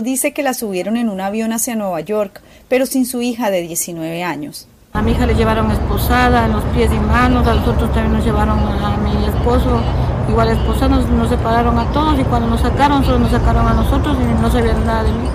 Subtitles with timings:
[0.00, 3.62] Dice que la subieron en un avión hacia Nueva York, pero sin su hija de
[3.62, 4.68] 19 años.
[4.92, 8.24] A mi hija le llevaron esposada en los pies y manos, a nosotros también nos
[8.24, 9.80] llevaron a mi esposo,
[10.28, 13.74] igual esposados, nos, nos separaron a todos y cuando nos sacaron solo nos sacaron a
[13.74, 15.28] nosotros y no sabían nada de mí.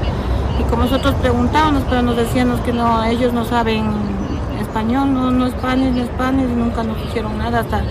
[0.62, 3.91] Y como nosotros preguntábamos, pero nos decían que no, ellos no saben
[4.61, 7.84] español, no, no español, no español y nunca nos dijeron nada hasta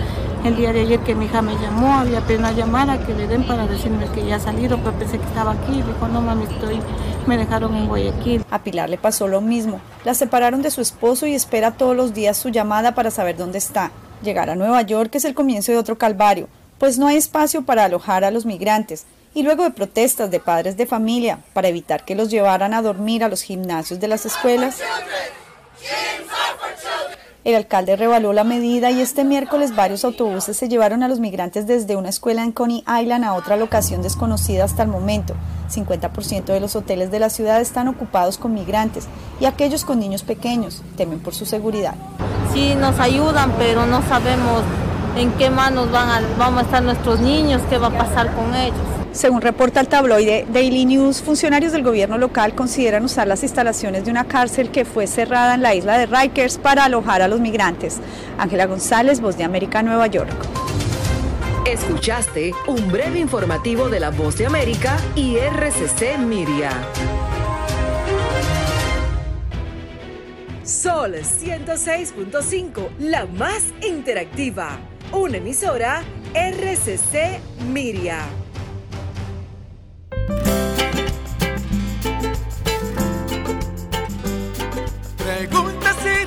[0.43, 3.47] el día de ayer que mi hija me llamó, había una llamada que le den
[3.47, 5.81] para decirme que ya ha salido, pero pensé que estaba aquí.
[5.81, 6.79] Dijo, no mami, estoy,
[7.25, 8.45] me dejaron en Guayaquil.
[8.51, 9.79] A Pilar le pasó lo mismo.
[10.03, 13.57] La separaron de su esposo y espera todos los días su llamada para saber dónde
[13.57, 13.91] está.
[14.21, 17.85] Llegar a Nueva York es el comienzo de otro calvario, pues no hay espacio para
[17.85, 19.05] alojar a los migrantes.
[19.33, 23.23] Y luego de protestas de padres de familia para evitar que los llevaran a dormir
[23.23, 24.79] a los gimnasios de las escuelas.
[27.43, 31.67] El alcalde revaló la medida y este miércoles varios autobuses se llevaron a los migrantes
[31.67, 35.33] desde una escuela en Coney Island a otra locación desconocida hasta el momento.
[35.69, 39.07] 50% de los hoteles de la ciudad están ocupados con migrantes
[39.41, 41.95] y aquellos con niños pequeños temen por su seguridad.
[42.53, 44.61] Sí, nos ayudan, pero no sabemos
[45.17, 48.55] en qué manos van a, vamos a estar nuestros niños, qué va a pasar con
[48.55, 49.02] ellos.
[49.13, 54.11] Según reporta el tabloide Daily News, funcionarios del gobierno local consideran usar las instalaciones de
[54.11, 57.99] una cárcel que fue cerrada en la isla de Rikers para alojar a los migrantes.
[58.39, 60.33] Ángela González, Voz de América, Nueva York.
[61.67, 66.71] Escuchaste un breve informativo de la Voz de América y RCC Miria.
[70.63, 74.79] Sol 106.5, la más interactiva.
[75.11, 76.01] Una emisora
[76.33, 77.39] RCC
[77.71, 78.25] Miria.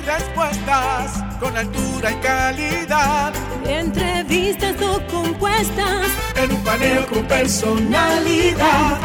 [0.07, 3.33] Respuestas con altura y calidad.
[3.65, 8.99] Entrevistas o compuestas en un panel con personalidad.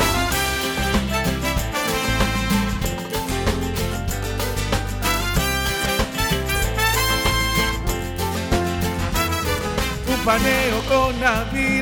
[10.09, 11.82] Un paneo con habilidad.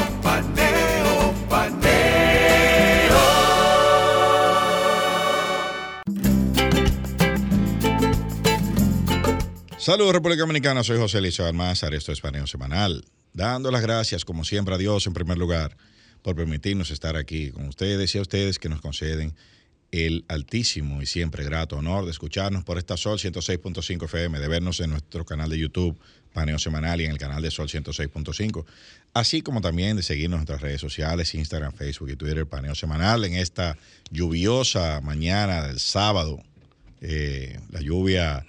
[9.81, 13.03] Saludos República Dominicana, soy José Elizabeth Almázar, esto es Paneo Semanal.
[13.33, 15.75] Dando las gracias, como siempre, a Dios en primer lugar
[16.21, 19.33] por permitirnos estar aquí con ustedes y a ustedes que nos conceden
[19.89, 24.79] el altísimo y siempre grato honor de escucharnos por esta Sol 106.5 FM, de vernos
[24.81, 25.99] en nuestro canal de YouTube,
[26.31, 28.63] Paneo Semanal, y en el canal de Sol 106.5,
[29.15, 33.25] así como también de seguirnos en nuestras redes sociales, Instagram, Facebook y Twitter, Paneo Semanal,
[33.25, 33.75] en esta
[34.11, 36.43] lluviosa mañana del sábado.
[37.03, 38.45] Eh, la lluvia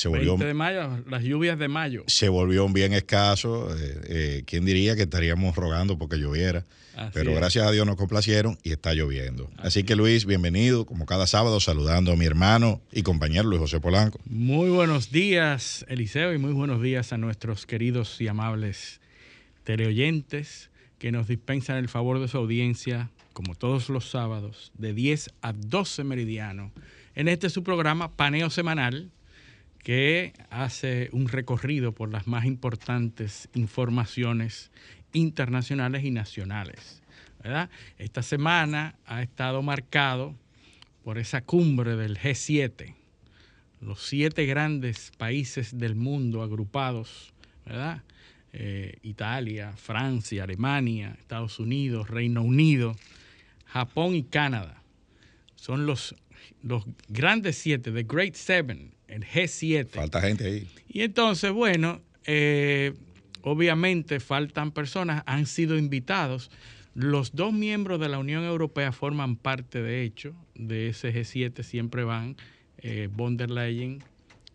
[0.00, 2.04] se volvió 20 de mayo, las lluvias de mayo.
[2.06, 3.68] se volvió un bien escaso.
[3.76, 6.64] Eh, eh, ¿Quién diría que estaríamos rogando porque lloviera?
[6.96, 7.36] Así Pero es.
[7.36, 9.50] gracias a Dios nos complacieron y está lloviendo.
[9.58, 13.78] Así, que Luis, bienvenido, como cada sábado, saludando a mi hermano y compañero Luis José
[13.78, 14.18] Polanco.
[14.24, 19.02] Muy buenos días, Eliseo, y muy buenos días a nuestros queridos y amables
[19.64, 25.30] teleoyentes que nos dispensan el favor de su audiencia, como todos los sábados, de 10
[25.42, 26.72] a 12 meridiano,
[27.14, 29.10] en este su programa Paneo Semanal,
[29.82, 34.70] que hace un recorrido por las más importantes informaciones
[35.12, 37.02] internacionales y nacionales.
[37.98, 40.34] Esta semana ha estado marcado
[41.04, 42.94] por esa cumbre del G7,
[43.80, 47.32] los siete grandes países del mundo agrupados,
[47.64, 48.02] ¿verdad?
[48.52, 52.94] Eh, Italia, Francia, Alemania, Estados Unidos, Reino Unido,
[53.64, 54.82] Japón y Canadá.
[55.54, 56.14] Son los,
[56.62, 59.88] los grandes siete, The Great Seven, el G7.
[59.90, 60.68] Falta gente ahí.
[60.88, 62.94] Y entonces, bueno, eh,
[63.42, 66.50] obviamente faltan personas, han sido invitados.
[66.94, 72.04] Los dos miembros de la Unión Europea forman parte, de hecho, de ese G7, siempre
[72.04, 72.36] van,
[72.78, 74.02] eh, von der Leyen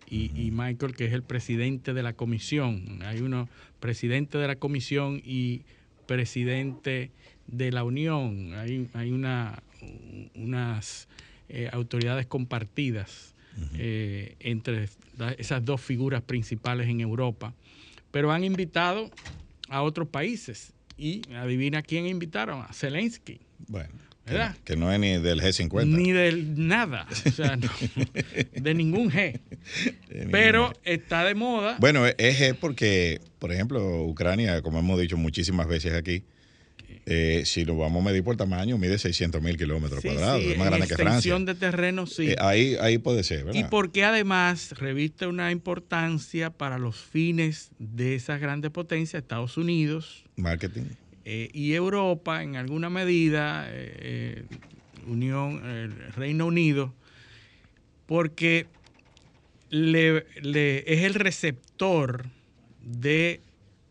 [0.10, 3.02] y, y Michael, que es el presidente de la comisión.
[3.04, 3.50] Hay uno,
[3.80, 5.64] presidente de la comisión y
[6.08, 7.12] presidente
[7.48, 8.54] de la Unión.
[8.54, 9.62] Hay, hay una,
[10.36, 11.08] unas
[11.50, 13.35] eh, autoridades compartidas
[13.78, 14.90] eh, entre
[15.38, 17.54] esas dos figuras principales en Europa,
[18.12, 19.10] pero han invitado
[19.70, 23.40] a otros países y adivina quién invitaron, a Zelensky.
[23.68, 23.90] Bueno,
[24.26, 24.56] ¿verdad?
[24.64, 25.86] Que no es ni del G50.
[25.86, 27.70] Ni del nada, o sea, no,
[28.54, 29.40] de ningún G.
[30.10, 31.78] De Pero ningún- está de moda.
[31.80, 36.24] Bueno, es G porque, por ejemplo, Ucrania, como hemos dicho muchísimas veces aquí,
[37.08, 40.42] eh, si lo vamos a medir por tamaño, mide 600 mil kilómetros Sí, cuadrados.
[40.42, 41.38] sí, es más grande que Francia.
[41.40, 42.30] de terreno, sí.
[42.32, 43.60] Eh, ahí, ahí puede ser, ¿verdad?
[43.60, 50.24] Y porque además reviste una importancia para los fines de esas grandes potencias, Estados Unidos
[50.36, 50.84] Marketing.
[51.26, 53.70] eh, y Europa, en alguna medida,
[55.08, 55.62] Unión,
[56.16, 56.94] Reino Unido,
[58.08, 58.66] porque
[59.70, 62.26] le- le- es el receptor
[62.82, 63.42] de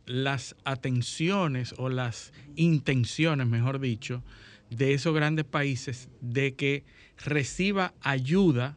[0.06, 4.22] las atenciones o las intenciones, mejor dicho,
[4.70, 6.84] de esos grandes países de que
[7.24, 8.76] reciba ayuda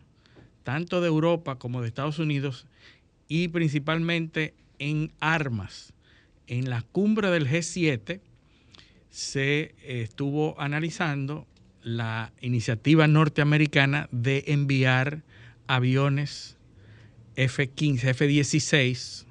[0.63, 2.67] tanto de Europa como de Estados Unidos
[3.27, 5.93] y principalmente en armas.
[6.47, 8.21] En la cumbre del G7
[9.09, 11.47] se eh, estuvo analizando
[11.81, 15.23] la iniciativa norteamericana de enviar
[15.67, 16.57] aviones
[17.35, 19.26] F-15, F-16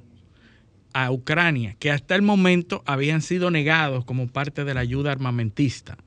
[0.98, 5.98] a Ucrania, que hasta el momento habían sido negados como parte de la ayuda armamentista.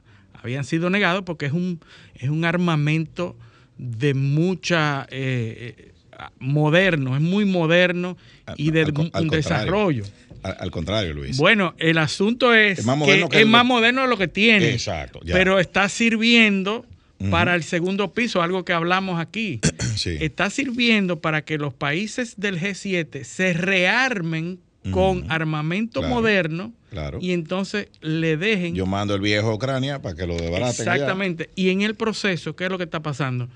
[0.41, 1.79] Habían sido negados porque es un,
[2.15, 3.35] es un armamento
[3.77, 5.91] de mucha eh, eh,
[6.39, 8.17] moderno, es muy moderno
[8.57, 10.05] y de Al un al desarrollo.
[10.41, 11.37] Al, contrario, Luis.
[11.37, 14.17] Bueno, el asunto es, Es más que, moderno que es el- más moderno de lo
[14.17, 14.71] que tiene.
[14.71, 15.35] Exacto, ya.
[15.35, 16.83] Pero está sirviendo
[17.29, 19.59] para el segundo piso, algo que hablamos aquí.
[19.95, 20.17] Sí.
[20.19, 24.57] Está sirviendo para que los países del G7 se rearmen
[24.91, 27.19] con armamento Claro, moderno claro.
[27.21, 30.93] y entonces le dejen Yo mando el viejo a Ucrania para que lo desbaraten allá.
[30.95, 31.49] Exactamente.
[31.55, 33.47] Y en el proceso, ¿qué es lo que está pasando?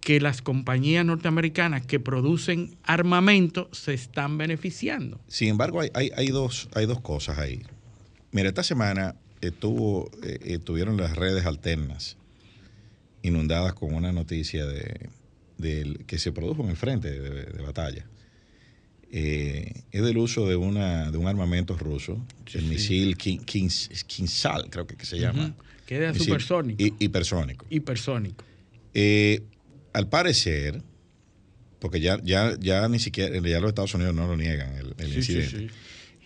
[0.00, 5.20] Que las compañías norteamericanas que producen armamento se están beneficiando.
[5.28, 7.62] Sin embargo, hay, hay, hay dos, hay dos cosas ahí.
[8.30, 12.16] Mira, esta semana estuvo, eh, estuvieron las redes alternas
[13.22, 15.10] inundadas con una noticia de,
[16.06, 18.06] que se produjo en el frente de, de batalla.
[19.10, 22.22] Eh, es del uso de, una, de un armamento ruso,
[22.52, 25.54] el misil Kin- Kins- Kinsal, creo que, que se llama.
[25.86, 26.82] Que es Misil supersónico.
[26.84, 27.66] hi- hipersónico.
[27.70, 28.44] Hipersónico.
[28.92, 29.42] Eh,
[29.94, 30.82] al parecer,
[31.78, 35.14] porque ya, ya, ya ni siquiera, ya los Estados Unidos no lo niegan, el, el
[35.14, 35.74] Sí, sí, incidente.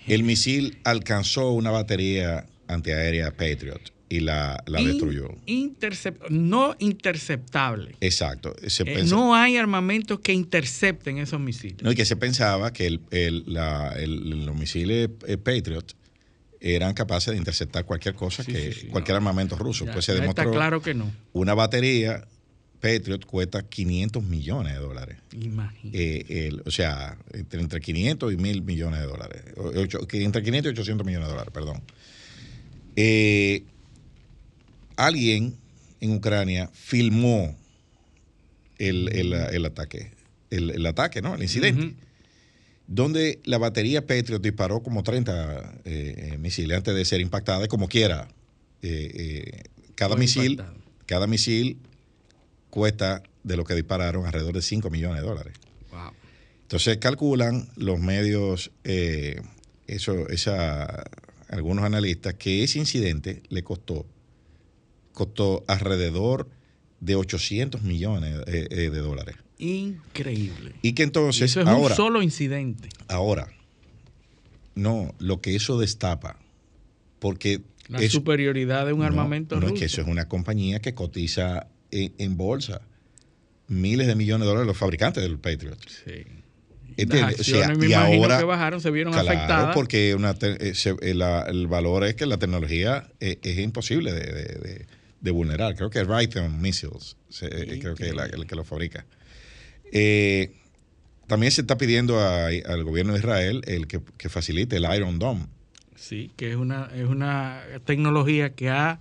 [0.09, 3.81] El misil alcanzó una batería antiaérea Patriot
[4.13, 5.29] y la, la In- destruyó.
[6.29, 7.97] no interceptable.
[8.01, 8.55] Exacto.
[8.67, 11.83] Se Eh, no hay armamentos que intercepten esos misiles.
[11.83, 15.95] no, y que se pensaba que el, el- la- el- los misiles eh, Patriot
[16.61, 19.85] eran capaces de interceptar cualquier cosa, Sí, que sí, sí, cualquier armamento ruso.
[19.87, 21.11] Ya- pues se demostró está claro que no.
[21.33, 22.27] una batería
[22.81, 25.17] Patriot cuesta 500 millones de dólares.
[25.41, 25.91] Imagínate.
[26.19, 29.43] Eh, el- o sea, entre, entre 500 y 1000 millones de dólares.
[29.57, 31.81] Ocho- entre 500 y 800 millones de dólares, perdón.
[32.97, 33.65] Eh,
[34.97, 35.57] alguien
[36.01, 37.57] en Ucrania filmó
[38.79, 40.11] el, el- el ataque.
[40.51, 41.35] El, el ataque, ¿no?
[41.35, 41.95] El incidente.
[42.87, 47.69] Donde la batería Patriot disparó como 30 eh, eh, misiles antes de ser impactada, y
[47.69, 48.29] como quiera.
[48.83, 49.63] eh, eh,
[49.95, 50.57] cada misil,
[51.07, 51.79] cada misil
[52.71, 55.55] cuesta de lo que dispararon alrededor de 5 millones de dólares.
[55.91, 56.11] Wow.
[56.63, 59.41] Entonces calculan los medios, eh,
[59.87, 61.05] eso, esa,
[61.49, 64.07] algunos analistas, que ese incidente le costó,
[65.13, 66.49] costó alrededor
[67.01, 69.37] de 800 millones eh, eh, de dólares.
[69.59, 70.75] Increíble.
[70.83, 72.89] Y que Y entonces, eso es ahora, un solo incidente.
[73.09, 73.49] ahora,
[74.75, 76.37] no, lo que eso destapa,
[77.19, 79.75] porque La superioridad de un no, armamento no, ruso.
[79.75, 82.81] es que eso es una compañía que cotiza en, en bolsa
[83.69, 85.79] miles de millones de dólares los fabricantes del Patriot.
[85.89, 86.25] Sí.
[86.97, 89.75] Las O sea, me y ahora- que bajaron, se vieron Claro, afectadas.
[89.75, 94.59] porque una eh, se- la- el valor es que la tecnología es imposible de, de-
[94.59, 94.87] de-
[95.23, 95.75] de vulnerar.
[95.77, 97.49] Creo que Raytheon Missiles, se-
[97.81, 99.07] creo que es el que lo fabrica.
[99.93, 100.53] Eh,
[101.27, 105.19] también se está pidiendo a- al gobierno de Israel el que, que facilite el Iron
[105.19, 105.47] Dome.
[105.97, 108.99] Sí, que es una, es una tecnología que ha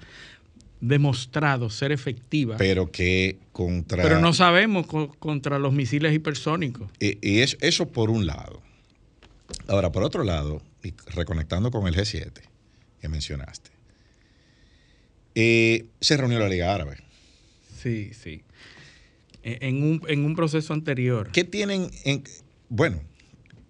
[0.79, 2.57] demostrado ser efectiva.
[2.57, 4.19] Pero, pero que contra...
[4.19, 6.89] no sabemos co- contra los misiles hipersónicos.
[6.99, 8.61] Y, y es- eso por un lado.
[9.67, 12.31] Ahora, por otro lado, y reconectando con el G7
[13.01, 13.70] que mencionaste,
[15.35, 16.97] eh, se reunió la Liga Árabe.
[17.81, 18.43] Sí, sí.
[19.43, 21.29] E- En un, en un proceso anterior.
[21.31, 22.23] ¿Qué tienen en...
[22.69, 23.01] Bueno,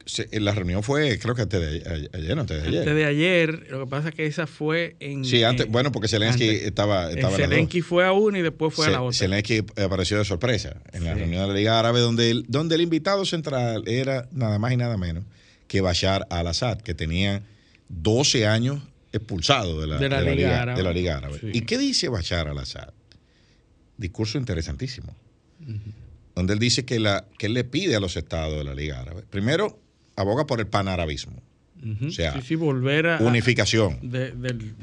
[0.05, 2.79] se- la reunión fue, creo que antes de ayer, no, antes de ayer.
[2.79, 5.23] Antes de ayer, lo que pasa es que esa fue en.
[5.23, 6.63] sí, antes, en- bueno, porque Zelensky antes.
[6.63, 7.41] estaba, Eh, estaba en.
[7.41, 9.17] Zelensky fue a una y después fue a la otra.
[9.17, 12.81] Zelensky apareció de sorpresa en la reunión de la Liga Árabe, donde el, donde el
[12.81, 15.23] invitado central era nada más y nada menos
[15.67, 17.43] que Bashar al-Assad, que tenía
[17.87, 18.81] 12 años
[19.13, 20.77] expulsado de la, De la de la Liga Liga, Árabe.
[20.77, 21.39] de la Liga Árabe.
[21.39, 21.49] Sí.
[21.53, 22.93] ¿Y qué dice Bashar al-Assad?
[23.97, 25.15] discurso interesantísimo,
[26.33, 28.99] donde él dice que, la, que él le pide a los estados de la Liga
[28.99, 29.79] Árabe, primero,
[30.15, 31.41] aboga por el panarabismo,
[32.07, 33.17] o sea, Sí, sí, volver a.
[33.19, 33.99] unificación.
[34.01, 34.73] de, del-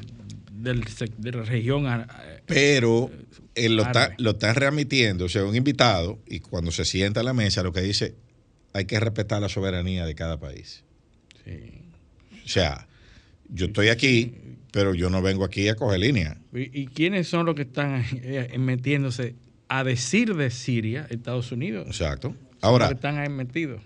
[0.61, 2.07] de la región.
[2.45, 3.09] Pero
[3.55, 7.23] él lo está, lo está readmitiendo, o sea, un invitado, y cuando se sienta a
[7.23, 8.15] la mesa, lo que dice,
[8.73, 10.83] hay que respetar la soberanía de cada país.
[11.45, 11.81] sí.
[12.45, 12.87] O sea,
[13.49, 14.35] yo estoy aquí,
[14.71, 16.37] pero yo no vengo aquí a coger línea.
[16.53, 19.35] ¿Y, y quiénes son los que están eh, metiéndose
[19.67, 21.87] a decir de Siria, Estados Unidos?
[21.87, 22.29] Exacto.
[22.29, 23.81] Los Ahora, que están ahí metidos.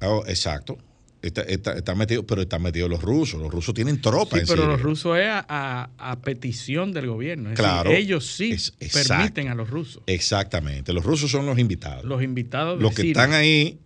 [0.00, 0.78] ah, exacto.
[1.22, 3.38] Está, está- está metido, pero están metidos los rusos.
[3.40, 4.68] Los rusos tienen Sí, tropas en pero Siria.
[4.72, 7.50] los rusos es a, a- a petición del gobierno.
[7.50, 7.90] Es decir, Claro.
[7.90, 9.08] ellos sí Es- exacto.
[9.16, 10.02] permiten a los rusos.
[10.06, 10.94] Exactamente.
[10.94, 12.06] Los rusos son los invitados.
[12.06, 13.10] Los invitados de los que Siria.
[13.12, 13.78] están ahí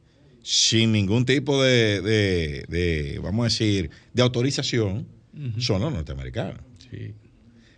[0.44, 5.08] sin ningún tipo de, de- de, vamos a decir, de autorización,
[5.58, 6.60] son los norteamericanos.
[6.90, 7.14] Sí.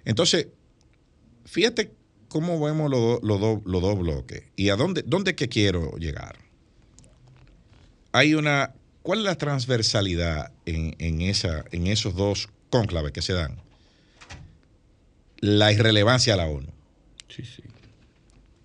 [0.05, 0.49] Entonces,
[1.45, 1.93] fíjate
[2.29, 5.49] cómo vemos los, do- los do- los dos bloques y a dónde, dónde es que
[5.49, 6.37] quiero llegar.
[8.13, 13.33] Hay una, ¿cuál es la transversalidad en, en esa, en esos dos cónclaves que se
[13.33, 13.57] dan?
[15.41, 16.69] La irrelevancia a la ONU.
[17.29, 17.63] Sí, sí.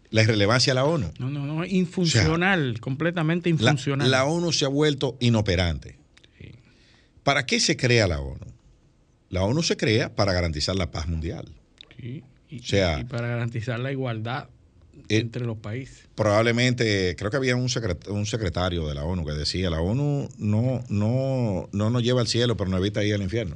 [0.10, 1.12] La irrelevancia a la ONU.
[1.20, 4.10] No, no, no, infuncional, completamente La, infuncional.
[4.12, 5.98] la ONU se ha vuelto inoperante.
[6.40, 6.52] Sí.
[7.24, 8.46] ¿Para qué se crea la ONU?
[9.32, 11.46] La ONU se crea para garantizar la paz mundial.
[12.00, 14.50] Sí, Y, O sea, y para garantizar la igualdad
[15.10, 16.08] eh, entre los países.
[16.16, 20.28] Probablemente, creo que había un, secret- un secretario de la ONU que decía, la ONU
[20.38, 23.56] no, no, no nos lleva al cielo, pero nos evita ir al infierno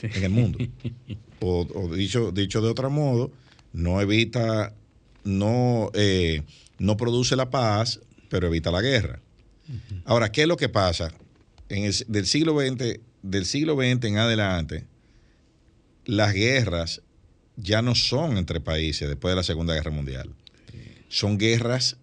[0.00, 0.08] Sí.
[0.14, 0.58] en el mundo.
[1.40, 3.30] o o dicho, dicho de otro modo,
[3.72, 4.72] no evita,
[5.24, 6.42] no, eh,
[6.78, 9.20] no produce la paz, pero evita la guerra.
[10.04, 11.12] Ahora, ¿qué es lo que pasa?
[11.68, 14.84] En el, del siglo XX, del siglo XX en adelante,
[16.04, 17.02] las guerras
[17.56, 20.30] ya no son entre países después de la Segunda Guerra Mundial.
[21.08, 21.96] Son guerras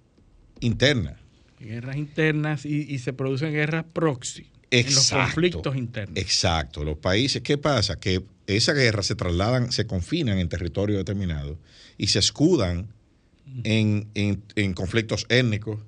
[0.60, 1.15] internas.
[1.60, 4.48] Guerras internas y, y se producen guerras proxy.
[4.72, 5.25] En los Exacto.
[5.25, 6.18] conflictos internos.
[6.18, 6.84] Exacto.
[6.84, 8.00] Los países, ¿qué pasa?
[8.00, 11.58] Que esas guerras se trasladan, se confinan en territorio determinado
[11.98, 12.88] y se escudan
[13.63, 15.79] en, en- en conflictos étnicos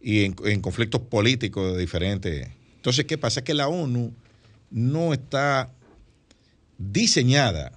[0.00, 2.48] y en, en conflictos políticos de diferentes.
[2.76, 3.44] Entonces, ¿qué pasa?
[3.44, 4.14] Que la ONU
[4.70, 5.70] no está
[6.80, 7.72] diseñada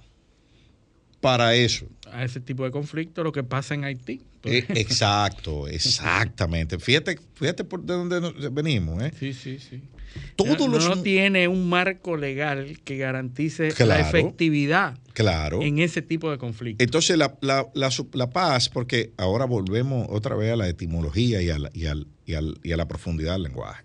[1.20, 1.86] para eso.
[2.10, 4.22] A ese tipo de conflicto, lo que pasa en Haití.
[4.44, 6.78] Eh, exacto, exactamente.
[6.78, 9.02] Fíjate, fíjate por de dónde venimos.
[9.02, 9.12] ¿eh?
[9.18, 9.82] Sí, sí, sí.
[10.36, 15.60] Todos no, los no tiene un marco legal que garantice la efectividad Claro.
[15.62, 16.84] en ese tipo de conflictos.
[16.84, 17.66] Entonces, la, la-
[18.12, 22.06] la paz, porque ahora volvemos otra vez a la etimología y a la, y al-
[22.26, 23.84] y al- y a la profundidad del lenguaje.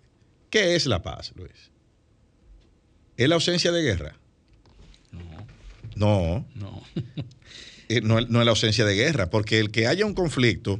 [0.49, 1.71] ¿Qué es la paz, Luis?
[3.17, 4.18] ¿Es la ausencia de guerra?
[5.99, 6.45] No.
[6.55, 6.83] No.
[7.91, 10.79] Eh, no, es- no es la ausencia de guerra, porque el que haya un conflicto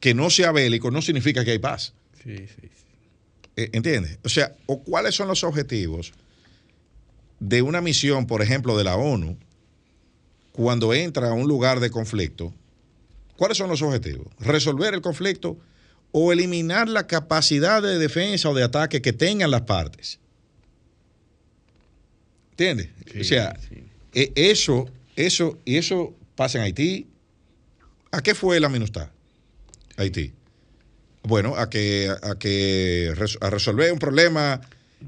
[0.00, 1.92] que no sea bélico no significa que hay paz.
[2.24, 2.68] Sí, sí, sí.
[3.56, 4.18] Eh, ¿Entiendes?
[4.24, 6.14] O sea, o cuáles son los objetivos
[7.40, 9.36] de una misión, por ejemplo, de la ONU,
[10.52, 12.54] cuando entra a un lugar de conflicto.
[13.36, 14.26] ¿Cuáles son los objetivos?
[14.40, 15.58] ¿Resolver el conflicto
[16.12, 20.20] o eliminar la capacidad de defensa o de ataque que tengan las partes?
[22.52, 22.88] ¿Entiendes?
[23.12, 23.82] Sí, o sea, sí.
[24.16, 27.06] Eh, eso, eso, y eso pasa en Haití.
[28.10, 29.10] ¿A qué fue la MINUSTAH?
[29.98, 30.32] Haití.
[31.22, 34.60] Bueno, a que, a que a resolver un problema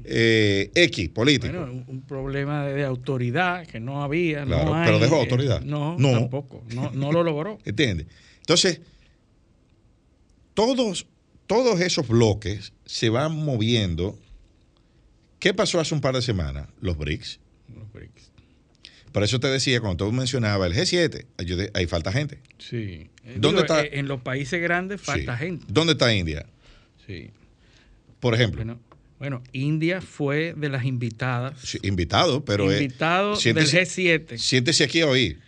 [0.03, 1.53] eh, X político.
[1.57, 4.43] Bueno, un, un problema de, de autoridad que no había.
[4.45, 5.61] Claro, no hay, pero dejó eh, autoridad.
[5.61, 6.11] no, No.
[6.11, 6.63] tampoco.
[6.73, 7.57] No, no lo logró.
[7.65, 8.07] ¿Entiendes?
[8.41, 8.81] Entonces,
[10.53, 11.07] todos,
[11.47, 14.17] todos esos bloques se van moviendo.
[15.39, 16.67] ¿Qué pasó hace un par de semanas?
[16.81, 17.39] Los BRICS.
[17.73, 18.28] Los BRICS.
[19.11, 22.39] Por eso te decía, cuando tú mencionabas el G7, yo de- ahí falta gente.
[22.57, 23.09] Sí.
[23.23, 23.81] Eh, ¿Dónde digo, está?
[23.83, 25.45] eh, En los países grandes falta Sí.
[25.45, 25.65] gente.
[25.69, 26.45] ¿Dónde está India?
[27.07, 27.31] Sí.
[28.19, 28.57] Por ejemplo.
[28.63, 28.79] Bueno,
[29.17, 31.59] bueno, India fue de las invitadas.
[31.63, 32.71] Sí, invitado, pero...
[32.71, 34.37] eh, invitado del siéntese- G7.
[34.37, 35.39] Siéntese aquí a oír.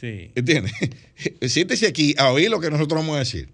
[0.00, 0.72] Sí, ¿Entiendes?
[1.48, 3.48] Siéntese aquí a oír lo que nosotros vamos a decir.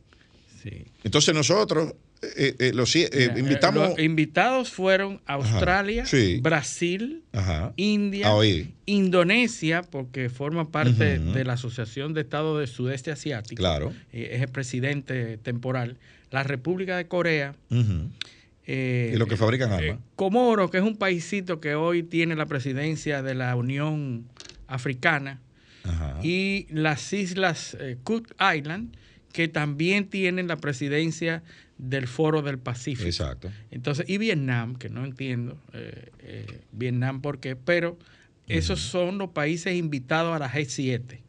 [0.63, 0.85] sí.
[1.05, 3.91] Entonces nosotros eh, eh, los, eh, eh, invitamos...
[3.91, 6.41] los invitados fueron Australia, sí.
[6.43, 7.73] Brasil, Ajá.
[7.77, 8.73] India, A oír.
[8.87, 13.61] Indonesia, porque forma parte de la Asociación de Estados del Sudeste Asiático.
[13.61, 13.93] Claro.
[14.13, 15.97] es el presidente temporal.
[16.31, 17.55] La República de Corea.
[17.71, 19.99] Y lo que fabrican armas.
[20.17, 24.27] Comoro, que es un paísito que hoy tiene la presidencia de la Unión
[24.67, 25.41] Africana.
[25.85, 26.19] Ajá.
[26.23, 28.97] Y las islas Cook Island,
[29.33, 31.43] que también tienen la presidencia
[31.79, 33.07] del Foro del Pacífico.
[33.09, 33.51] Exacto.
[33.71, 37.99] Entonces, y Vietnam, que no entiendo eh, eh, Vietnam por qué, pero
[38.49, 41.21] esos son los países invitados a la G7.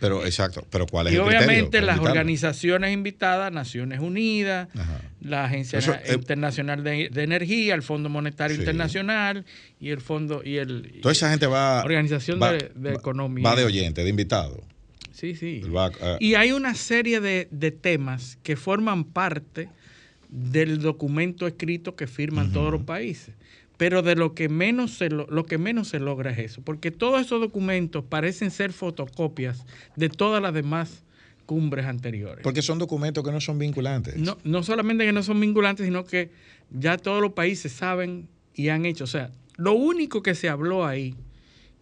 [0.00, 2.10] Pero exacto, pero ¿cuál es y el obviamente las invitarlo?
[2.10, 5.00] organizaciones invitadas, Naciones Unidas, Ajá.
[5.22, 8.60] la Agencia Eso, eh, Internacional de, de Energía, el Fondo Monetario Sí.
[8.62, 9.46] Internacional
[9.80, 13.42] y el Fondo y el Toda esa gente va Organización va- de, de va- Economía.
[13.42, 14.62] Va de oyente, de invitado.
[15.18, 15.62] Sí, sí.
[15.76, 19.68] Ah, Y hay una serie de, de temas que forman parte
[20.28, 23.34] del documento escrito que firman todos los países.
[23.76, 26.92] Pero de lo que menos se lo, lo que menos se logra es eso, porque
[26.92, 29.64] todos esos documentos parecen ser fotocopias
[29.96, 31.02] de todas las demás
[31.46, 32.42] cumbres anteriores.
[32.44, 34.16] porque son documentos que no son vinculantes.
[34.18, 36.30] No, no solamente que no son vinculantes, sino que
[36.70, 39.02] ya todos los países saben y han hecho.
[39.04, 41.14] O sea, lo único que se habló ahí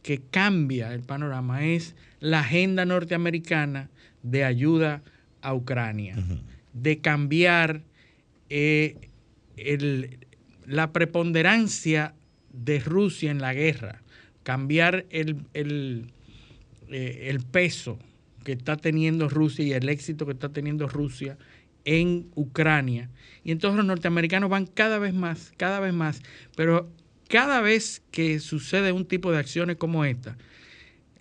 [0.06, 3.90] que cambia el panorama es la agenda norteamericana
[4.22, 5.02] de ayuda
[5.42, 6.14] a Ucrania,
[6.72, 7.82] de cambiar
[8.48, 9.10] eh,
[9.56, 10.18] el-
[10.64, 12.14] la preponderancia
[12.52, 14.00] de Rusia en la guerra,
[14.44, 16.12] cambiar el, el,
[16.88, 17.98] eh, el peso
[18.44, 21.36] que está teniendo Rusia y el éxito que está teniendo Rusia
[21.84, 23.10] en Ucrania.
[23.42, 26.22] Y entonces los norteamericanos van cada vez más, cada vez más,
[26.54, 26.88] pero
[27.28, 30.36] cada vez que sucede un tipo de acciones como esta,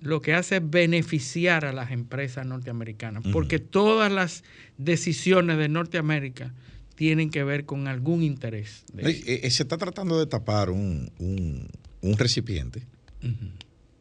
[0.01, 4.43] lo que hace es beneficiar a las empresas norteamericanas, porque todas las
[4.77, 6.53] decisiones de Norteamérica
[6.95, 8.83] tienen que ver con algún interés.
[8.93, 11.67] de Eh, eh, se está tratando de tapar un, un-
[12.01, 12.83] un recipiente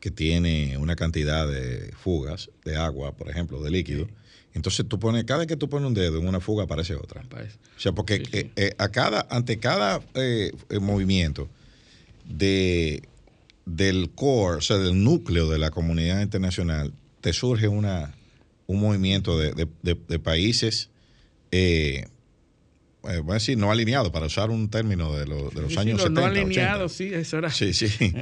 [0.01, 4.07] que tiene una cantidad de fugas de agua, por ejemplo, de líquido.
[4.53, 7.23] Entonces tú pones, cada vez que tú pones un dedo en una fuga aparece otra.
[7.23, 8.51] O sea, porque Sí, sí.
[8.57, 10.03] eh, a cada, ante cada
[10.81, 11.49] movimiento
[12.25, 13.03] de,
[13.67, 18.15] del core, o sea, del núcleo de la comunidad internacional, te surge una,
[18.67, 19.53] un movimiento de,
[19.83, 20.91] de- países,
[21.51, 22.05] eh,
[23.09, 25.75] eh, voy a decir, no alineados, para usar un término de, los- de los Sí,
[25.75, 26.21] sí, años los 70.
[26.21, 26.41] no 80.
[26.41, 27.51] alineados, sí, eso era.
[27.51, 27.87] Sí, sí.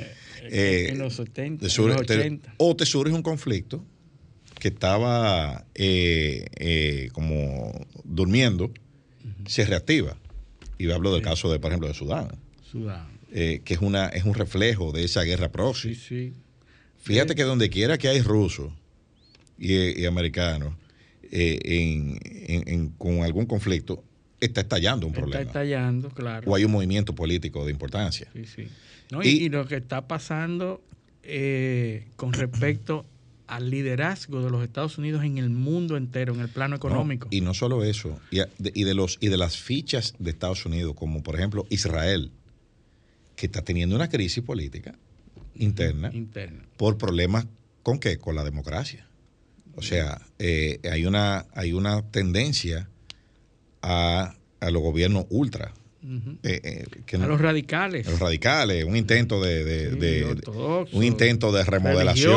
[0.45, 2.55] Eh, Eh, en los 70, te en los te- 80.
[2.57, 3.85] o te surge un conflicto
[4.59, 7.71] que estaba eh, eh, como
[8.03, 8.73] durmiendo,
[9.47, 10.17] se reactiva.
[10.79, 12.27] Y hablo del caso de, por ejemplo, de Sudán,
[12.69, 13.12] Sudán.
[13.33, 15.95] Eh, que es una es un reflejo de esa guerra proxy.
[15.95, 16.33] sí.
[16.99, 18.73] Fíjate que donde quiera que hay rusos
[19.59, 20.75] y, y americanos
[21.33, 24.05] eh, en- en- en- con algún conflicto,
[24.39, 25.43] está estallando un Está problema.
[25.43, 26.49] estallando, claro.
[26.51, 28.29] O hay un movimiento político de importancia.
[28.35, 28.69] Sí, sí.
[29.11, 30.81] No, y, Y- y lo que está pasando
[31.25, 33.05] eh, con respecto
[33.47, 37.29] al liderazgo de los Estados Unidos en el mundo entero, en el plano económico.
[37.31, 40.15] No, y no solo eso, y, a- de, y de los y de las fichas
[40.19, 42.31] de Estados Unidos, como por ejemplo Israel,
[43.43, 44.95] que está teniendo una crisis política
[45.57, 46.63] interna interna.
[46.77, 47.49] por problemas
[47.83, 49.09] con qué, con la democracia.
[49.75, 52.89] O sea, eh, hay una hay una tendencia
[53.83, 55.75] a, a los gobiernos ultra,
[56.45, 58.07] eh, eh, que a no- los radicales.
[58.07, 62.31] a los radicales, un intento de, de- Sí, de- ortodoxos, un intento de remodelación.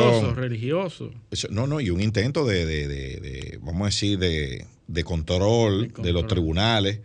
[1.29, 5.93] Eso- No, no, y un intento de, de- vamos a decir, de, de control De
[5.93, 6.13] control.
[6.15, 7.01] los tribunales,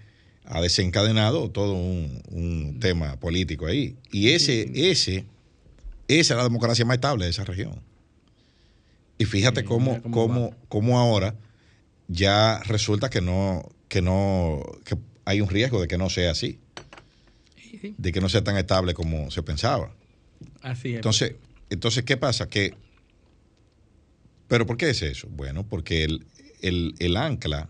[0.53, 3.97] ha desencadenado todo un, un tema político ahí.
[4.11, 5.25] Y ese, ese,
[6.09, 7.81] esa es la democracia más estable de esa región.
[9.17, 11.35] Y fíjate Sí, cómo, cómo cómo, ahora
[12.09, 16.59] ya resulta que no, que no, que hay un riesgo de que no sea así,
[17.57, 17.95] Sí, sí.
[17.97, 19.95] de que no sea tan estable como se pensaba.
[20.63, 20.95] Así es.
[20.97, 21.35] Entonces,
[21.71, 22.49] entonces ¿qué pasa?
[22.49, 22.75] Que,
[24.49, 25.29] ¿Pero por qué es eso?
[25.31, 26.27] Bueno, porque el,
[26.61, 27.69] el- el ancla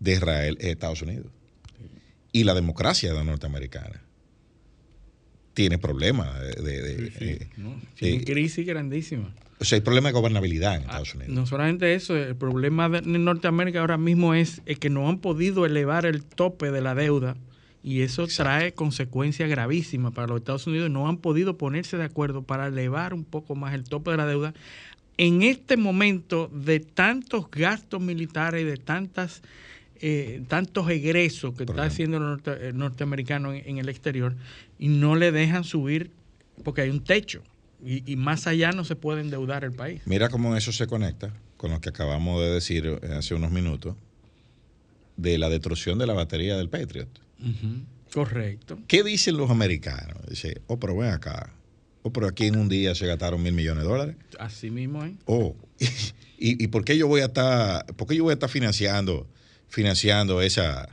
[0.00, 1.26] de Israel es Estados Unidos.
[2.34, 4.02] Y la democracia norteamericana
[5.54, 6.38] tiene problemas.
[6.40, 7.46] De, de- de- Sí,
[7.94, 9.32] sí, eh, eh, crisis grandísima.
[9.60, 11.32] o sea, hay problemas de gobernabilidad en Ah, Estados Unidos.
[11.32, 15.18] No solamente eso, el problema de en Norteamérica ahora mismo es, eh, que no han
[15.20, 17.36] podido elevar el tope de la deuda
[17.84, 20.90] y eso trae consecuencias gravísimas para los Estados Unidos.
[20.90, 24.26] No han podido ponerse de acuerdo para elevar un poco más el tope de la
[24.26, 24.54] deuda
[25.18, 29.42] en este momento de tantos gastos militares y de tantas
[30.06, 34.36] eh, tantos egresos que está haciendo el, norte- el norteamericano en, en el exterior
[34.78, 36.10] y no le dejan subir
[36.62, 37.42] porque hay un techo
[37.82, 40.02] y, y más allá no se puede endeudar el país.
[40.04, 43.96] Mira cómo eso se conecta con lo que acabamos de decir eh, hace unos minutos
[45.16, 47.08] de la destrucción de la batería del Patriot.
[48.12, 48.78] Correcto.
[48.86, 50.18] ¿Qué dicen los americanos?
[50.28, 51.52] Dice, oh, pero ven acá.
[52.02, 54.16] Oh, pero aquí en un día se gastaron mil millones de dólares.
[54.38, 55.14] Así mismo, ¿eh?
[55.24, 55.56] Oh,
[56.38, 59.26] ¿y, y por qué yo voy a estar, por qué yo voy a estar financiando,
[59.74, 60.88] financiando esa,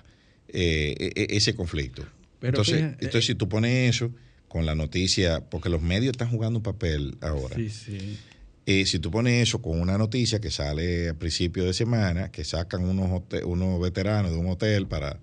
[0.50, 2.04] eh, e- e- ese conflicto?
[2.40, 4.12] Pero entonces, fíjate, entonces, si tú pones eso
[4.48, 7.56] con la noticia, porque los medios están jugando un papel ahora.
[7.56, 8.18] Sí, sí.
[8.66, 12.44] Eh, si tú pones eso con una noticia que sale a principio de semana, que
[12.44, 15.20] sacan unos, unos veteranos de un hotel para,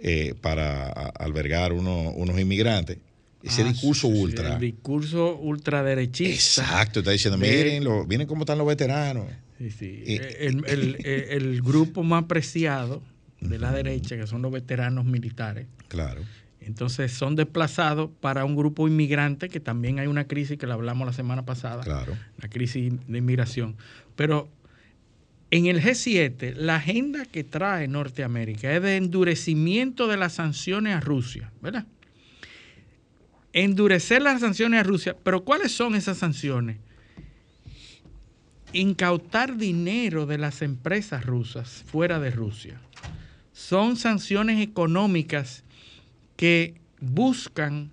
[0.00, 2.98] eh, para albergar uno- unos inmigrantes,
[3.42, 4.54] ese Ah, discurso sí, ultra.
[4.54, 6.62] El discurso ultraderechista.
[6.62, 9.26] Exacto, está diciendo, miren, lo- miren cómo están los veteranos.
[9.58, 10.02] Sí, sí.
[10.06, 10.64] el,
[11.04, 13.02] el, grupo más preciado
[13.40, 15.66] de la derecha, que son los veteranos militares.
[15.88, 16.22] Claro.
[16.60, 21.06] Entonces son desplazados para un grupo inmigrante, que también hay una crisis que la hablamos
[21.06, 21.82] la semana pasada.
[21.82, 22.16] Claro.
[22.40, 23.76] La crisis de inmigración.
[24.16, 24.48] Pero
[25.50, 31.00] en el G7, la agenda que trae Norteamérica es de endurecimiento de las sanciones a
[31.00, 31.86] Rusia, ¿verdad?
[33.52, 36.78] Endurecer las sanciones a Rusia, pero ¿cuáles son esas sanciones?
[38.74, 42.80] Incautar dinero de las empresas rusas fuera de Rusia.
[43.52, 45.64] Son sanciones económicas
[46.36, 47.90] que buscan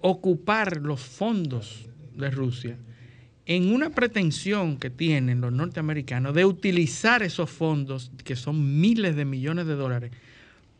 [0.00, 2.78] ocupar los fondos de Rusia
[3.46, 9.24] en una pretensión que tienen los norteamericanos de utilizar esos fondos, que son miles de
[9.24, 10.10] millones de dólares,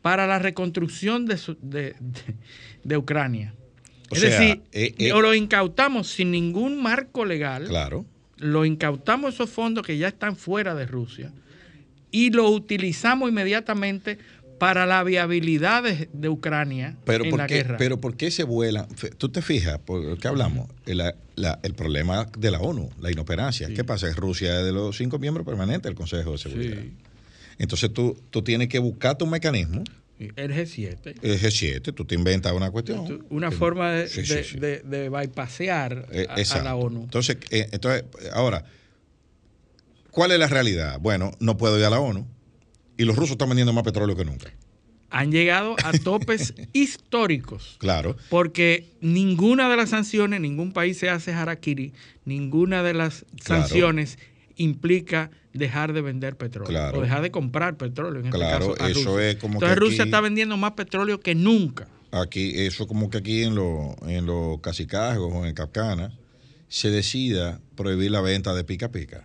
[0.02, 1.96] para la reconstrucción de,
[2.82, 3.54] de, Ucrania.
[4.10, 7.66] es decir, eh, eh, lo incautamos sin ningún marco legal.
[7.68, 8.04] Claro.
[8.38, 11.32] Lo incautamos esos fondos que ya están fuera de Rusia
[12.10, 14.18] y lo utilizamos inmediatamente
[14.58, 17.76] para la viabilidad de, Ucrania pero en la guerra.
[17.76, 18.88] Pero ¿por qué se vuela?
[19.18, 20.68] Tú te fijas, ¿por qué hablamos?
[20.86, 21.02] El,
[21.74, 23.68] problema de la ONU, la inoperancia.
[23.68, 24.10] ¿Qué pasa?
[24.14, 26.82] Rusia es de los cinco miembros permanentes del Consejo de Seguridad.
[27.58, 29.84] Entonces tú, tú tienes que buscar tu mecanismo.
[30.18, 31.18] El G7.
[31.20, 33.26] El G7, tú te inventas una cuestión.
[33.28, 37.02] Una forma de, de, de, bypassear eh, a, la ONU.
[37.02, 38.64] Entonces, eh, entonces, ahora,
[40.10, 40.98] ¿cuál es la realidad?
[41.00, 42.26] Bueno, no puedo ir a la ONU
[42.96, 44.50] y los rusos están vendiendo más petróleo que nunca.
[45.10, 47.76] Han llegado a topes históricos.
[47.78, 48.16] Claro.
[48.30, 51.92] Porque ninguna de las sanciones, ningún país se hace harakiri,
[52.24, 54.18] ninguna de las sanciones
[54.56, 58.20] implica dejar de vender petróleo o dejar de comprar petróleo.
[58.20, 61.88] En este claro, caso, eso es como Entonces Rusia está vendiendo más petróleo que nunca.
[62.12, 66.12] Aquí, eso como que aquí en los en los cacicazgos o en Capcana
[66.68, 69.24] se decida prohibir la venta de pica pica.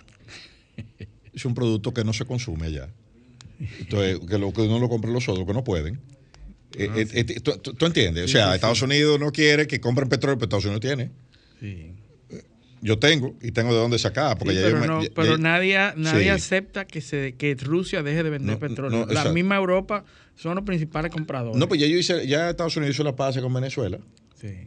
[1.34, 2.90] es un producto que no se consume allá.
[3.80, 6.00] Entonces, que, lo, que uno lo compre los otros que no pueden.
[6.76, 8.26] Eh, ah, eh, eh, ¿tú, entiendes?
[8.26, 11.12] o sea, Estados Unidos no quiere que compren petróleo, pero Estados Unidos tiene.
[11.60, 11.94] Sí.
[12.82, 14.38] Yo tengo y tengo de dónde sacar.
[14.38, 14.56] Porque
[15.14, 19.06] pero, nadie, nadie acepta que, se, que Rusia deje de vender petróleo.
[19.06, 20.04] la misma Europa
[20.36, 21.58] son los principales compradores.
[21.58, 24.00] No, pues ya, yo hice, ya Estados Unidos hizo la paz con Venezuela.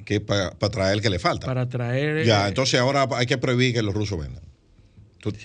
[0.04, 1.46] Que para traer el que le falta.
[1.46, 2.24] Para traer.
[2.24, 4.44] Ya, entonces ahora hay que prohibir que los rusos vendan.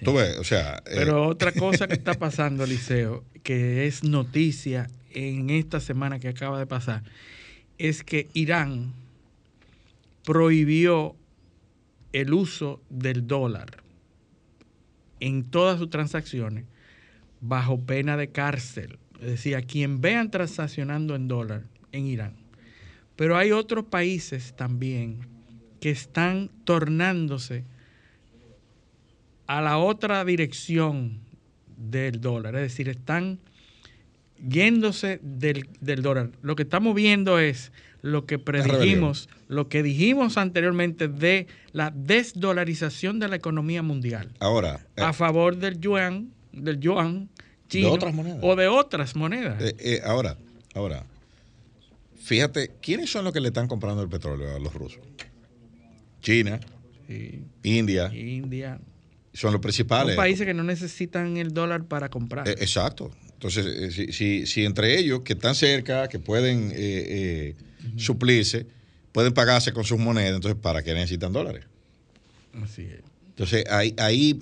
[0.04, 0.84] Tú, ves, o sea.
[0.86, 6.60] Pero otra cosa que está pasando, Liceo, que es noticia en esta semana que acaba
[6.60, 7.04] de pasar,
[7.78, 8.94] es que Irán
[10.26, 11.16] prohibió
[12.14, 13.84] el uso del dólar
[15.20, 16.66] en todas sus transacciones
[17.42, 18.98] bajo pena de cárcel.
[19.22, 22.34] Es decir, a quien vean transaccionando en dólar en Irán.
[23.16, 25.28] Pero hay otros países también
[25.82, 27.66] que están tornándose
[29.48, 31.20] a la otra dirección
[31.76, 32.56] del dólar.
[32.56, 33.40] Es decir, están
[34.48, 35.68] yéndose del,
[36.02, 36.32] dólar.
[36.42, 43.20] Lo que estamos viendo es lo que predijimos, lo que dijimos anteriormente de la desdolarización
[43.20, 44.32] de la economía mundial.
[44.40, 44.86] Ahora.
[44.98, 47.30] a eh, favor del yuan, del yuan
[47.68, 47.94] chino.
[48.42, 49.62] O de otras monedas.
[49.62, 50.38] Eh, eh, ahora,
[50.74, 51.06] ahora.
[52.22, 55.02] Fíjate, ¿quiénes son los que le están comprando el petróleo a los rusos?
[56.22, 56.60] China,
[57.64, 58.80] India, India,
[59.34, 60.16] son los principales.
[60.16, 62.48] Son países que no necesitan el dólar para comprar.
[62.48, 63.12] Eh, exacto.
[63.40, 63.66] Entonces,
[63.98, 67.56] eh, si, si, entre ellos, que están cerca, que pueden eh,
[67.96, 68.68] suplirse,
[69.14, 71.64] pueden pagarse con sus monedas, entonces, ¿para qué necesitan dólares?
[72.62, 73.00] Así es.
[73.30, 74.38] Entonces, ahí, ahí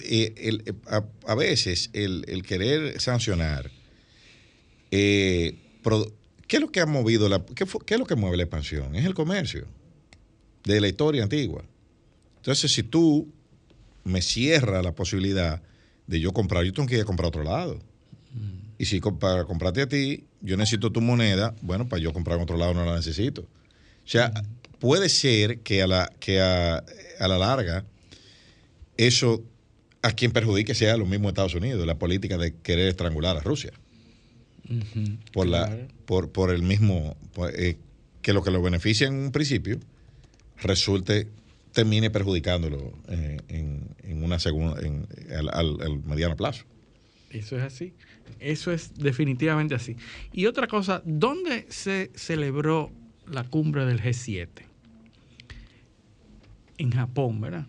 [1.27, 3.69] a, veces el, querer sancionar,
[4.89, 5.53] ¿qué
[6.49, 8.95] es lo que ha movido la, qué, qué es lo que mueve la expansión?
[8.95, 9.67] Es el comercio
[10.63, 11.63] de la historia antigua.
[12.37, 13.31] Entonces, si tú
[14.03, 15.61] me cierra la posibilidad
[16.07, 17.79] de yo comprar, yo tengo que ir a comprar a otro lado.
[18.77, 22.43] Y si para comprarte a ti, yo necesito tu moneda, bueno, para yo comprar en
[22.43, 23.41] otro lado no la necesito.
[23.41, 24.31] O sea,
[24.79, 26.83] puede ser que a la, que a,
[27.19, 27.85] la larga
[28.97, 29.43] eso
[30.01, 33.73] a quien perjudique sea lo mismo Estados Unidos, la política de querer estrangular a Rusia.
[35.33, 37.15] por, la, por, por el mismo,
[37.53, 37.77] eh,
[38.21, 39.79] que lo que lo beneficia en un principio
[40.57, 41.27] resulte
[41.77, 45.07] termine perjudicándolo eh, en, una segunda, en,
[45.53, 46.65] al, mediano plazo.
[47.29, 47.93] Eso es así.
[48.39, 49.95] Eso es definitivamente así.
[50.31, 52.91] Y otra cosa, ¿dónde se celebró
[53.29, 54.47] la cumbre del G7?
[56.77, 57.67] En Japón, ¿verdad?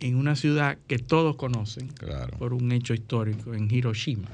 [0.00, 1.88] En una ciudad que todos conocen
[2.38, 4.28] por un hecho histórico, en Hiroshima,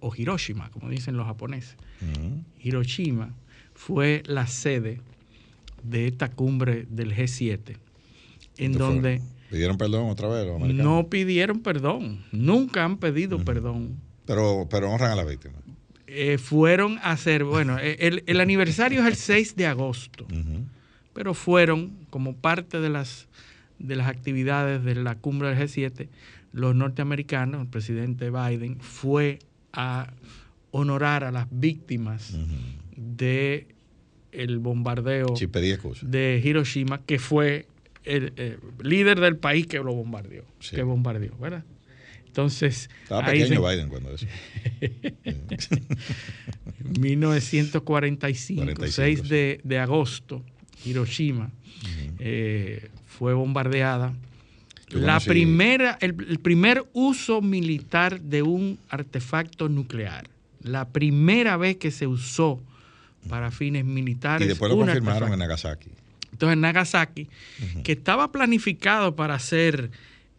[0.00, 1.76] o Hiroshima, como dicen los japoneses.
[2.60, 3.34] Hiroshima
[3.74, 5.00] fue la sede
[5.82, 7.76] de esta cumbre del G7
[8.58, 9.20] en donde
[9.50, 10.84] ¿Pidieron perdón otra vez los americanos?
[10.84, 13.96] No pidieron perdón, nunca han pedido perdón.
[14.26, 15.60] Pero, pero honran a las víctimas.
[16.08, 20.26] Eh, fueron a hacer, bueno, el, el, aniversario es el 6 de agosto,
[21.12, 23.26] pero fueron como parte de las,
[23.78, 26.08] de las actividades de la cumbre del G7,
[26.52, 29.40] los norteamericanos, el presidente Biden, fue
[29.72, 30.12] a
[30.70, 32.34] honorar a las víctimas
[32.96, 33.66] de
[34.32, 35.34] el bombardeo
[36.02, 37.66] de Hiroshima, que fue
[38.04, 41.64] el, eh, líder del país que lo bombardeó, que bombardeó, ¿verdad?
[42.36, 42.90] Entonces.
[43.04, 44.26] Estaba pequeño Biden cuando eso.
[47.00, 50.44] 1945, 6 de, de, agosto,
[50.84, 51.50] Hiroshima
[52.18, 54.12] eh, fue bombardeada.
[54.90, 60.28] La primera, el, primer uso militar de un artefacto nuclear.
[60.62, 62.60] La primera vez que se usó
[63.30, 64.44] para fines militares.
[64.44, 65.88] Y después lo confirmaron en Nagasaki.
[66.32, 67.28] Entonces, en Nagasaki,
[67.82, 69.90] que estaba planificado para hacer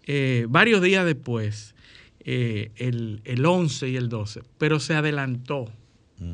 [0.05, 1.73] eh, varios días después,
[2.29, 5.71] eh, el, el, 11 y el 12, pero se adelantó.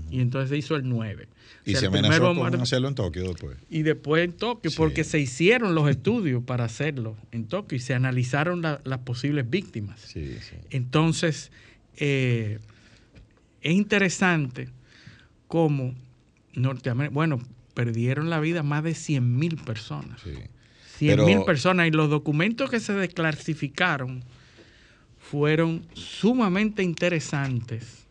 [0.10, 1.27] Y entonces se hizo el 9.
[1.65, 3.58] Y se amenazó con hacerlo en Tokio después.
[3.69, 7.93] Y después en Tokio, porque se hicieron los estudios para hacerlo en Tokio y se
[7.93, 9.99] analizaron las posibles víctimas.
[9.99, 10.56] Sí, sí.
[10.71, 11.51] Entonces,
[11.97, 12.58] eh,
[13.62, 14.69] es interesante
[15.47, 15.93] cómo
[16.56, 17.39] Norteamérica, bueno,
[17.75, 20.21] perdieron la vida más de 100 mil personas.
[20.21, 20.34] Sí.
[20.97, 24.23] 100 mil personas y los documentos que se desclasificaron
[25.24, 28.06] fueron sumamente interesantes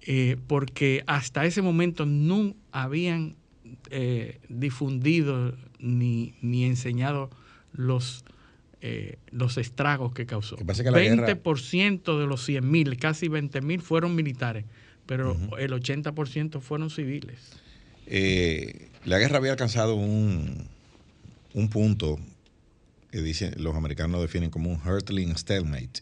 [0.00, 3.36] eh, porque hasta ese momento no habían
[3.90, 7.30] eh, difundido ni, ni, enseñado
[7.72, 8.24] los,
[8.80, 10.56] eh, los estragos que causó.
[10.56, 14.64] Que 20% de los 100 mil, casi 20 mil fueron militares,
[15.06, 17.60] pero el 80% fueron civiles.
[19.04, 20.66] la guerra había alcanzado un,
[21.52, 22.18] un punto
[23.10, 26.00] que dicen, los americanos definen como un hurtling stalemate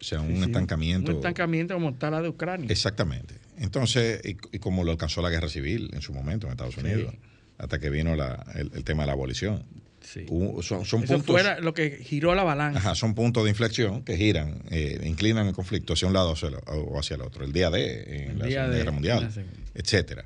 [0.00, 1.10] o sea, un estancamiento.
[1.10, 2.66] Un estancamiento como está la de Ucrania.
[2.70, 3.34] Exactamente.
[3.58, 7.14] Entonces, y, como lo alcanzó la guerra civil en su momento en Estados Unidos,
[7.58, 9.64] hasta que vino el, tema de la abolición.
[10.00, 10.24] Sí.
[10.62, 12.78] son, son Eso puntos, lo que giró la balanza.
[12.78, 16.34] Ajá, son puntos de inflexión que giran, eh, inclinan el conflicto hacia un lado
[16.66, 17.44] o hacia el otro.
[17.44, 20.24] El día de, en la Segunda Guerra Mundial, etcétera.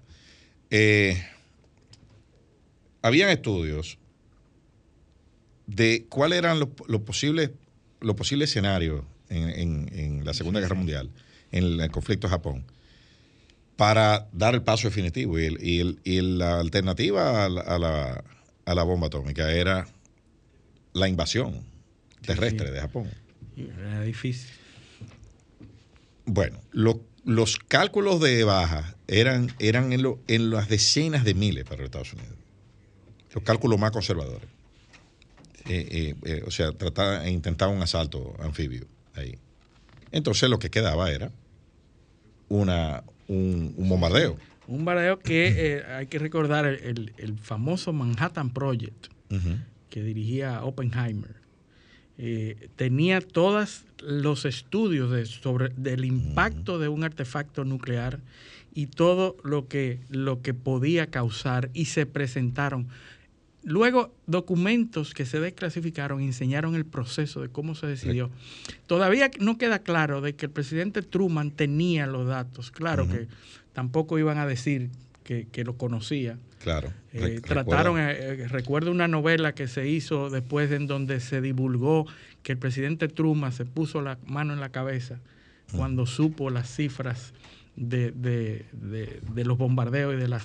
[0.71, 1.21] Eh,
[3.03, 3.99] habían estudios
[5.67, 7.51] de cuáles eran los, los posibles
[8.05, 9.03] los posibles escenarios
[9.35, 11.11] en, la Segunda Guerra Mundial,
[11.53, 12.65] en el, conflicto de Japón,
[13.77, 15.39] para dar el paso definitivo.
[15.39, 19.87] Y, la alternativa a la, bomba atómica era
[20.93, 21.63] la invasión
[22.25, 23.11] terrestre de Japón.
[23.57, 24.51] Era difícil.
[26.27, 31.87] Bueno, los cálculos de baja eran, eran en, en las decenas de miles para los
[31.87, 32.35] Estados Unidos.
[33.35, 34.49] Los cálculos más conservadores.
[35.67, 39.39] Eh, eh, eh, o sea, tratar, intentar un asalto anfibio ahí.
[40.11, 41.33] Entonces lo que quedaba era
[42.49, 44.37] una, un, bombardeo.
[44.67, 49.09] Un bombardeo que eh, hay que recordar el, famoso Manhattan Project
[49.91, 51.35] que dirigía Oppenheimer.
[52.17, 58.21] Eh, tenía todos los estudios de, sobre del impacto de un artefacto nuclear
[58.73, 62.89] y todo lo que, lo que podía causar y se presentaron
[63.65, 68.31] Luego, documentos que se desclasificaron enseñaron el proceso de cómo se decidió.
[68.87, 72.71] Todavía no queda claro de que el presidente Truman tenía los datos.
[72.71, 73.27] Claro que
[73.73, 74.91] tampoco iban a decir
[75.25, 76.39] que, lo conocía.
[76.63, 76.93] Claro.
[77.13, 82.07] Eh, trataron, eh, eh, recuerdo una novela que se hizo después en donde se divulgó
[82.43, 85.21] que el presidente Truman se puso la mano en la cabeza
[85.77, 87.33] cuando supo las cifras
[87.77, 90.45] de, de, de, los bombardeos y de las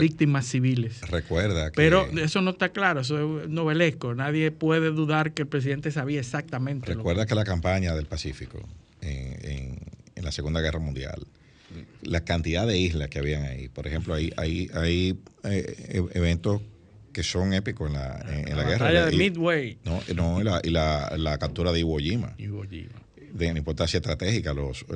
[0.00, 1.00] víctimas civiles.
[1.02, 1.76] Recuerda que...
[1.76, 4.14] Pero eso no está claro, eso es novelesco.
[4.14, 6.94] Nadie puede dudar que el presidente sabía exactamente.
[6.94, 7.34] Recuerda que...
[7.34, 8.60] la campaña del Pacífico
[9.00, 9.78] en,
[10.16, 11.26] en, la Segunda Guerra Mundial,
[12.02, 16.62] la cantidad de islas que habían ahí, por ejemplo, hay, hay, hay eh, e, eventos
[17.12, 19.06] que son épicos en la, en, la, guerra.
[19.06, 19.78] de Midway.
[19.84, 22.34] No, no y, la, y la, la captura de Iwo Jima.
[22.38, 23.03] Iwo Jima
[23.34, 24.86] de importancia estratégica los,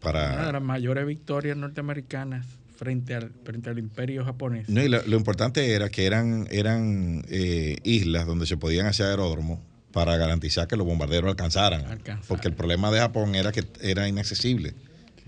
[0.00, 0.34] para...
[0.34, 4.68] Una de las mayores victorias norteamericanas frente al, frente al imperio japonés.
[4.68, 9.60] No, y lo, importante era que eran, eran eh, islas donde se podían hacer aeródromos
[9.92, 12.00] para garantizar que los bombarderos alcanzaran.
[12.26, 14.74] Porque el problema de Japón era que era inaccesible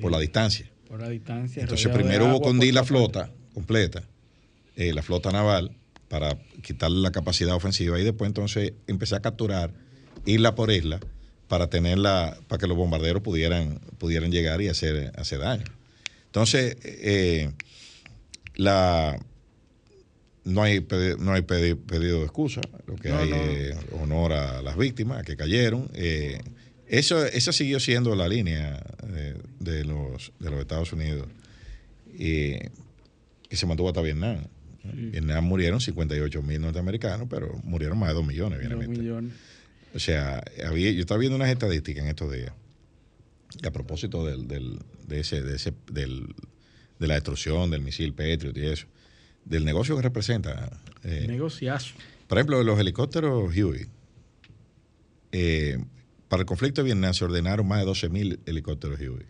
[0.01, 0.67] por la distancia.
[0.89, 1.63] Por la distancia.
[1.63, 4.03] Entonces primero hubo hundir la flota completa,
[4.77, 5.77] eh, la flota naval,
[6.09, 9.73] para quitarle la capacidad ofensiva y después entonces empecé a capturar
[10.27, 11.01] isla por isla
[11.53, 15.67] para tenerla, para que los bombarderos pudieran, pudieran llegar y hacer, hacer daño.
[16.25, 17.53] Entonces, eh,
[18.55, 19.19] la,
[20.45, 20.87] no hay,
[21.19, 25.91] no hay pedido de excusa, lo que hay es honor a las víctimas que cayeron.
[25.93, 26.41] Eh,
[26.87, 28.83] eso, esa siguió siendo la línea
[29.59, 31.29] de, los, de los Estados Unidos
[32.15, 32.55] y
[33.47, 34.39] que se mantuvo hasta Vietnam.
[34.85, 38.99] En Vietnam murieron 58 mil norteamericanos, pero murieron más de 2 millones, obviamente.
[38.99, 39.35] millones.
[39.95, 42.53] O sea, había, yo estaba viendo unas estadísticas en estos días
[43.67, 46.35] a propósito del, del, de, ese, de, ese, del,
[46.99, 48.87] de la destrucción del misil Patriot y eso,
[49.45, 50.81] del negocio que representa.
[51.05, 51.95] Eh, Negociazo.
[52.29, 53.87] Por ejemplo, los helicópteros Huey.
[55.33, 55.79] Eh,
[56.29, 59.27] para el conflicto de Vietnam se ordenaron más de 12 mil helicópteros Huey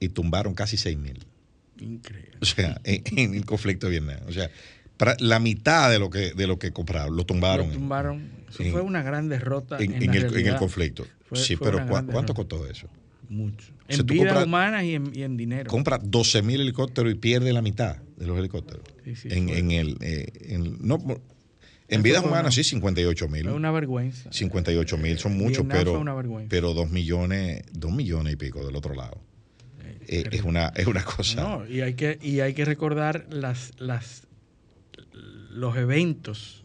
[0.00, 1.24] y tumbaron casi 6 mil.
[1.78, 2.38] Increíble.
[2.40, 4.20] O sea, en, el conflicto de Vietnam.
[4.26, 4.50] O sea,
[4.96, 7.68] para la mitad de lo que de lo que compraron, lo tumbaron.
[7.68, 8.41] Lo tumbaron.
[8.60, 9.78] Eso fue una gran derrota.
[9.78, 11.06] En, en, el, en el, conflicto.
[11.32, 12.88] sí, pero ¿cuánto costó eso?
[13.28, 13.72] Mucho.
[13.88, 15.70] En vidas humanas y en, dinero.
[15.70, 18.84] Compra 12 mil helicópteros y pierde la mitad de los helicópteros.
[19.04, 20.98] Sí, sí, en, el, eh, no,
[21.88, 23.46] en vidas humanas sí, 58 mil.
[23.46, 24.32] Es una vergüenza.
[24.32, 26.02] 58 mil son muchos, pero,
[26.48, 29.20] pero 2 millones, 2 millones y pico del otro lado.
[30.08, 31.42] Eh, es, una, es una cosa.
[31.42, 34.26] No, y hay que, y hay que recordar las, las,
[35.50, 36.64] los eventos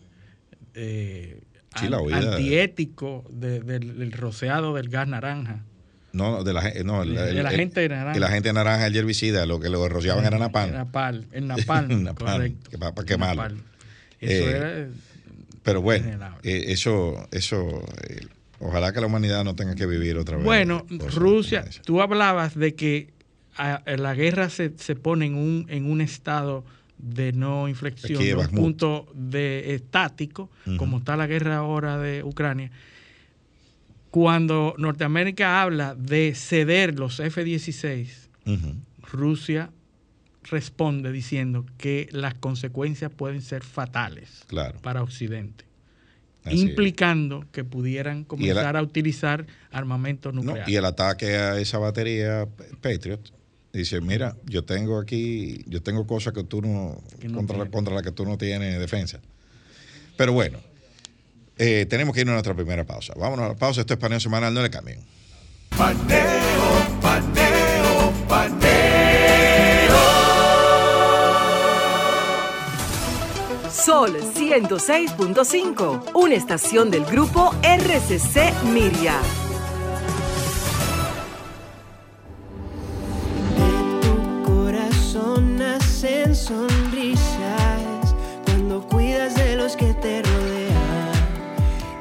[0.74, 1.42] eh,
[1.84, 5.64] antiéticos del, roceado del gas naranja.
[6.14, 8.20] No, de la, no, el, de la gente naranja.
[8.20, 10.74] la gente naranja, el herbicida, lo que lo rociaban era napalm.
[10.74, 12.80] Napal, el napalm, correcto.
[12.80, 13.58] Para, quemarlo.
[14.20, 14.88] Eso eh, era
[15.68, 16.10] pero bueno,
[16.44, 17.84] eso, eso
[18.60, 20.46] ojalá que la humanidad no tenga que vivir otra vez.
[20.46, 23.10] Bueno, Rusia, tú hablabas de que
[23.86, 26.64] la guerra se, se pone en un, en un estado
[26.98, 32.72] de no inflexión, un punto de estático, como está la guerra ahora de Ucrania.
[34.10, 38.08] Cuando Norteamérica habla de ceder los F-16,
[39.04, 39.70] Rusia
[40.44, 44.46] responde diciendo que las consecuencias pueden ser fatales
[44.82, 45.66] para Occidente,
[46.50, 50.68] implicando que pudieran comenzar a utilizar armamentos nucleares.
[50.70, 52.48] y el ataque a esa batería
[52.82, 53.37] Patriot
[53.78, 57.00] Dice, mira, yo tengo aquí, yo tengo cosas que tú no,
[57.32, 59.20] contra, la, contra que tú no tienes defensa.
[60.16, 60.58] Pero bueno,
[61.60, 63.14] eh, tenemos que ir a nuestra primera pausa.
[63.16, 64.98] Vámonos a la pausa, esto es Paneo Semanal, no le cambien.
[65.78, 68.68] Paneo, paneo, paneo.
[73.70, 79.22] Sol 106.5, una estación del grupo RCC Miria.
[86.48, 91.12] Sonrisas cuando cuidas de los que te rodean.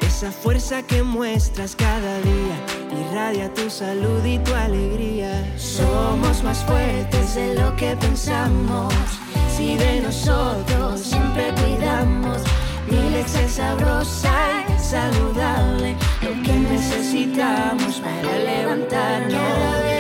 [0.06, 2.56] Esa fuerza que muestras cada día
[3.00, 5.52] irradia tu salud y tu alegría.
[5.56, 8.94] Somos más fuertes de lo que pensamos.
[9.56, 12.42] Si de nosotros siempre cuidamos,
[12.88, 15.96] mi leche es sabrosa y saludable.
[16.22, 19.95] Lo que necesitamos para levantarnos.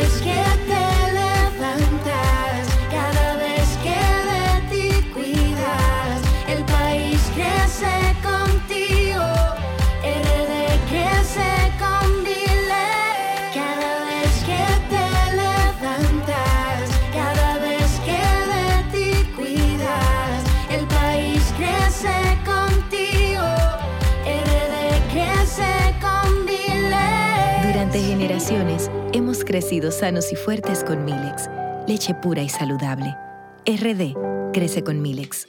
[29.46, 31.48] Crecido sanos y fuertes con Milex,
[31.86, 33.16] leche pura y saludable.
[33.64, 35.46] RD crece con Milex.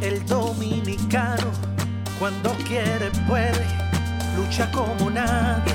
[0.00, 1.50] El dominicano,
[2.18, 3.66] cuando quiere, puede,
[4.36, 5.74] lucha como nadie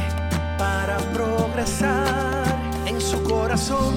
[0.57, 2.45] para progresar.
[2.87, 3.93] En su corazón,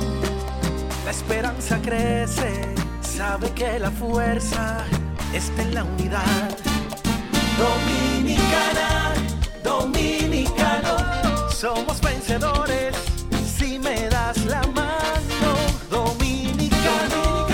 [1.05, 4.85] la esperanza crece, sabe que la fuerza
[5.33, 6.59] está en la unidad.
[7.57, 9.15] Dominicana,
[9.63, 11.02] dominicano
[11.63, 12.93] somos vencedores
[13.57, 15.51] si me das la mano.
[15.89, 17.47] Dominicano,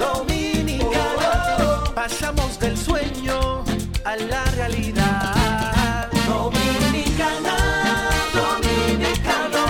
[0.00, 3.62] dominicano, pasamos del sueño
[4.02, 6.08] a la realidad.
[6.26, 7.56] Dominicana,
[8.34, 9.62] dominicano,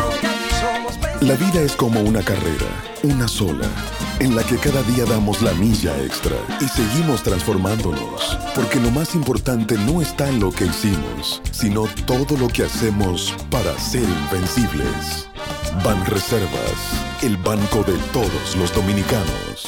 [0.63, 0.99] somos.
[1.21, 2.71] La vida es como una carrera,
[3.03, 3.69] una sola
[4.23, 9.17] en la que cada día damos la milla extra y seguimos transformándonos, porque lo más
[9.17, 15.29] importante no está en lo que hicimos, sino todo lo que hacemos para ser invencibles.
[15.85, 19.65] Ban Reservas, el banco de todos los dominicanos.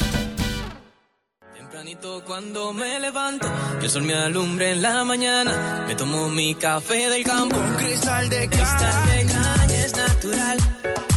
[1.53, 3.47] Tempranito cuando me levanto,
[3.79, 7.75] que el sol me alumbre en la mañana, me tomo mi café del campo, un
[7.75, 10.57] cristal de caña, es natural,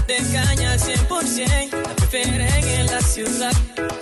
[0.09, 3.53] de caña al 100%, la prefieren en la ciudad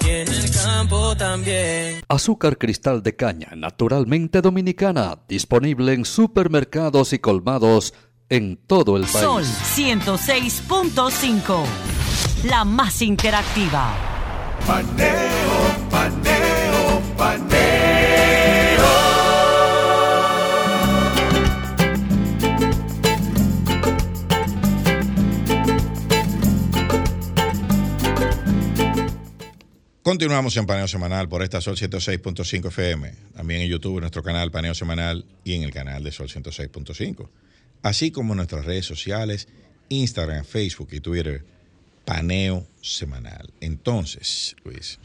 [0.04, 2.02] y en el campo también.
[2.08, 7.92] Azúcar cristal de caña, naturalmente dominicana, disponible en supermercados y colmados
[8.28, 9.18] en todo el país.
[9.18, 11.64] Sol 106.5,
[12.44, 13.94] la más interactiva.
[14.66, 16.35] Paneo, paneo,
[30.06, 34.52] Continuamos en Paneo Semanal por esta Sol 106.5 FM, también en YouTube, en nuestro canal
[34.52, 37.28] Paneo Semanal y en el canal de Sol 106.5,
[37.82, 39.48] así como en nuestras redes sociales,
[39.88, 41.44] Instagram, Facebook y Twitter,
[42.04, 43.52] Paneo Semanal.
[43.60, 45.00] Entonces, Luis,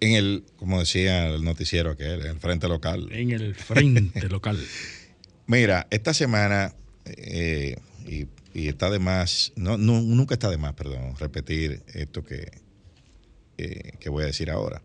[0.00, 3.10] en el, como decía el noticiero aquel, en el frente local.
[3.12, 4.58] En el frente local.
[5.46, 8.26] Mira, esta semana, eh, y,
[8.58, 12.61] y está de más, no, no, nunca está de más, perdón, repetir esto que
[13.98, 14.82] que voy a decir ahora.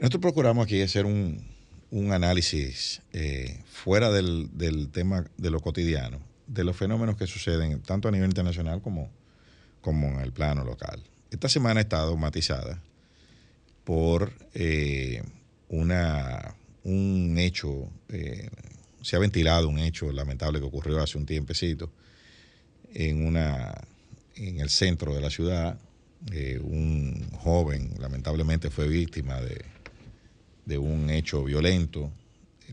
[0.00, 1.42] Nosotros procuramos aquí hacer un,
[1.90, 7.80] un análisis eh, fuera del, del, tema de lo cotidiano, de los fenómenos que suceden
[7.82, 9.10] tanto a nivel internacional como,
[9.80, 11.02] como en el plano local.
[11.30, 12.82] Esta semana ha estado matizada
[13.84, 15.22] por eh,
[15.68, 18.48] una, un hecho, eh,
[19.00, 21.90] se ha ventilado un hecho lamentable que ocurrió hace un tiempecito
[22.92, 23.74] en, una,
[24.34, 25.78] en el centro de la ciudad,
[26.32, 29.64] eh, un joven lamentablemente fue víctima de,
[30.64, 32.10] de, un hecho violento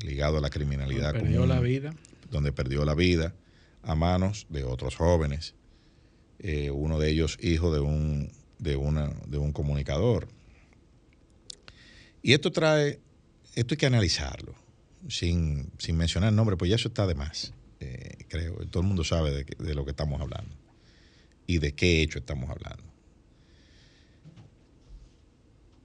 [0.01, 1.13] ligado a la criminalidad.
[1.13, 1.95] Donde perdió común, la vida.
[2.31, 3.35] Donde perdió la vida
[3.83, 5.53] a manos de otros jóvenes.
[6.39, 10.27] Eh, uno de ellos hijo de un, de, una, de un comunicador.
[12.23, 12.99] Y esto trae,
[13.53, 14.55] esto hay que analizarlo,
[15.09, 18.55] sin, sin mencionar el nombre, pues ya eso está de más, eh, creo.
[18.69, 20.55] Todo el mundo sabe de, de lo que estamos hablando
[21.45, 22.92] y de qué hecho estamos hablando.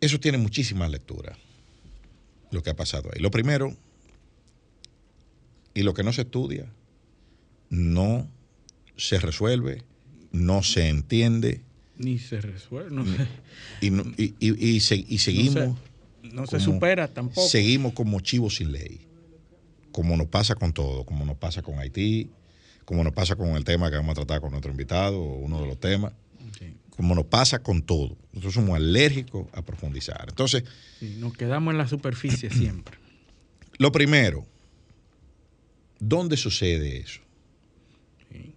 [0.01, 1.37] Eso tiene muchísimas lecturas,
[2.51, 3.21] lo que ha pasado ahí.
[3.21, 3.77] Lo primero,
[5.75, 6.67] y lo que no se estudia,
[7.71, 8.29] no
[8.97, 9.83] se resuelve,
[10.33, 11.63] no se entiende.
[11.97, 12.91] Ni se resuelve.
[12.91, 13.05] No
[13.81, 15.55] y, no, y, y, y, se, y, seguimos.
[15.55, 15.77] No
[16.23, 17.49] se, no se supera tampoco.
[17.49, 19.01] Seguimos como chivos sin ley.
[19.91, 22.31] Como nos pasa con todo, como nos pasa con Haití,
[22.85, 25.67] como nos pasa con el tema que vamos a tratar con nuestro invitado, uno de
[25.67, 26.13] los temas
[26.99, 28.17] como nos pasa con todo.
[28.33, 30.27] Nosotros somos alérgicos a profundizar.
[30.29, 30.65] Entonces.
[30.99, 32.99] Sí, nos quedamos en la superficie siempre.
[33.79, 34.45] Lo primero,
[36.01, 37.21] ¿dónde sucede eso?
[38.33, 38.53] Sí.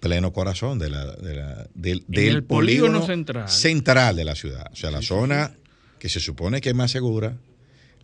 [0.00, 3.48] Pleno corazón de la, de la, del, del el polígono, polígono, central.
[3.50, 4.70] central de la ciudad.
[4.72, 7.36] O sea, la sí, zona sí, que se supone que es más segura,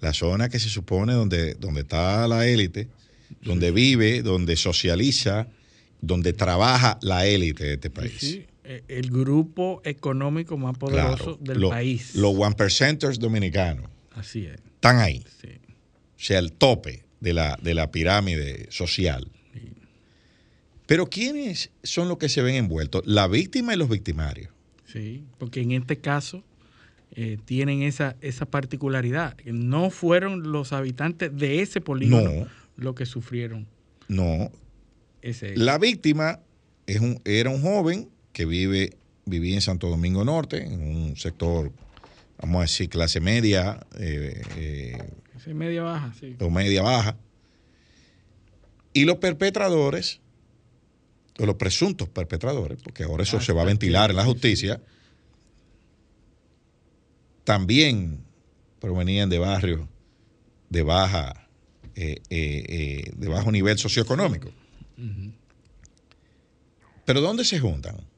[0.00, 2.88] la zona que se supone donde, donde está la élite,
[3.40, 5.46] donde vive, donde socializa,
[6.02, 8.40] donde trabaja la élite de este país
[8.88, 12.14] el grupo económico más poderoso claro, del lo, país.
[12.14, 13.86] Los one percenters dominicanos.
[14.12, 14.60] Así es.
[14.74, 15.24] Están ahí.
[15.40, 15.48] Sí.
[15.48, 19.30] O sea, el tope de la, de la pirámide social.
[19.52, 19.72] Sí.
[20.86, 23.02] Pero ¿quiénes son los que se ven envueltos?
[23.06, 24.52] La víctima y los victimarios.
[24.86, 26.42] Sí, porque en este caso
[27.12, 29.36] eh, tienen esa, esa particularidad.
[29.44, 32.46] No fueron los habitantes de ese polígono no.
[32.76, 33.66] los que sufrieron.
[34.08, 34.50] No.
[35.22, 36.40] Ese la víctima
[36.86, 38.08] es un, era un joven
[38.40, 41.70] que vive, vivía en Santo Domingo Norte, en un sector,
[42.40, 43.86] vamos a decir, clase media.
[43.98, 46.36] Eh, eh, media baja, sí.
[46.40, 47.18] O media baja.
[48.94, 50.20] Y los perpetradores,
[51.38, 54.80] o los presuntos perpetradores, porque ahora eso ah, se va a ventilar en la justicia,
[57.44, 58.24] también
[58.80, 59.86] provenían de barrios
[60.70, 61.46] de baja,
[61.94, 62.22] eh,
[63.14, 64.48] de bajo nivel socioeconómico.
[64.96, 65.32] Uh -huh.
[67.04, 68.09] Pero ¿dónde se juntan?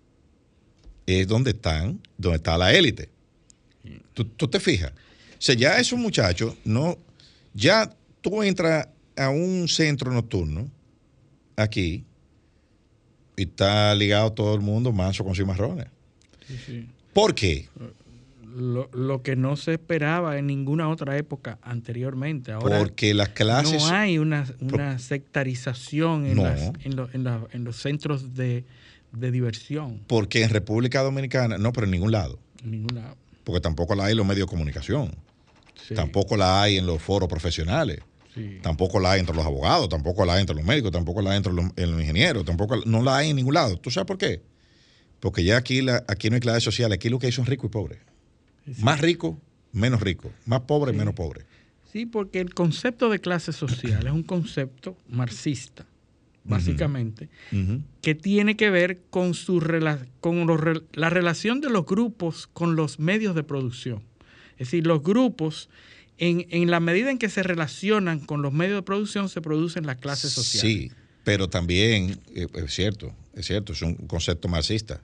[1.06, 3.10] Es donde están, donde está la élite.
[4.14, 4.92] ¿Tú, ¿Tú, te fijas.
[4.92, 6.98] O sea, ya esos muchachos, no,
[7.54, 7.90] ya
[8.20, 10.70] tú entras a un centro nocturno
[11.56, 12.04] aquí
[13.36, 15.86] y está ligado todo el mundo manso con cimarrones.
[16.46, 16.88] Sí, sí.
[17.12, 17.68] ¿Por qué?
[18.54, 22.52] Lo, lo, que no se esperaba en ninguna otra época anteriormente.
[22.52, 23.82] Ahora Porque las clases.
[23.82, 26.42] No hay una, una sectarización en, no.
[26.44, 28.64] las, en, lo, en, la, en los centros de,
[29.12, 30.00] de diversión.
[30.06, 32.38] Porque en República Dominicana, no, pero en ningún lado.
[32.64, 33.16] En ningún lado.
[33.44, 35.14] Porque tampoco la hay en los medios de comunicación.
[35.86, 35.94] Sí.
[35.94, 38.00] Tampoco la hay en los foros profesionales.
[38.34, 38.58] Sí.
[38.62, 41.36] Tampoco la hay entre los abogados, tampoco la hay entre los médicos, tampoco la hay
[41.36, 43.76] entre los, en los ingenieros, tampoco no la hay en ningún lado.
[43.76, 44.40] ¿Tú sabes por qué?
[45.20, 47.66] Porque ya aquí, la, aquí no hay clases sociales, aquí lo que hay son ricos
[47.66, 47.98] y pobres.
[48.64, 48.82] Sí.
[48.82, 49.36] Más ricos,
[49.72, 50.32] menos ricos.
[50.46, 51.44] Más pobres, menos pobres.
[51.92, 55.84] Sí, porque el concepto de clase social es un concepto marxista
[56.44, 57.28] básicamente,
[58.00, 59.60] que tiene que ver con, su
[60.20, 60.46] con
[60.92, 64.02] la relación de los grupos con los medios de producción.
[64.52, 65.68] Es decir, los grupos,
[66.18, 69.86] en, en, la medida en que se relacionan con los medios de producción, se producen
[69.86, 70.60] las clases sociales.
[70.60, 70.92] Sí,
[71.24, 75.00] pero también, eh, es cierto, es cierto, es un concepto marxista,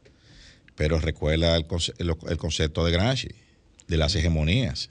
[0.76, 1.66] pero recuerda el,
[2.28, 3.28] el concepto de Gramsci,
[3.88, 4.90] de las hegemonías,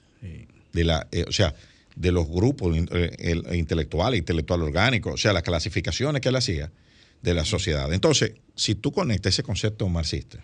[0.74, 1.56] de la, eh, o sea,
[1.98, 6.72] de los grupos eh, intelectuales, intelectual orgánico, o sea, las clasificaciones que él hacía
[7.22, 7.92] de la sociedad.
[7.92, 10.44] Entonces, si tú conectas ese concepto marxista,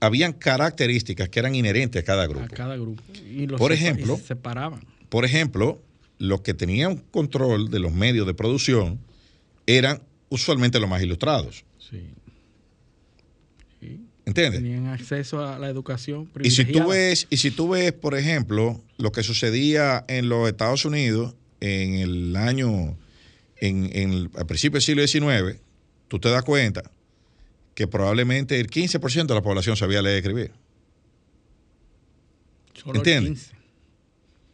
[0.00, 2.44] habían características que eran inherentes a cada grupo.
[2.44, 3.02] A cada grupo.
[3.24, 4.84] Y los por ejemplo, separaban.
[5.08, 5.80] Por ejemplo,
[6.18, 8.98] los que tenían control de los medios de producción
[9.66, 11.64] eran usualmente los más ilustrados.
[11.78, 12.02] Sí.
[14.32, 14.62] ¿Entiendes?
[14.62, 18.82] Tenían acceso a la educación y si tú ves Y si tú ves, por ejemplo,
[18.96, 22.96] lo que sucedía en los Estados Unidos en el año,
[23.56, 25.60] en, en al principio del siglo XIX,
[26.08, 26.90] tú te das cuenta
[27.74, 30.52] que probablemente el 15% de la población sabía leer y escribir.
[32.72, 33.50] Solo ¿Entiendes?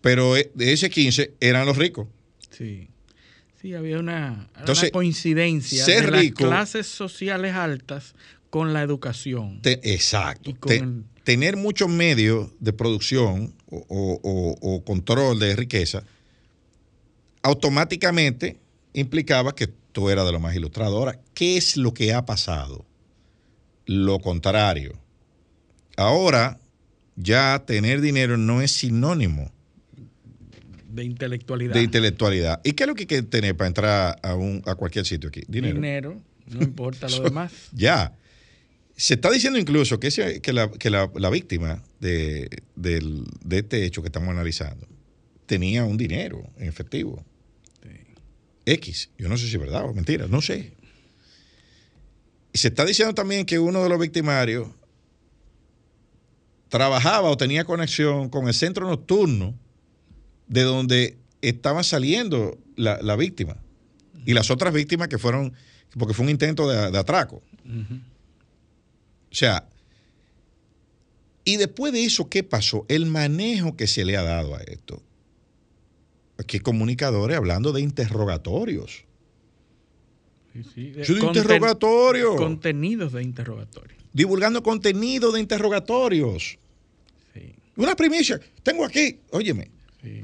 [0.01, 2.09] Pero e, de ese 15 eran los ricos.
[2.51, 2.89] Sí.
[3.61, 4.49] Sí, había una,
[4.93, 8.15] coincidencia de las clases sociales altas
[8.51, 9.61] con la educación.
[9.65, 10.55] exacto.
[11.25, 16.03] tener muchos medios de producción o, control de riqueza
[17.43, 18.59] automáticamente
[18.95, 20.97] implicaba que tú eras de lo más ilustrado.
[20.97, 22.85] Ahora, ¿qué es lo que ha pasado?
[23.87, 24.99] Lo contrario.
[25.97, 26.59] Ahora
[27.17, 29.51] ya tener dinero no es sinónimo
[30.99, 31.75] de intelectualidad.
[31.75, 32.61] De intelectualidad.
[32.65, 35.29] ¿Y qué es lo que hay que tener para entrar a, un, a cualquier sitio
[35.29, 35.43] aquí?
[35.47, 35.75] Dinero.
[35.75, 37.53] Dinero, no importa lo demás.
[37.73, 38.15] Ya.
[38.99, 40.11] Se está diciendo incluso que,
[40.43, 42.51] que, la, víctima de,
[43.49, 44.89] este hecho que estamos analizando
[45.47, 47.25] tenía un dinero en efectivo.
[48.67, 49.11] X.
[49.17, 50.73] Yo no sé si es verdad o mentira, no sé.
[52.53, 54.69] Y se está diciendo también que uno de los victimarios
[56.69, 59.55] trabajaba o tenía conexión con el centro nocturno
[60.49, 63.59] de donde estaba saliendo la, víctima
[64.27, 65.55] y las otras víctimas que fueron,
[65.97, 67.45] porque fue un intento de, atraco.
[69.31, 69.69] O sea,
[71.45, 72.85] y después de eso, ¿qué pasó?
[72.89, 75.03] El manejo que se le ha dado a esto.
[76.37, 79.05] Aquí comunicadores hablando de interrogatorios.
[80.53, 81.15] Sí, sí.
[81.15, 82.37] De interrogatorio.
[82.37, 83.97] Contenidos de interrogatorio.
[84.13, 86.59] Divulgando contenido de interrogatorios.
[87.35, 87.55] Sí.
[87.77, 88.41] Una primicia.
[88.63, 89.71] Tengo aquí, óyeme.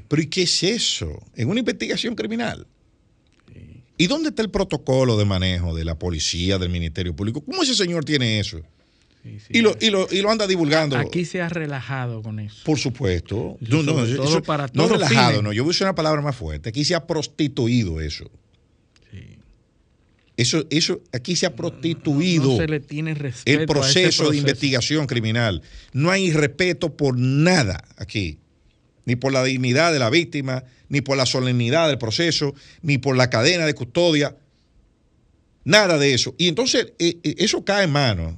[0.07, 1.21] Pero ¿y qué es eso?
[1.35, 2.67] En una investigación criminal.
[3.97, 7.41] ¿Y dónde está el protocolo de manejo de la policía, del Ministerio Público?
[7.41, 8.61] ¿Cómo ese señor tiene eso?
[9.49, 10.97] Y, lo, y, lo, y, lo, anda divulgando.
[10.97, 12.57] Aquí se ha relajado con eso.
[12.63, 13.57] Por supuesto.
[13.59, 13.95] no, no,
[14.43, 15.51] para no relajado, no.
[15.51, 16.69] Yo voy a usar una palabra más fuerte.
[16.69, 18.29] Aquí se ha prostituido eso.
[20.37, 25.07] Eso, eso aquí se ha prostituido no, se le tiene respeto el proceso, de investigación
[25.07, 25.61] criminal.
[25.93, 28.39] No hay respeto por nada aquí.
[29.05, 33.15] Ni por la dignidad de la víctima, ni por la solemnidad del proceso, ni por
[33.15, 34.35] la cadena de custodia.
[35.63, 36.35] Nada de eso.
[36.37, 38.35] Y entonces eh, eh, eso cae en manos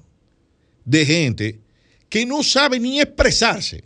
[0.88, 1.60] de gente
[2.10, 3.84] que no sabe ni expresarse,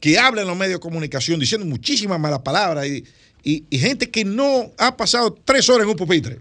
[0.00, 3.04] que habla en los medios de comunicación diciendo muchísimas malas palabras y,
[3.70, 6.40] gente que no ha pasado tres horas en un pupitre.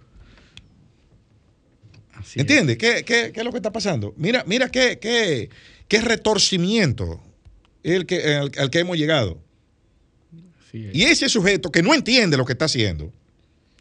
[2.36, 2.78] ¿Entiendes?
[2.78, 4.14] ¿Qué, es lo que está pasando?
[4.18, 5.50] Mira, mira qué, qué,
[5.88, 7.22] qué retorcimiento
[7.84, 9.41] el que, al, que hemos llegado.
[10.74, 13.12] Y ese sujeto que no entiende lo que está haciendo,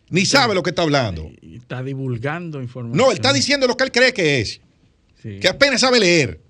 [0.08, 1.30] ni sabe lo que está hablando.
[1.42, 2.96] está divulgando información.
[2.96, 4.60] No, él está diciendo lo que él cree que es.
[5.22, 6.40] Que apenas sabe leer.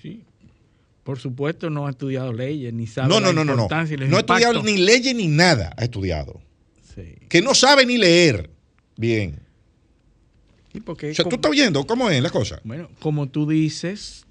[0.00, 0.22] Sí.
[1.04, 3.68] Por supuesto, no ha estudiado leyes, ni sabe no, no, no, no, no.
[3.68, 6.40] no ha estudiado ni leyes ni nada, ha estudiado.
[7.28, 8.50] Que no sabe ni leer
[8.96, 9.38] bien.
[10.84, 12.60] porque o sea, tú estás oyendo cómo es la cosa.
[12.64, 14.26] Bueno, como tú dices,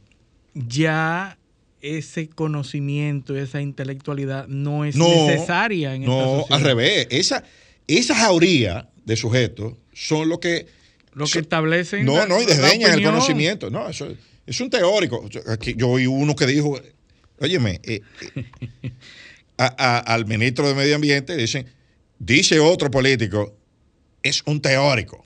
[0.54, 1.38] ya
[1.82, 7.08] ese conocimiento, esa intelectualidad no es necesaria en no, esta al revés.
[7.12, 7.44] Esa,
[7.88, 10.68] esa jauría de sujetos son los que...
[11.14, 12.06] Lo que establecen...
[12.06, 13.70] No, no, y desdeñan el conocimiento.
[13.70, 14.08] No, eso
[14.46, 15.28] es un teórico.
[15.48, 16.80] Aquí, yo oí uno que dijo,
[17.40, 18.02] óyeme, eh,
[18.36, 18.46] eh,
[19.58, 21.68] al ministro de Medio Ambiente dicen,
[22.20, 23.56] dice otro político,
[24.22, 25.24] es un teórico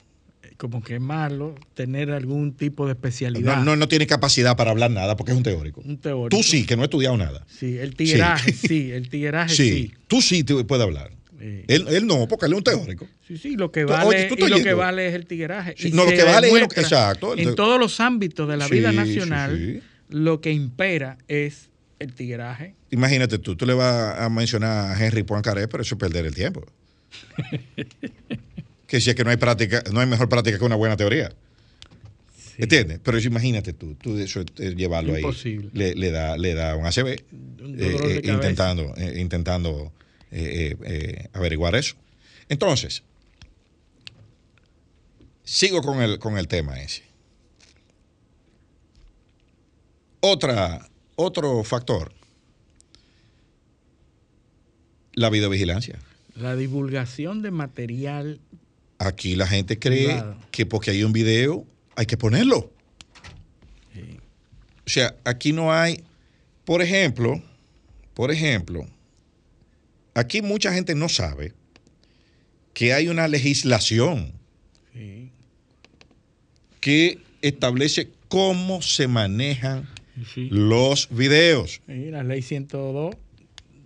[0.59, 3.55] como que es malo tener algún tipo de especialidad.
[3.59, 5.79] No, no, no tiene capacidad para hablar nada porque es un teórico.
[5.79, 6.35] Un teórico.
[6.35, 7.45] Tú sí, que no has estudiado nada.
[7.47, 9.93] Sí, el tigueraje, sí, el tigueraje sí.
[10.07, 11.11] Tú sí te puedes hablar.
[11.39, 13.07] Él, él, no, porque él es un teórico.
[13.27, 15.75] Sí, sí, lo que vale, y lo que vale es el tigueraje.
[15.91, 17.37] no, lo que vale es lo que, exacto.
[17.37, 21.69] En todos los ámbitos de la vida nacional, lo que impera es
[21.99, 22.75] el tigueraje.
[22.91, 26.33] Imagínate tú, tú le vas a mencionar a Henry Poincaré, pero eso es perder el
[26.33, 26.65] tiempo.
[28.87, 31.31] que si es que no hay práctica, no hay mejor práctica que una buena teoría.
[32.57, 32.99] ¿Entiendes?
[33.01, 35.69] Pero eso, imagínate tú, tú eso eh, llevarlo Imposible.
[35.73, 35.93] ahí.
[35.93, 37.21] Le, le da, le da un ACB eh,
[37.61, 39.93] eh, intentando, eh, intentando
[40.31, 41.95] eh, eh, eh, averiguar eso.
[42.49, 43.03] Entonces,
[45.43, 47.03] sigo con el, con el tema ese.
[50.21, 52.13] Otra, otro factor,
[55.13, 55.99] la videovigilancia.
[56.35, 58.39] La divulgación de material
[58.99, 60.37] Aquí la gente cree Privado.
[60.51, 61.65] que porque hay un video
[61.95, 62.71] hay que ponerlo.
[64.85, 66.03] O sea, aquí no hay,
[66.65, 67.41] por ejemplo,
[68.13, 68.87] por ejemplo,
[70.13, 71.53] aquí mucha gente no sabe
[72.73, 74.33] que hay una legislación
[76.79, 79.87] que establece cómo se manejan
[80.35, 81.81] los videos.
[81.87, 83.15] Sí, la ley 102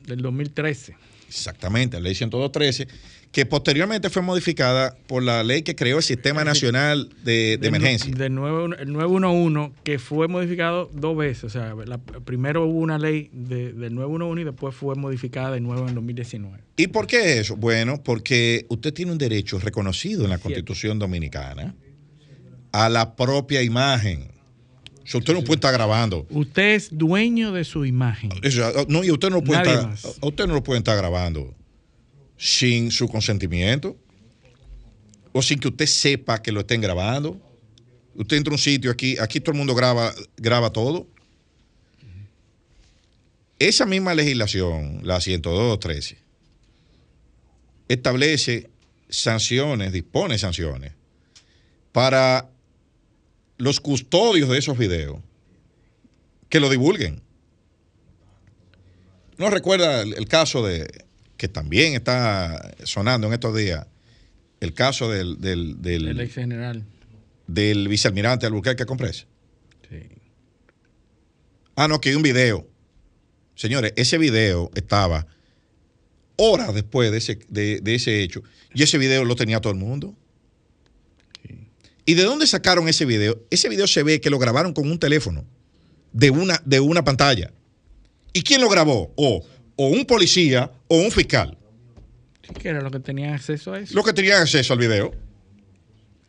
[0.06, 0.96] del 2013.
[1.28, 2.88] Exactamente, la ley 102.13,
[3.34, 8.14] que posteriormente fue modificada por la ley que creó el Sistema Nacional de, de Emergencia.
[8.14, 11.46] Del 9, el 911, que fue modificado dos veces.
[11.46, 15.62] O sea, la- primero hubo una ley de- del 911 y después fue modificada de
[15.62, 16.60] nuevo en el 2019.
[16.78, 17.56] ¿Y por qué eso?
[17.56, 21.74] Bueno, porque usted tiene un derecho reconocido en la Constitución Dominicana
[22.72, 24.28] a la propia imagen.
[25.12, 26.28] Usted no puede estar grabando.
[26.30, 28.30] Usted es dueño de su imagen.
[28.88, 31.54] No, y usted no puede estar, usted no lo puede estar grabando
[32.44, 33.98] sin su consentimiento
[35.32, 37.39] o sin que usted sepa que lo estén grabando.
[38.16, 41.08] Usted entra a un sitio aquí, aquí todo el mundo graba, graba todo.
[43.60, 46.18] Esa misma legislación, la 102.13,
[47.88, 48.70] establece
[49.08, 50.91] sanciones, dispone sanciones
[51.94, 52.50] para
[53.58, 55.20] los custodios de esos videos
[56.50, 57.22] que lo divulguen.
[59.38, 61.06] ¿No recuerda el, el caso de,
[61.38, 63.86] que también está sonando en estos días,
[64.60, 66.86] el caso del, del, del, El ex general.
[67.48, 69.28] del vicealmirante Albuquerque Comprés?
[71.76, 72.68] Ah, no, que hay un video.
[73.56, 75.26] Señores, ese video estaba
[76.38, 79.80] horas después de ese, de, de ese hecho y ese video lo tenía todo el
[79.80, 80.16] mundo.
[82.06, 83.42] ¿Y de dónde sacaron ese video?
[83.50, 85.46] Ese video se ve que lo grabaron con un teléfono
[86.12, 87.52] de una, de una pantalla.
[88.34, 89.14] ¿Y quién lo grabó?
[89.16, 89.46] O,
[89.76, 91.58] o un policía o un fiscal.
[92.46, 93.94] Sí, que era lo que tenía acceso a eso.
[93.96, 95.14] Lo que tenían acceso al video.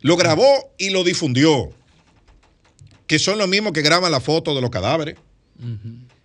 [0.01, 1.69] Lo grabó y lo difundió.
[3.07, 5.15] Que son los mismos que graban la foto de los cadáveres.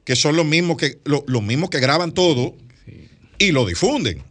[0.04, 2.56] Que son los mismos que, lo- los mismos que graban todo
[3.38, 4.22] y lo difunden.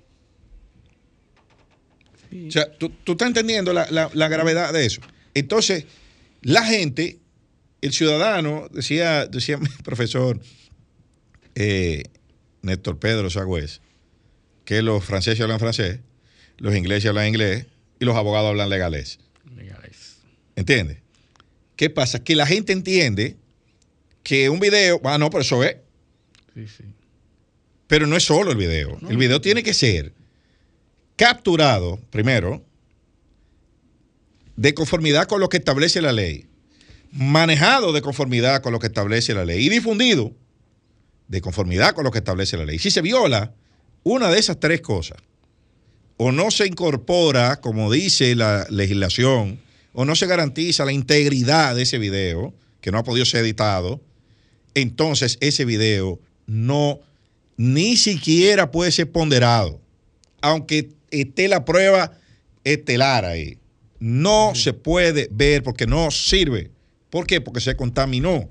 [2.48, 5.02] O sea, ¿tú, tú estás entendiendo la, la- la gravedad de eso.
[5.34, 5.86] Entonces,
[6.42, 7.20] la gente,
[7.82, 10.40] el ciudadano, decía, decía mi profesor
[11.56, 12.04] eh,
[12.62, 13.82] Néstor Pedro Sagüez,
[14.66, 15.99] que los franceses hablan francés,
[16.57, 17.68] los ingleses hablan inglés
[17.99, 19.20] y los abogados hablan legalés.
[20.55, 20.97] ¿Entiendes?
[21.76, 22.22] ¿Qué pasa?
[22.22, 23.38] Que la gente entiende
[24.24, 25.78] que un video, ah, no, pero eso es.
[26.53, 26.84] Sí, sí.
[27.88, 28.99] Pero no es solo el video.
[29.10, 30.14] El video tiene que ser
[31.16, 32.64] capturado, primero,
[34.57, 36.47] de conformidad con lo que establece la ley,
[37.12, 40.36] manejado de conformidad con lo que establece la ley y difundido
[41.30, 42.80] de conformidad con lo que establece la ley.
[42.80, 43.53] Si se viola
[44.03, 45.19] una de esas tres cosas,
[46.17, 49.59] o no se incorpora, como dice la legislación,
[49.93, 54.01] o no se garantiza la integridad de ese video, que no ha podido ser editado,
[54.73, 56.99] entonces ese video no
[57.55, 59.80] ni siquiera puede ser ponderado,
[60.41, 62.11] aunque esté la prueba
[62.63, 63.57] estelar ahí.
[63.99, 66.71] No se puede ver porque no sirve.
[67.09, 67.41] ¿Por qué?
[67.41, 68.49] Porque se contaminó.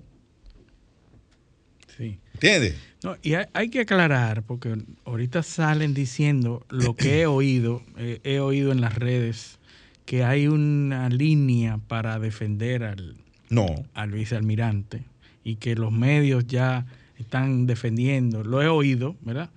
[2.43, 2.75] ¿Entiendes?
[3.03, 8.21] No, y hay, hay que aclarar, porque ahorita salen diciendo lo que he oído, eh,
[8.25, 9.59] he oído en las redes,
[10.05, 13.15] que hay una línea para defender al,
[13.51, 13.67] no.
[13.95, 15.05] al vicealmirante
[15.45, 16.87] y que los medios ya
[17.19, 19.51] están defendiendo, lo he oído, ¿verdad?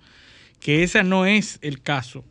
[0.60, 2.24] Que ese no es el caso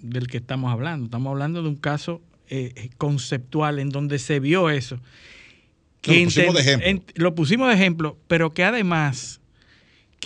[0.00, 4.70] del que estamos hablando, estamos hablando de un caso eh, conceptual en donde se vio
[4.70, 4.98] eso.
[6.06, 6.88] No, lo pusimos de ejemplo.
[6.88, 9.40] en- lo pusimos de ejemplo, pero que además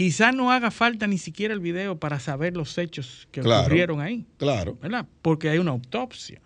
[0.01, 3.65] quizás no haga falta ni siquiera el video para saber los hechos que Claro.
[3.67, 4.25] ocurrieron ahí.
[4.39, 4.79] Claro.
[4.81, 5.07] ¿verdad?
[5.21, 6.41] Porque hay una autopsia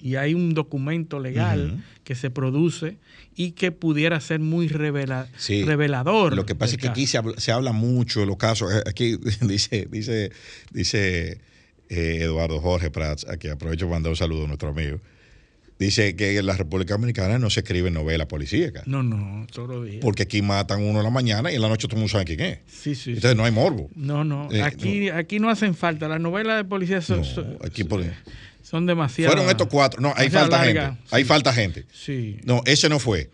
[0.00, 2.98] y hay un documento legal que se produce
[3.36, 5.62] y que pudiera ser muy revela- Sí.
[5.62, 6.34] revelador.
[6.34, 8.72] Lo que pasa es que aquí se habla, se habla mucho de los casos.
[8.74, 9.16] Eh, Aquí
[9.48, 10.32] dice, dice,
[10.72, 11.40] dice
[11.90, 14.98] eh, Eduardo Jorge Prats, a quien aprovecho para mandar un saludo a nuestro amigo.
[15.78, 18.82] Dice que en la República Dominicana no se escribe novela policíaca.
[18.86, 19.98] No, no, todos los días.
[20.00, 22.24] Porque aquí matan uno en la mañana y en la noche todo el mundo sabe
[22.24, 22.58] quién es.
[22.66, 23.10] Sí, sí.
[23.10, 23.88] Entonces no hay morbo.
[23.94, 24.48] No, no.
[24.50, 26.08] Eh, aquí, aquí no hacen falta.
[26.08, 28.02] Las novelas de policía son, son, Aquí por-
[28.62, 29.32] son demasiado.
[29.32, 30.00] Fueron estos cuatro.
[30.00, 30.90] No, hay falta gente.
[31.12, 31.84] Hay falta gente.
[31.92, 32.38] Sí.
[32.44, 33.30] No, ese no fue.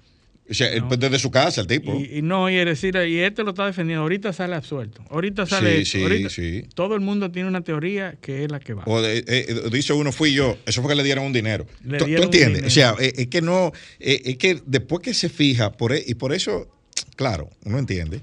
[0.48, 1.98] O sea, él, pues, desde su casa, el tipo.
[1.98, 4.02] Y, y no, y es decir, y este lo está defendiendo.
[4.02, 5.02] Ahorita sale absuelto.
[5.08, 5.78] Ahorita sale.
[5.78, 6.64] Sí, sí, ahorita- sí.
[6.74, 8.82] Todo el mundo tiene una teoría que es la que va.
[8.86, 10.58] O de- eh, eh, dice uno, fui yo.
[10.66, 11.64] Eso fue que le dieron un dinero.
[11.82, 12.62] Le ¿Tú, tú dieron un entiendes?
[12.62, 12.66] dinero.
[12.66, 13.72] O sea, eh, es que no.
[13.98, 16.68] es que después que se fija, por, e- y por eso,
[17.16, 18.20] claro, uno entiende,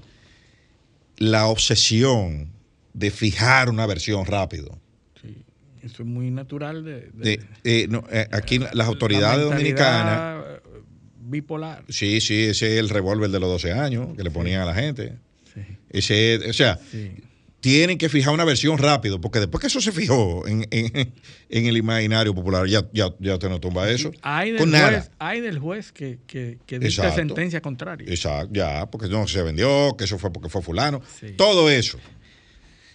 [1.18, 2.50] la obsesión
[2.94, 4.78] de fijar una versión rápido.
[5.82, 10.41] Eso es muy natural de, de- De, eh, no, eh, aquí las la autoridades dominicanas.
[11.32, 11.82] Bipolar.
[11.88, 14.74] Sí, sí, ese es el revólver de los 12 años que le ponían a la
[14.74, 15.14] gente.
[15.90, 16.78] Ese, es- o sea,
[17.60, 21.12] tienen que fijar una versión rápido, porque después que eso se fijó en, en-
[21.48, 24.10] en el imaginario popular, ya, ya, ya te no tumba eso.
[24.22, 24.88] Hay del Con nada.
[24.88, 27.14] juez, hay del juez que, que, que dicta Exacto.
[27.16, 28.06] sentencia contraria.
[28.08, 31.02] Exacto, ya, porque no se vendió, que eso fue porque fue fulano.
[31.36, 31.98] Todo eso.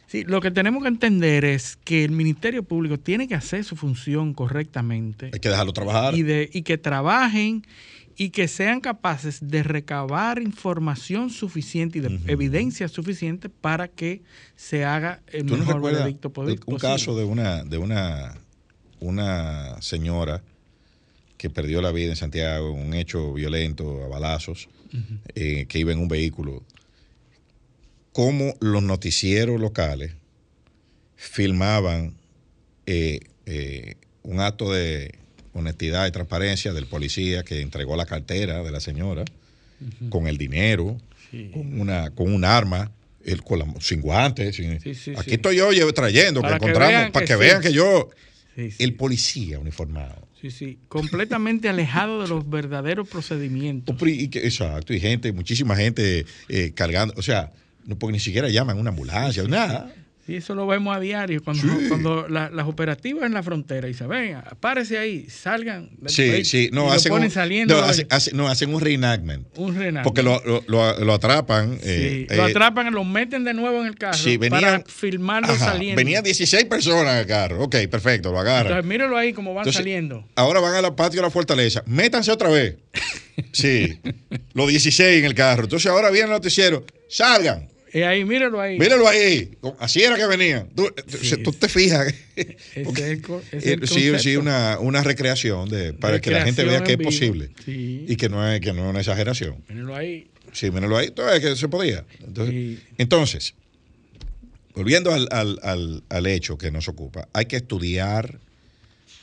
[0.08, 3.76] Sí, lo que tenemos que entender es que el Ministerio Público tiene que hacer su
[3.76, 5.32] función correctamente.
[5.34, 6.16] Hay que dejarlo trabajar.
[6.16, 7.66] Y, de, y que trabajen
[8.20, 14.24] y que sean capaces de recabar información suficiente y de evidencia suficiente para que
[14.56, 16.80] se haga el ¿Tú no mejor recuerdas veredicto po- un posible.
[16.80, 18.36] caso de una, de una,
[19.00, 20.42] una señora
[21.38, 24.68] que perdió la vida en Santiago, un hecho violento a balazos,
[25.36, 26.64] eh, que iba en un vehículo?
[28.14, 30.14] Cómo los noticieros locales
[31.16, 32.16] filmaban
[32.88, 35.14] eh, eh, un acto de
[35.58, 39.26] honestidad y transparencia del policía que entregó la cartera de la señora
[40.10, 40.98] con el dinero,
[41.54, 42.92] con una con un arma,
[43.26, 46.70] él con la- sin guantes, sin- Sí, sí, aquí estoy yo trayendo, Para que que
[46.72, 48.10] encontramos, para que vean que yo,
[48.80, 50.28] el policía uniformado.
[50.42, 53.96] Sí, sí, completamente alejado de los verdaderos procedimientos.
[54.02, 57.52] Exacto, y gente, muchísima gente eh, cargando, o sea,
[57.86, 59.94] no porque ni siquiera llaman una ambulancia, nada.
[60.28, 63.94] Sí, eso lo vemos a diario cuando, cuando la- las operativas en la frontera y
[63.94, 65.90] se ven, párese ahí, salgan.
[66.08, 67.78] Sí, país", sí, y no, hacen ponen un, saliendo.
[67.80, 69.48] no, hacen, hacen- no, hacen un reenactment.
[69.56, 70.04] un renal.
[70.04, 71.80] Porque lo, lo, lo- lo atrapan.
[71.82, 74.84] Sí, eh, lo eh, atrapan, lo meten de nuevo en el carro Sí, venían- para
[74.86, 75.96] filmarlo ajá, saliendo.
[75.98, 77.64] Venían 16 personas en el carro.
[77.64, 78.66] Ok, perfecto, lo agarran.
[78.74, 80.28] Entonces, míralo ahí como van Entonces, saliendo.
[80.36, 81.84] Ahora van a la patio de la fortaleza.
[81.86, 82.76] Métanse otra vez.
[83.54, 84.00] Sí,
[84.54, 85.64] los 16 en el carro.
[85.64, 86.84] Entonces ahora viene el noticiero.
[87.08, 87.70] Salgan.
[87.98, 88.78] Y ahí, míralo ahí.
[88.78, 89.58] Míralo ahí.
[89.80, 90.70] Así era que venían.
[90.76, 90.88] Tú,
[91.44, 92.14] tú te fijas.
[92.36, 92.88] Es
[93.52, 97.10] Eh, sí, sí, una, una recreación de, para que la gente vea que es vivo.
[97.10, 98.06] posible Sí.
[98.08, 99.64] y que no es, que no es una exageración.
[99.68, 100.28] Míralo ahí.
[100.54, 101.08] Sí, míralo ahí.
[101.08, 102.06] Entonces, que se podía.
[102.24, 103.54] Entonces, entonces,
[104.76, 108.40] volviendo al, al- al- al hecho que nos ocupa, hay que estudiar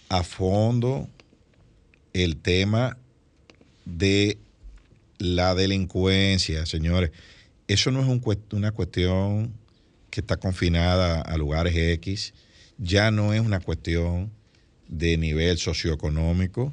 [0.08, 1.08] a fondo
[2.12, 2.96] el tema
[3.84, 4.38] de
[5.18, 7.10] la delincuencia, señores.
[7.68, 9.52] Eso no es un una cuestión
[10.10, 12.34] que está confinada a lugares X,
[12.78, 14.30] ya no es una cuestión
[14.88, 16.72] de nivel socioeconómico,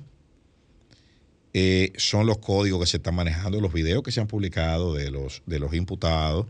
[1.54, 5.12] eh, son los códigos que se están manejando, los videos que se han publicado de
[5.12, 6.48] los, de los imputados,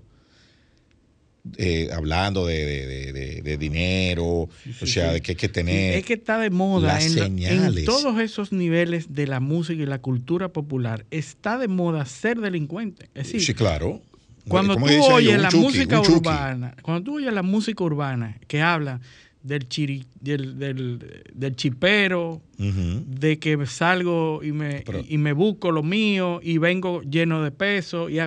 [1.58, 4.50] eh, hablando de, de- de- dinero, o
[4.86, 5.14] sea, sí.
[5.16, 5.96] de que hay que tener...
[5.98, 10.00] Es que está de moda las en, todos esos niveles de la música y la
[10.00, 11.06] cultura popular.
[11.10, 13.06] Está de moda ser delincuente.
[13.16, 14.02] Es decir, sí, claro.
[14.48, 18.62] Cuando ¿Cómo tú oyes la chuki, música urbana, cuando tú oyes la música urbana que
[18.62, 19.00] habla
[19.44, 25.84] del chiri, del, del, del chipero, de que salgo y me, y me busco lo
[25.84, 28.20] mío y vengo lleno de peso, y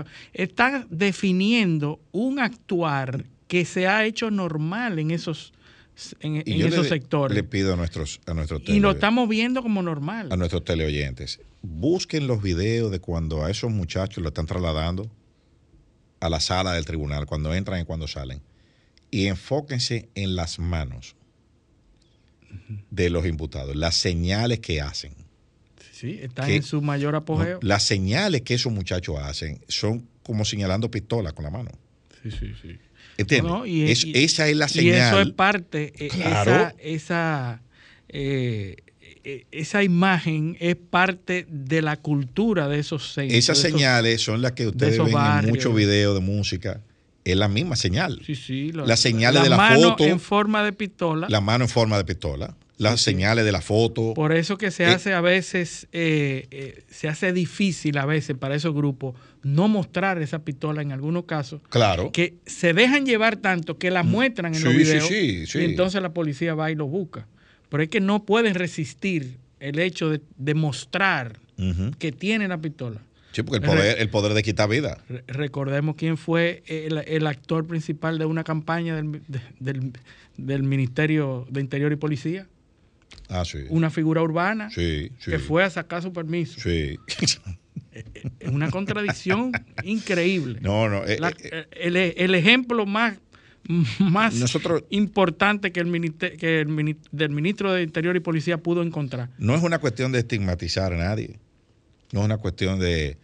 [0.91, 5.53] definiendo un actuar que se ha hecho normal en esos,
[6.21, 7.37] en, Y en yo esos le, sectores.
[7.37, 10.33] le pido a nuestros, a nuestros y lo estamos viendo como normal.
[10.33, 15.09] a nuestros teleoyentes, busquen los videos de cuando a esos muchachos lo están trasladando
[16.25, 18.41] a la sala del tribunal, cuando entran y cuando salen,
[19.11, 21.17] y enfóquense en las manos
[22.91, 25.13] de los imputados, las señales que hacen.
[25.93, 27.59] Sí, están en su mayor apogeo.
[27.63, 31.71] Las señales que esos muchachos hacen son como señalando pistolas con la mano.
[32.23, 32.79] Sí, sí, sí.
[33.19, 33.51] ¿Entiendes?
[33.53, 35.09] No, no, y- Es- y- esa es la Y señal.
[35.09, 36.51] eso es parte, eh, Claro.
[36.51, 37.63] esa, esa,
[38.09, 38.77] eh,
[39.51, 43.39] esa imagen es parte de la cultura de esos centros.
[43.39, 45.45] Esas esos- señales son las que ustedes ven barrios.
[45.45, 46.81] en muchos videos de música.
[47.25, 48.21] Es la misma señal.
[48.27, 50.05] Sí, sí, lo- Las señales de la mano foto.
[50.05, 51.27] en forma de pistola.
[51.31, 52.55] La mano en forma de pistola.
[52.77, 54.15] Las señales de la foto.
[54.15, 58.37] Por eso que se Eh, hace a veces, eh, eh, se hace difícil a veces
[58.37, 59.15] para esos grupos
[59.45, 61.63] no mostrar esa pistola en algunos casos.
[61.71, 62.11] Claro.
[62.13, 65.61] Que se dejan llevar tanto que la muestran en los videos sí, sí.
[65.61, 67.27] y entonces la policía va y lo busca.
[67.75, 71.41] Pero es que no pueden resistir el hecho de demostrar
[71.99, 73.01] que tiene la pistola.
[73.33, 74.99] Sí, porque el poder, el poder de quitar vida.
[75.09, 79.93] Re- Recordemos quién fue el, el actor principal de una campaña del, de- del-
[80.37, 82.47] del Ministerio de Interior y Policía,
[83.29, 83.59] Ah, sí.
[83.71, 85.33] una figura urbana Sí, sí.
[85.33, 86.61] que fue a sacar su permiso.
[86.61, 86.97] Sí.
[88.41, 89.51] Es una contradicción
[89.85, 90.59] increíble.
[90.61, 91.05] No, no.
[91.05, 93.19] eh, La- eh, el, el ejemplo más,
[93.99, 99.31] más Nosotros- importante que, el, que el del ministro de Interior y Policía pudo encontrar.
[99.39, 101.39] no es una cuestión de estigmatizar a nadie.
[102.13, 103.17] No es una cuestión de,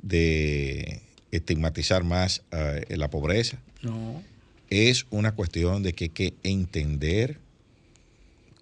[0.00, 3.60] de estigmatizar más eh, la pobreza.
[3.82, 4.22] No.
[4.70, 7.38] Es una cuestión de que hay que entender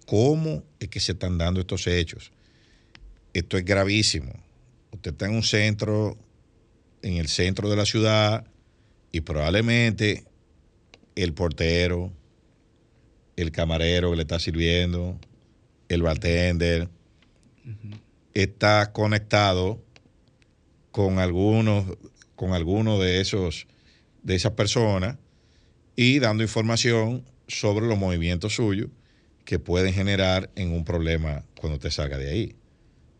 [0.05, 2.31] cómo es que se están dando estos hechos.
[3.33, 4.33] Esto es gravísimo.
[4.91, 6.17] Usted está en un centro,
[7.01, 8.45] en el centro de la ciudad,
[9.11, 10.23] y probablemente
[11.17, 12.13] el portero,
[13.35, 15.19] el camarero que le está sirviendo,
[15.89, 16.89] el bartender,
[18.35, 19.81] está conectado
[20.91, 21.97] con algunos,
[22.35, 23.67] con algunos de esos,
[24.21, 25.17] de esas personas
[25.95, 28.89] y dando información sobre los movimientos suyos
[29.43, 32.55] que pueden generar en un problema cuando usted salga de ahí.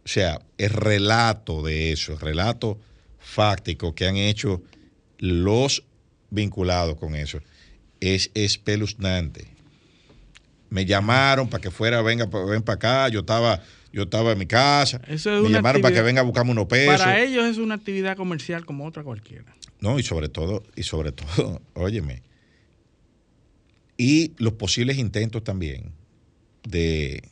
[0.06, 2.80] O sea, es relato de eso, es relato
[3.18, 4.62] fáctico que han hecho
[5.18, 5.84] los
[6.30, 7.40] vinculados con eso.
[8.00, 9.48] Es espeluznante.
[10.70, 13.10] Me llamaron para que fuera, venga, ven para acá.
[13.10, 13.62] Yo estaba,
[13.94, 15.02] yo estaba en mi casa.
[15.08, 17.00] Eso es me llamaron para que venga a buscarme unos pesos.
[17.00, 19.56] Para ellos es una actividad comercial como otra cualquiera.
[19.80, 22.24] No, y sobre todo, y sobre todo, óyeme,
[23.98, 25.92] y los posibles intentos también
[26.64, 27.24] de,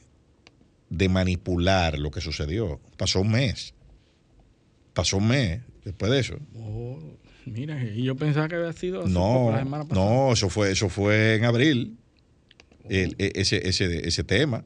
[0.89, 2.79] de manipular lo que sucedió.
[2.97, 3.73] Pasó un mes.
[4.93, 6.39] Pasó un mes después de eso.
[6.55, 6.99] Oh,
[7.45, 10.05] mira, y yo pensaba que había sido hace No, la semana pasada.
[10.09, 11.97] no, eso fue, eso fue en abril.
[12.89, 14.63] El- e- ese, ese, ese tema.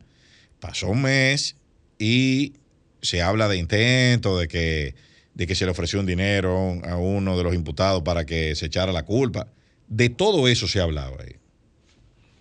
[0.60, 1.56] Pasó un mes
[1.98, 2.54] y
[3.02, 4.94] se habla de intento, de que,
[5.34, 8.66] de que se le ofreció un dinero a uno de los imputados para que se
[8.66, 9.48] echara la culpa.
[9.88, 11.36] De todo eso se hablaba ahí.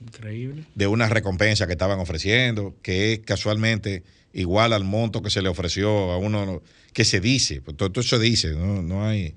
[0.01, 0.65] Increíble.
[0.75, 5.49] De una recompensa que estaban ofreciendo, que es casualmente igual al monto que se le
[5.49, 6.63] ofreció a uno,
[6.93, 9.35] que se dice, pues todo, todo eso se dice, no, no hay.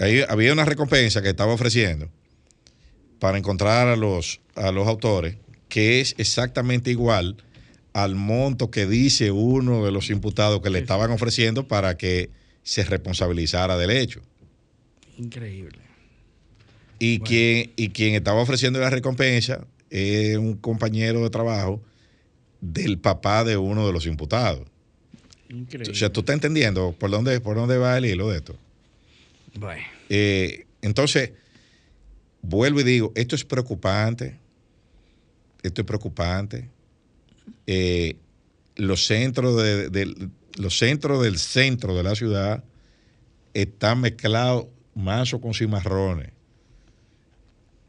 [0.00, 2.08] Ahí había una recompensa que estaba ofreciendo
[3.18, 5.36] para encontrar a los, a los autores,
[5.68, 7.36] que es exactamente igual
[7.92, 12.30] al monto que dice uno de los imputados que le estaban ofreciendo para que
[12.62, 14.22] se responsabilizara del hecho.
[15.18, 15.78] Increíble.
[16.98, 21.82] Y, quien, y quien estaba ofreciendo la recompensa es un compañero de trabajo
[22.62, 24.66] del papá de uno de los imputados.
[25.50, 25.92] Increíble.
[25.92, 28.56] O sea, tú estás entendiendo por dónde, por dónde va el hilo de esto.
[29.54, 29.82] Bueno.
[30.08, 31.32] Eh, entonces,
[32.42, 34.38] vuelvo y digo, esto es preocupante.
[35.62, 36.68] Esto es preocupante.
[37.66, 38.16] Eh,
[38.76, 42.64] los centros de, de- los centros del centro de la ciudad
[43.54, 46.30] están mezclados mazo con cimarrones.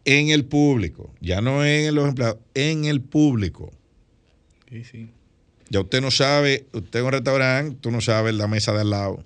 [0.06, 3.72] En el público, ya no en los empleados, en el público.
[4.70, 5.10] Sí, sí.
[5.70, 8.90] Ya usted no sabe, usted en un restaurante, tú no sabes la mesa de al
[8.90, 9.24] lado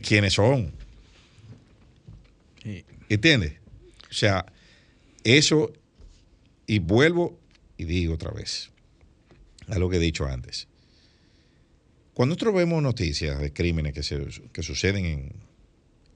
[0.00, 0.72] quiénes son.
[3.12, 3.52] ¿Entiendes?
[4.10, 4.46] O sea,
[5.22, 5.70] eso,
[6.66, 7.38] y vuelvo
[7.76, 8.70] y digo otra vez,
[9.68, 10.66] a lo que he dicho antes.
[12.14, 14.18] Cuando nosotros vemos noticias de crímenes que, se,
[14.52, 15.32] que suceden en...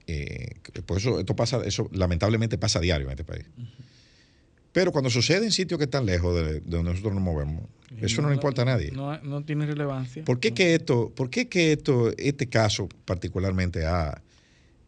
[0.07, 0.55] eh,
[0.86, 3.44] por eso esto pasa, eso lamentablemente pasa a diario en este país.
[4.72, 7.62] Pero cuando sucede en sitios que están lejos de, de donde nosotros nos movemos,
[8.01, 8.90] eso no, le importa a nadie.
[8.92, 10.24] No, no tiene relevancia.
[10.24, 14.22] ¿Por qué que esto, por qué que esto, este caso particularmente ha,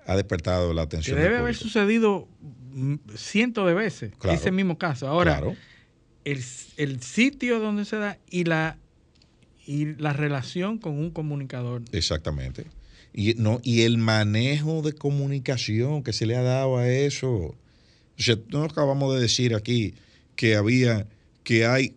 [0.09, 1.16] ha despertado la Que atención?
[1.16, 2.26] del debe haber sucedido
[2.72, 4.38] mm, cientos de veces Claro.
[4.38, 5.06] ese mismo caso.
[5.06, 5.56] Ahora, Claro.
[6.24, 6.42] el,
[6.78, 8.78] el sitio donde se da y la,
[9.66, 11.82] y la relación con un comunicador.
[11.92, 12.64] Exactamente.
[13.12, 17.30] Y, no, y el manejo de comunicación que se le ha dado a eso.
[17.30, 17.56] O
[18.16, 19.94] sea, no acabamos de decir aquí
[20.36, 21.06] que había,
[21.42, 21.96] que hay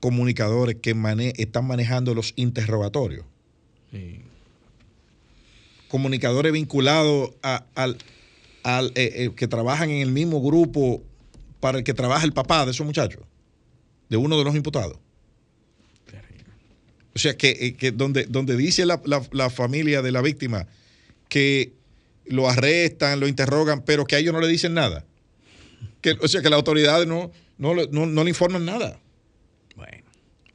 [0.00, 3.24] comunicadores que mane- están manejando los interrogatorios.
[5.88, 7.96] Comunicadores vinculados a- al,
[8.62, 11.02] al, eh, eh, que trabajan en el mismo grupo
[11.60, 13.22] para el que trabaja el papá de esos muchachos,
[14.08, 14.98] de uno de los imputados.
[17.14, 20.66] O sea, que, eh, que donde, donde dice la, la- la familia de la víctima
[21.28, 21.72] que
[22.26, 25.04] lo arrestan, lo interrogan, pero que a ellos no le dicen nada.
[26.00, 29.00] Que, o sea, que las autoridades no, no, no- no le informan nada.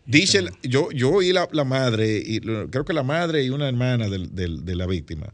[0.05, 3.67] Dice, la- yo, yo oí la, la madre, y creo que la madre y una
[3.69, 5.33] hermana del- del- de la víctima,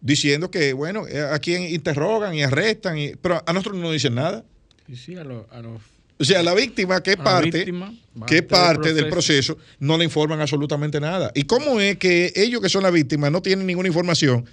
[0.00, 3.92] diciendo que, bueno, eh, a quien interrogan y arrestan, y- pero a nosotros no nos
[3.92, 4.44] dicen nada.
[4.86, 5.80] Sí, sí, a, los- a los
[6.18, 7.92] O sea, la víctima que es La parte, víctima,
[8.26, 11.32] que parte del parte del proceso, no le informan absolutamente nada.
[11.34, 14.44] ¿Y cómo es que ellos que son las víctimas no tienen ninguna información?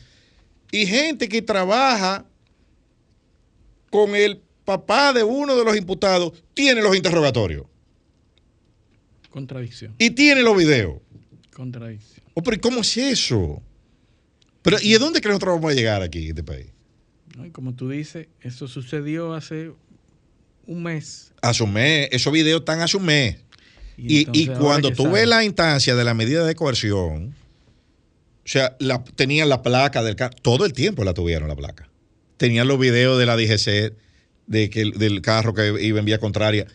[0.72, 2.26] Y gente que trabaja
[3.90, 7.66] con el papá de uno de los imputados tiene los interrogatorios
[9.38, 9.94] Contradicción.
[10.00, 11.00] y tiene los videos.
[11.54, 12.26] Contradicción.
[12.34, 13.62] Oh, pero ¿y ¿cómo es eso?
[14.64, 16.66] Pero, ¿Y de dónde crees que nosotros vamos a llegar aquí en este país?
[17.52, 19.72] como tú dices, eso sucedió hace
[20.66, 21.34] un mes.
[21.44, 23.38] Hace un mes, esos videos están hace un mes.
[23.96, 27.36] Y Y, cuando tú ves la instancia de la medida de coerción,
[28.44, 31.88] o sea, la, tenían la placa del carro, todo el tiempo la tuvieron la placa.
[32.38, 33.94] Tenían los videos de la DGC,
[34.48, 36.66] de que, del carro que iba en vía contraria.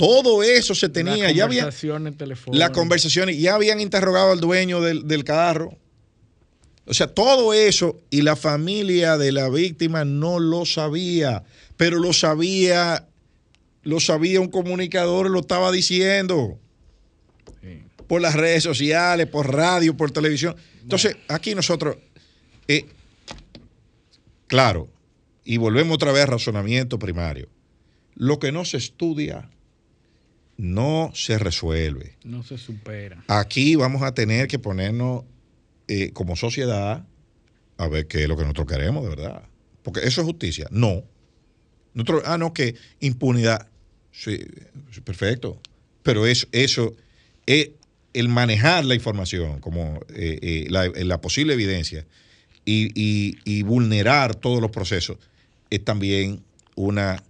[0.00, 2.58] Todo eso se tenía, Las conversaciones telefónicas.
[2.58, 5.76] las conversaciones, ya habían interrogado al dueño del, del carro.
[6.86, 11.44] O sea, todo eso y la familia de la víctima no lo sabía,
[11.76, 13.08] pero lo sabía,
[13.82, 16.58] lo sabía un comunicador, lo estaba diciendo
[18.06, 20.56] por las redes sociales, por radio, por televisión.
[20.80, 21.98] Entonces, aquí nosotros,
[22.68, 22.86] eh,
[24.46, 24.88] claro,
[25.44, 27.50] y volvemos otra vez al razonamiento primario.
[28.14, 29.50] Lo que no se estudia
[30.60, 32.16] no se resuelve.
[32.24, 33.24] No se supera.
[33.28, 35.24] Aquí vamos a tener que ponernos
[35.88, 37.06] eh, como sociedad
[37.78, 39.42] a ver qué es lo que nosotros queremos de verdad.
[39.82, 40.66] Porque eso es justicia.
[40.70, 41.02] No.
[41.94, 43.68] Nosotros, ah, no, que impunidad.
[44.12, 44.38] Sí,
[44.92, 45.58] sí, perfecto.
[46.02, 46.94] Pero eso, eso
[47.46, 47.70] es
[48.12, 52.06] el manejar la información, como eh, eh, la, la posible evidencia,
[52.64, 55.16] y, y- y vulnerar todos los procesos,
[55.70, 56.42] es también
[56.74, 57.22] una,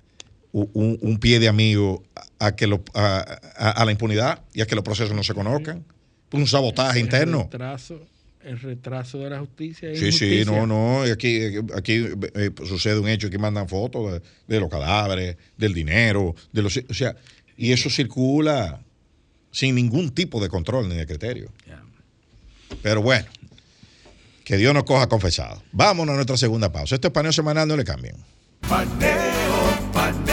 [0.52, 2.02] un, un pie de amigo
[2.38, 3.18] a, que lo- a,
[3.56, 5.84] a- a la impunidad y a que los procesos no se conozcan.
[6.32, 7.42] Un sabotaje El interno.
[7.44, 8.00] retraso,
[8.42, 9.90] el retraso de la justicia.
[9.94, 10.44] Sí, sí, injusticia.
[10.46, 11.06] no, no.
[11.06, 11.40] y Aquí,
[11.76, 16.62] aquí eh, sucede un hecho que mandan fotos de, de los cadáveres, del dinero, de
[16.62, 17.14] los, o sea,
[17.56, 18.80] y eso circula
[19.52, 21.50] sin ningún tipo de control ni de criterio.
[22.82, 23.26] Pero bueno,
[24.44, 25.62] que Dios nos coja confesado.
[25.72, 26.94] Vámonos a nuestra segunda pausa.
[26.94, 28.14] Esto es paneo semanal, no le cambien.
[28.60, 30.29] Paneo, paneo,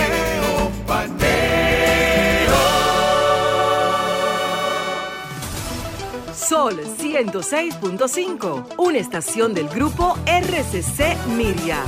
[6.48, 11.84] Sol 106.5, una estación del grupo RCC Miria.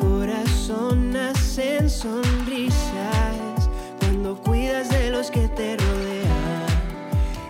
[0.00, 3.68] corazón nacen sonrisas
[4.00, 6.64] cuando cuidas de los que te rodean.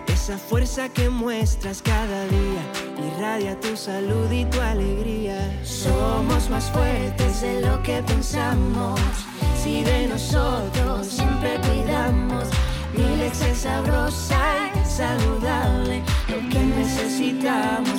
[0.07, 5.37] Esa fuerza que muestras cada día irradia tu salud y tu alegría.
[5.63, 8.99] Somos más fuertes de lo que pensamos.
[9.63, 11.24] Si de nosotros
[14.95, 16.01] saludable.
[16.29, 17.94] Lo que necesitamos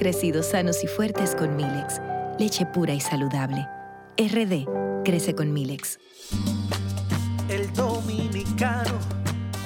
[0.00, 2.00] crecido sanos y fuertes con Milex,
[2.38, 3.68] leche pura y saludable.
[4.16, 4.64] RD
[5.04, 5.98] crece con Milex.
[7.50, 8.94] El dominicano,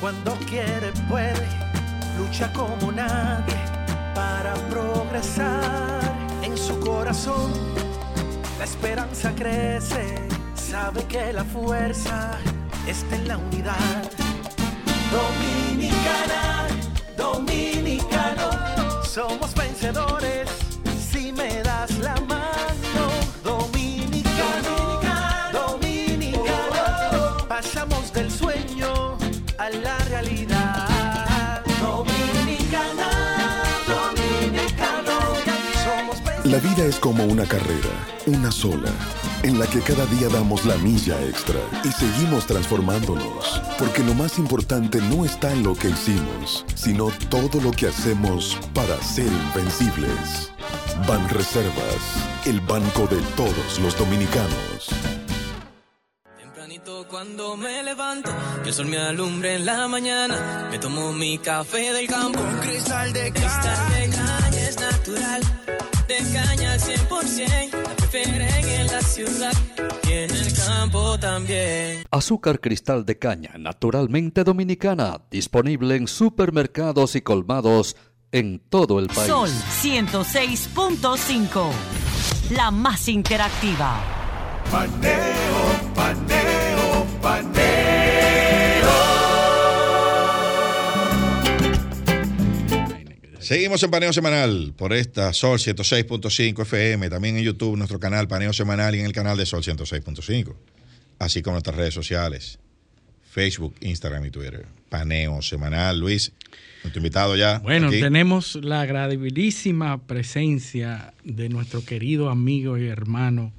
[0.01, 1.47] cuando quiere, puede,
[2.19, 3.55] lucha como nadie
[4.13, 6.01] para progresar.
[6.43, 7.53] En su corazón,
[8.59, 10.17] la esperanza crece,
[10.57, 12.33] sabe que la fuerza
[12.89, 14.11] está en la unidad.
[15.13, 16.67] Dominicana,
[17.17, 18.84] dominicano,
[19.15, 20.51] somos vencedores
[20.99, 23.05] si me das la mano.
[23.45, 25.01] Dominicano,
[25.53, 29.17] dominicano, pasamos del sueño
[29.59, 31.63] a la realidad.
[31.81, 33.09] Dominicana,
[33.87, 35.17] dominicano,
[36.43, 37.91] La vida es como una carrera,
[38.27, 38.91] una sola,
[39.45, 44.39] en la que cada día damos la milla extra y seguimos transformándonos, porque lo más
[44.39, 50.51] importante no está en lo que hicimos, sino todo lo que hacemos para ser invencibles.
[51.07, 54.89] Ban Reservas, el banco de todos los dominicanos.
[56.39, 58.31] Tempranito cuando me levanto,
[58.63, 60.69] que el sol me alumbre en la mañana.
[60.71, 65.43] Me tomo mi café del campo, un cristal de cristal de caña es natural.
[66.09, 69.53] De caña al 100%, la prefieren en la ciudad
[70.07, 72.05] y en el campo también.
[72.11, 77.97] Azúcar cristal de caña, naturalmente dominicana, disponible en supermercados y colmados
[78.33, 79.29] en todo el país.
[79.29, 81.71] Sol 106.5.
[82.51, 83.99] la más interactiva.
[84.71, 85.15] Paneo,
[85.95, 86.44] paneo,
[93.45, 98.55] Seguimos en Paneo Semanal por esta Sol 106.5 FM, también en YouTube, nuestro canal Paneo
[98.55, 100.55] Semanal y en el canal de Sol 106.5,
[101.19, 102.59] así como nuestras redes sociales,
[103.31, 104.65] Facebook, Instagram y Twitter.
[104.89, 106.01] Paneo Semanal.
[106.01, 106.33] Luis,
[106.85, 107.59] nuestro invitado ya.
[107.59, 108.01] Bueno, aquí.
[108.01, 113.53] tenemos la agradabilísima presencia de nuestro querido amigo y hermano,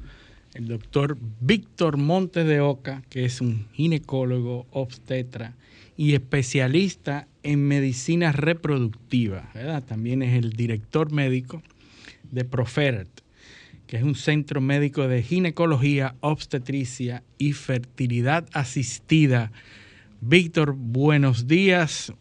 [0.55, 5.53] el doctor Víctor Montes de Oca, que es un ginecólogo, obstetra
[5.95, 9.49] y especialista en medicina reproductiva.
[9.53, 9.83] ¿verdad?
[9.83, 11.61] También es el director médico
[12.31, 13.07] de Profert,
[13.87, 19.51] que es un centro médico de ginecología, obstetricia y fertilidad asistida.
[20.21, 22.11] Víctor, buenos días.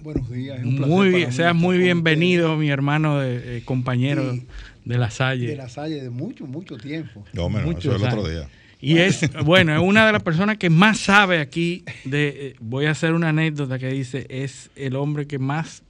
[0.00, 0.58] Buenos días.
[0.60, 4.46] es un placer Muy bien, seas muy bienvenido, mi hermano, de, eh, compañero Y-
[4.84, 5.10] de la.
[5.10, 5.46] Salle.
[5.48, 7.24] De la Salle de mucho, mucho tiempo.
[7.32, 8.48] No, menos, eso Muchos es el otro día.
[8.80, 12.86] Y es, bueno, es una de las personas que más sabe aquí de, eh, voy
[12.86, 15.82] a hacer una anécdota que dice, es el hombre que más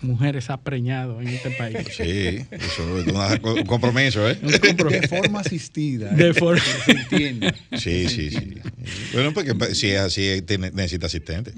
[0.00, 1.76] mujeres ha preñado en este país.
[1.96, 4.36] Sí, eso es una- un compromiso, ¿eh?
[4.42, 6.10] De forma asistida.
[6.10, 6.34] De ¿eh?
[6.34, 7.54] forma- Que se entienda.
[7.78, 8.54] Sí, sí, sí.
[9.12, 11.52] Bueno, porque si es así, tiene- necesita asistente.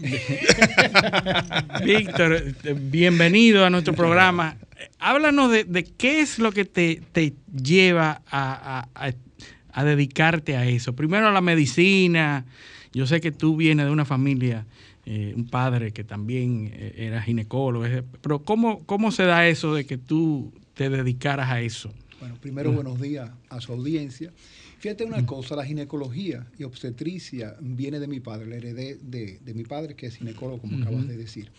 [1.85, 4.57] Víctor, bienvenido a nuestro programa.
[4.99, 9.15] Háblanos de, de qué es lo que te, te lleva a, a- a-
[9.75, 10.95] a dedicarte a eso.
[10.95, 12.47] Primero a la medicina.
[12.93, 14.67] Yo sé que tú vienes de una familia,
[15.05, 19.75] eh, un padre que también eh, era ginecólogo, eh, pero ¿cómo, ¿cómo se da eso
[19.75, 21.93] de que tú te dedicaras a eso?
[22.21, 24.33] Bueno, primero buenos días a su audiencia.
[24.79, 29.55] Fíjate una cosa, la ginecología y obstetricia viene de mi padre, la heredé de, de
[29.55, 31.51] mi padre que es ginecólogo, como acabas de decir.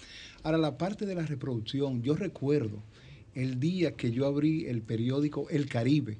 [0.43, 2.81] Ahora, la parte de la reproducción, yo recuerdo
[3.33, 6.17] el día que yo abrí el periódico El Caribe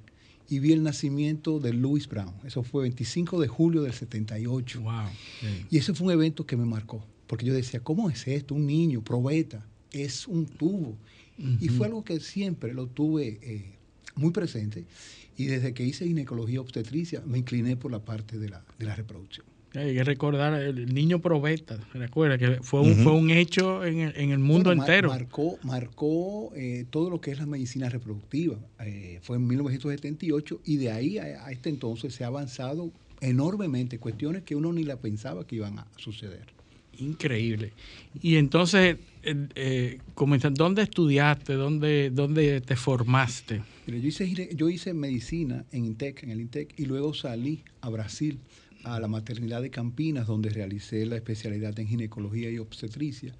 [0.49, 2.33] y vi el nacimiento de Louis Brown.
[2.45, 4.81] Eso fue 25 de julio del 78.
[4.81, 4.93] Wow.
[5.69, 8.55] Y ese fue un evento que me marcó, porque yo decía, ¿cómo es esto?
[8.55, 10.97] Un niño, probeta, es un tubo.
[11.59, 13.73] Y fue algo que siempre lo tuve eh,
[14.15, 14.85] muy presente.
[15.37, 18.95] Y desde que hice ginecología obstetricia, me incliné por la parte de la, de la
[18.95, 19.45] reproducción.
[19.75, 24.15] Hay que recordar el niño probeta, recuerda que fue un, fue un hecho en el,
[24.15, 25.09] en el mundo Bueno, mar- entero.
[25.09, 28.57] Marcó, marcó eh, todo lo que es la medicina reproductiva.
[28.79, 33.99] Eh, fue en 1978 y de ahí a, a este entonces se ha avanzado enormemente,
[33.99, 36.45] cuestiones que uno ni la pensaba que iban a suceder.
[36.97, 37.73] Increíble.
[38.21, 39.99] Y entonces, eh, eh,
[40.53, 41.53] ¿dónde estudiaste?
[41.53, 43.61] ¿Dónde, ¿Dónde te formaste?
[43.87, 48.39] Yo, hice, yo hice medicina en INTEC, en el INTEC, y luego salí a Brasil,
[48.85, 53.33] a la maternidad de Campinas, donde realicé la especialidad en ginecología y obstetricia,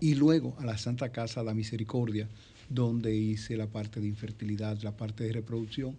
[0.00, 2.28] y luego a la Santa Casa de la Misericordia,
[2.68, 5.96] donde hice la parte de infertilidad, la parte de reproducción,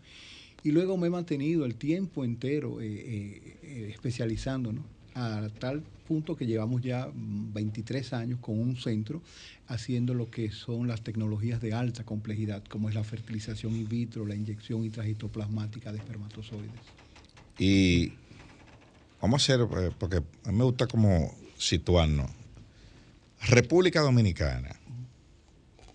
[0.63, 4.85] y luego me he mantenido el tiempo entero eh, eh, eh, especializándonos
[5.15, 9.21] a tal punto que llevamos ya mm, 23 años con un centro
[9.67, 14.25] haciendo lo que son las tecnologías de alta complejidad, como es la fertilización in vitro,
[14.25, 16.71] la inyección intrahistoplasmática de espermatozoides.
[17.59, 18.13] Y
[19.24, 22.30] vamos a hacer, eh, porque a mí me gusta como situarnos.
[23.39, 24.76] República Dominicana,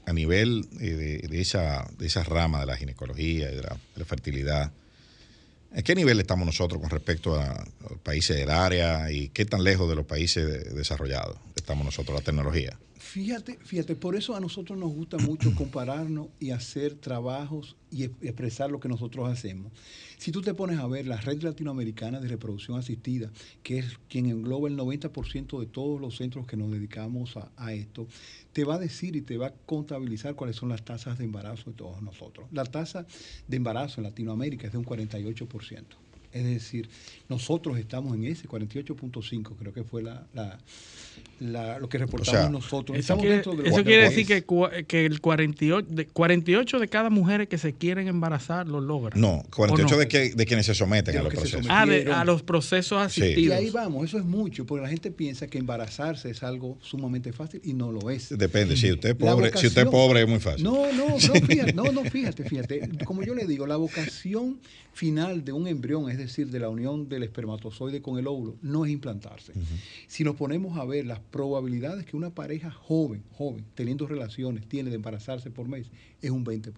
[0.07, 3.99] a nivel eh, de, esa, de esa rama de la ginecología y de la, de
[3.99, 4.73] la fertilidad,
[5.75, 9.63] ¿en qué nivel estamos nosotros con respecto a, los países del área y qué tan
[9.63, 12.79] lejos de los países de- desarrollados estamos nosotros, la tecnología?
[13.09, 18.71] Fíjate, fíjate, por eso a nosotros nos gusta mucho compararnos y hacer trabajos y expresar
[18.71, 19.73] lo que nosotros hacemos.
[20.19, 23.31] Si tú te pones a ver la red latinoamericana de reproducción asistida,
[23.63, 27.73] que es quien engloba el 90% de todos los centros que nos dedicamos a, a
[27.73, 28.07] esto,
[28.53, 31.71] te va a decir y te va a contabilizar cuáles son las tasas de embarazo
[31.71, 32.47] de todos nosotros.
[32.53, 33.07] La tasa
[33.47, 35.85] de embarazo en Latinoamérica es de un 48%.
[36.33, 36.91] Es decir,
[37.29, 40.59] nosotros estamos en ese 48.5, creo que fue la, la-
[41.41, 42.97] la- lo que reportamos sea, nosotros.
[42.97, 44.29] Eso Estamos quiere, dentro de eso los quiere países.
[44.29, 48.81] decir que, que el 48 de, 48 de cada mujer que se quieren embarazar lo
[48.81, 49.21] logran.
[49.21, 50.01] No, 48 ¿O no?
[50.01, 51.67] de, que- de quienes se someten De a los los procesos.
[51.71, 53.21] Ah, de- a los procesos Sí.
[53.21, 53.57] Y asistidos.
[53.59, 57.61] ahí vamos, eso es mucho, porque la gente piensa que embarazarse es algo sumamente fácil
[57.65, 58.31] y no lo es.
[58.37, 60.65] Depende, si usted es pobre, si usted es pobre es muy fácil.
[60.65, 62.89] No, no, no, fíjate, no, no, fíjate, fíjate.
[63.05, 64.59] Como yo le digo, la vocación
[64.93, 68.85] final de un embrión, es decir, de la unión del espermatozoide con el óvulo, no
[68.85, 69.53] es implantarse.
[70.07, 74.91] Si nos ponemos a ver las probabilidades que una pareja joven, joven, teniendo relaciones, tiene
[74.91, 75.91] de embarazarse por mes,
[76.23, 76.73] es un 20%.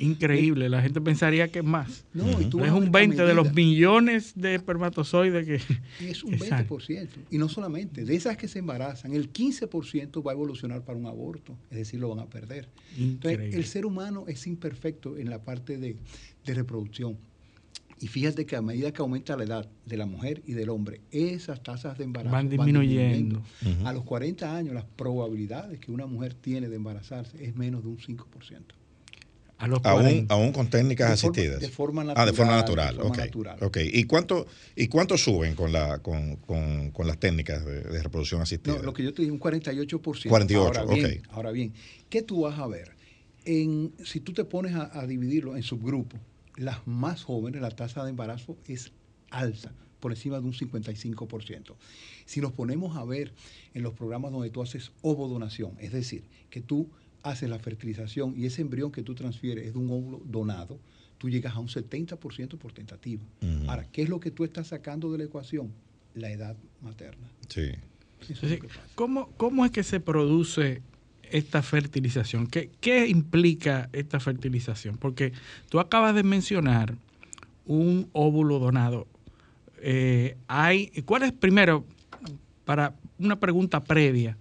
[0.00, 2.04] Increíble, la gente pensaría que es más.
[2.14, 3.56] No, y tú es un ver 20 la de los medida.
[3.66, 6.08] millones de espermatozoides que...
[6.08, 6.78] Es un Exacto.
[6.78, 7.08] 20%.
[7.30, 11.06] Y no solamente, de esas que se embarazan, el 15% va a evolucionar para un
[11.06, 12.68] aborto, es decir, lo van a perder.
[12.96, 15.96] Entonces, el ser humano es imperfecto en la parte de,
[16.46, 17.18] de reproducción.
[18.00, 21.00] Y fíjate que a medida que aumenta la edad de la mujer y del hombre,
[21.10, 23.42] esas tasas de embarazo Van disminuyendo.
[23.84, 27.88] A los 40 años, las probabilidades que una mujer tiene de embarazarse es menos de
[27.88, 28.74] un 5%.
[29.60, 30.32] A los Aún, 40.
[30.34, 31.60] aún con técnicas De forma- asistidas.
[31.60, 32.96] de forma Ah, de forma natural, natural.
[32.96, 33.18] de forma ok.
[33.18, 33.58] natural.
[33.62, 33.76] ok.
[33.92, 34.46] ¿Y cuánto,
[34.76, 38.76] y cuánto suben con, la, con, con, con las técnicas de, de reproducción asistida?
[38.76, 40.28] No, lo que yo te dije, un 48%.
[40.28, 41.26] 48, ahora bien, ok.
[41.34, 41.72] Ahora bien,
[42.08, 42.92] ¿qué tú vas a ver?
[43.44, 46.20] En, si tú te pones a, a dividirlo en subgrupos,
[46.58, 48.92] las más jóvenes, la tasa de embarazo es
[49.30, 51.74] alta, por encima de un 55%.
[52.24, 53.32] Si nos ponemos a ver
[53.74, 56.88] en los programas donde tú haces ovodonación, es decir, que tú
[57.22, 60.78] haces la fertilización y ese embrión que tú transfieres es de un óvulo donado,
[61.18, 63.22] tú llegas a un 70% por tentativa.
[63.42, 63.70] Ujú.
[63.70, 65.72] Ahora, ¿qué es lo que tú estás sacando de la ecuación?
[66.14, 67.28] La edad materna.
[67.48, 67.60] Sí.
[67.60, 67.74] Eso
[68.20, 68.88] es Entonces, lo que pasa.
[68.94, 70.82] ¿cómo, ¿Cómo es que se produce
[71.32, 72.46] esta fertilización?
[72.46, 74.96] ¿Qué, ¿Qué implica esta fertilización?
[74.96, 75.32] Porque
[75.68, 76.94] tú acabas de mencionar
[77.66, 79.06] un óvulo donado.
[79.80, 81.84] Eh, hay, ¿Cuál es, primero,
[82.64, 84.36] para una pregunta previa,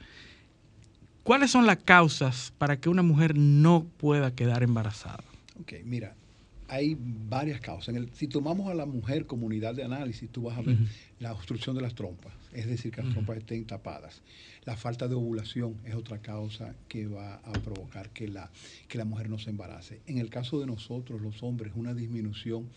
[1.24, 5.24] cuáles son las causas para que una mujer no pueda quedar embarazada?
[5.62, 6.16] Ok, mira,
[6.70, 7.90] hay varias causas.
[7.90, 10.78] En el- si tomamos a la mujer como unidad de análisis, tú vas a ver
[11.20, 14.22] la obstrucción de las trompas, es decir, que las trompas estén tapadas.
[14.66, 18.52] La falta de ovulación es otra causa que va a provocar que la,
[18.88, 20.02] que la mujer no se embarace.
[20.08, 22.68] En el caso de nosotros, los hombres, una disminución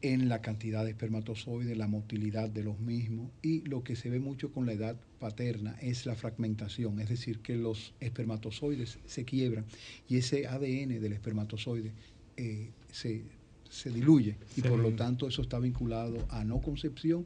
[0.00, 4.20] en la cantidad de espermatozoides, la motilidad de los mismos y lo que se ve
[4.20, 9.64] mucho con la edad paterna es la fragmentación, es decir, que los espermatozoides se quiebran
[10.08, 11.92] y ese ADN del espermatozoide
[12.36, 13.22] eh, se,
[13.68, 14.68] se diluye y Sí.
[14.68, 17.24] por lo tanto eso está vinculado a no concepción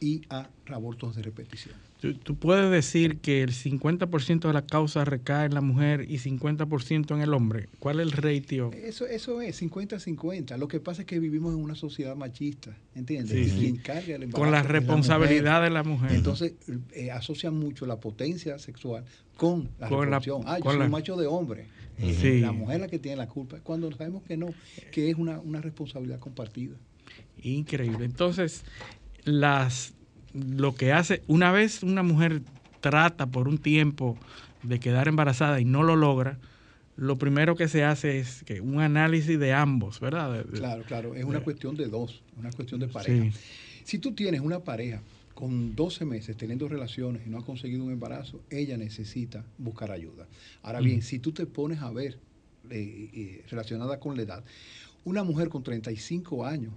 [0.00, 1.74] y a abortos de repetición.
[2.00, 6.18] Tú, tú puedes decir que el 50% de la causa recae en la mujer y
[6.18, 7.68] 50% en el hombre.
[7.78, 8.72] ¿Cuál es el ratio?
[8.72, 10.56] Eso, eso es 50-50.
[10.56, 13.36] Lo que pasa es que vivimos en una sociedad machista, ¿entiendes?
[13.36, 13.58] Sí, y sí.
[13.60, 16.10] quien carga el embarazo Con la es responsabilidad de la mujer.
[16.10, 16.54] Entonces,
[16.92, 19.04] eh, asocian mucho la potencia sexual
[19.36, 21.66] con la Con la- ah, yo con soy la- macho de hombre.
[22.40, 23.58] La mujer es la que tiene la culpa.
[23.60, 24.48] Cuando sabemos que no,
[24.90, 26.76] que es una, una responsabilidad compartida.
[27.42, 28.04] Increíble.
[28.04, 28.64] Entonces,
[29.24, 29.94] las
[30.34, 32.40] lo que hace, una vez una mujer
[32.80, 34.16] trata por un tiempo
[34.62, 36.38] de quedar embarazada y no lo logra,
[36.96, 40.44] lo primero que se hace es que un análisis de ambos, ¿verdad?
[40.52, 41.14] Claro, claro.
[41.14, 43.30] Es una de- cuestión de dos, una cuestión de pareja.
[43.32, 43.38] Sí.
[43.84, 45.02] Si tú tienes una pareja
[45.34, 50.28] con 12 meses teniendo relaciones y no ha conseguido un embarazo, ella necesita buscar ayuda.
[50.62, 52.18] Ahora bien, si tú te pones a ver
[52.70, 54.44] eh, eh, relacionada con la edad,
[55.04, 56.72] una mujer con 35 años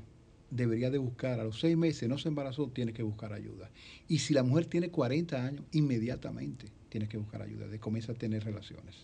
[0.50, 3.70] debería de buscar, a los seis meses no se embarazó, tiene que buscar ayuda.
[4.08, 8.16] Y si la mujer tiene 40 años, inmediatamente tiene que buscar ayuda, de comienza a
[8.16, 8.96] tener relaciones.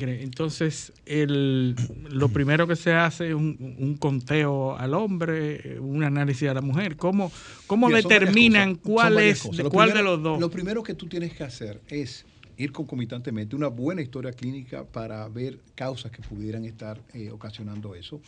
[0.00, 1.74] Entonces, el,
[2.10, 6.60] lo primero que se hace es un, un conteo al hombre, un análisis a la
[6.60, 6.96] mujer.
[6.96, 7.30] ¿Cómo,
[7.66, 10.40] cómo Mira, determinan cosas, cuál es, de cuál primero- de los dos?
[10.40, 12.24] Lo primero que tú tienes que hacer es
[12.58, 18.20] ir concomitantemente una buena historia clínica para ver causas que pudieran estar eh, ocasionando eso.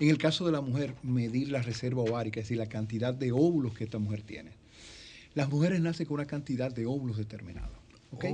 [0.00, 3.32] En el caso de la mujer, medir la reserva ovárica, es decir, la cantidad de
[3.32, 4.50] óvulos que esta mujer tiene.
[5.34, 7.70] Las mujeres nacen con una cantidad de óvulos determinada.
[8.12, 8.24] Ok.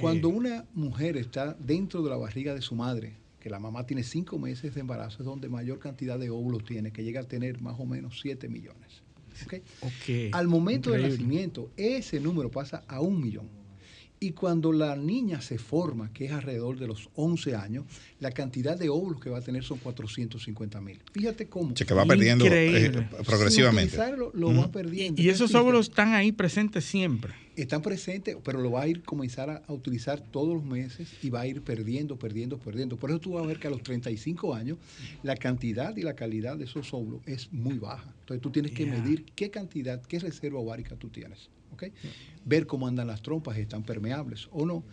[0.00, 4.02] Cuando una mujer está dentro de la barriga de su madre, que la mamá tiene
[4.02, 7.60] cinco meses de embarazo, es donde mayor cantidad de óvulos tiene, que llega a tener
[7.60, 9.02] más o menos 7 millones.
[9.44, 9.54] ¿ok?
[9.82, 13.48] Ok, Al momento del nacimiento, ese número pasa a un millón.
[14.18, 17.84] Y cuando la niña se forma, que es alrededor de los 11 años,
[18.18, 20.98] la cantidad de óvulos que va a tener son 450 mil.
[21.12, 21.74] Fíjate cómo.
[21.74, 23.08] Que va perdiendo eh, Increíble.
[23.26, 23.96] progresivamente.
[23.96, 25.20] Sin lo va perdiendo.
[25.20, 27.34] Y esos óvulos están ahí presentes siempre.
[27.56, 31.28] están presentes, pero lo va a ir comenzar a, a utilizar todos los meses y
[31.28, 32.96] va a ir perdiendo, perdiendo, perdiendo.
[32.96, 34.78] Por eso tú vas a ver que a los 35 años
[35.22, 38.14] la cantidad y la calidad de esos óvulos es muy baja.
[38.20, 38.98] Entonces tú tienes que Yeah.
[38.98, 41.50] medir qué cantidad, qué reserva ovárica tú tienes.
[42.44, 44.84] Ver cómo andan las trompas, si están permeables o no,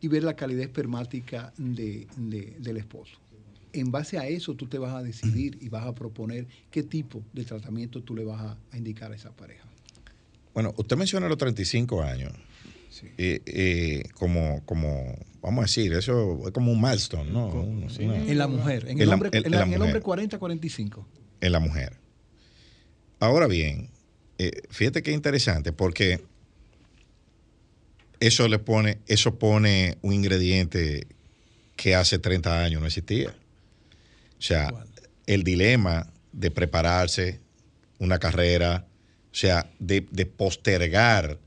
[0.00, 3.18] y ver la calidad espermática de- de- del esposo.
[3.74, 7.22] En base a eso tú te vas a decidir y vas a proponer qué tipo
[7.32, 9.66] de tratamiento tú le vas a- a indicar a esa pareja.
[10.54, 12.32] Bueno, usted menciona los 35 años.
[13.16, 17.46] Eh, eh, como, como, vamos a decir, eso es como un milestone, ¿no?
[17.48, 19.72] Uno, una- En la mujer, en En el hombre, en- en en la- la en
[19.72, 19.96] el mujer.
[19.96, 21.06] hombre 40-45.
[21.40, 21.96] en la mujer.
[23.18, 23.88] Ahora bien,
[24.38, 26.20] eh, fíjate qué interesante, porque
[28.26, 31.06] eso le pone, eso pone un ingrediente
[31.76, 33.34] que hace 30 años no existía.
[34.38, 34.68] sea,
[35.26, 37.40] el dilema de prepararse
[37.98, 38.86] una carrera,
[39.30, 41.38] o sea, de, de postergar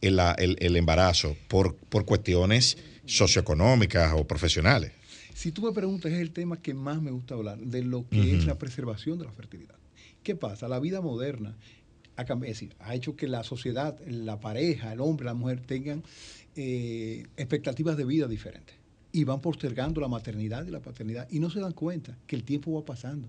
[0.00, 4.92] el, el- el embarazo por, por cuestiones socioeconómicas o profesionales.
[5.34, 8.34] Si tú me preguntas, es el tema que más me gusta hablar, de lo que
[8.34, 9.74] es la preservación de la fertilidad.
[10.22, 10.68] ¿Qué pasa?
[10.68, 11.56] La vida moderna
[12.16, 15.60] ha, cambi- es decir, ha hecho que la sociedad, la pareja, el hombre, la mujer
[15.60, 16.02] tengan
[16.56, 18.76] eh, expectativas de vida diferentes.
[19.12, 22.44] Y van postergando la maternidad y la paternidad y no se dan cuenta que el
[22.44, 23.28] tiempo va pasando.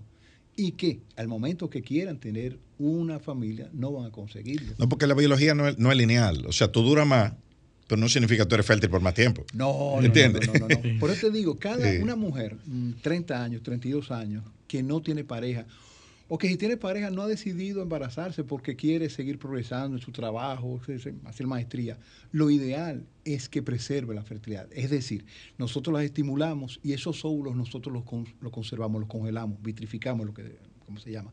[0.54, 4.74] Y que al momento que quieran tener una familia no van a conseguirlo.
[4.78, 6.44] No, porque la biología no es, no es lineal.
[6.46, 7.32] O sea, tú duras más,
[7.88, 9.44] pero no significa que tú eres fértil por más tiempo.
[9.54, 10.46] No, no, ¿Entiendes?
[10.46, 11.00] no, no, no, no.
[11.00, 11.98] Por eso te digo, cada Sí.
[11.98, 15.66] una mujer, mm, 30 años, 32 años, que no tiene pareja,
[16.34, 20.12] o que si tiene pareja no ha decidido embarazarse porque quiere seguir progresando en su
[20.12, 20.80] trabajo,
[21.26, 21.98] hacer maestría,
[22.30, 24.66] lo ideal es que preserve la fertilidad.
[24.72, 25.26] Es decir,
[25.58, 30.32] nosotros las estimulamos y esos óvulos nosotros los, con- los conservamos, los congelamos, vitrificamos, lo
[30.32, 30.56] que,
[30.86, 31.30] ¿cómo se llama?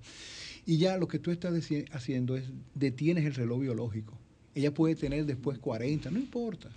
[0.65, 1.53] Y ya lo que tú estás
[1.93, 2.43] haciendo es
[2.75, 4.17] detienes el reloj biológico.
[4.53, 6.69] Ella puede tener después 40, no importa.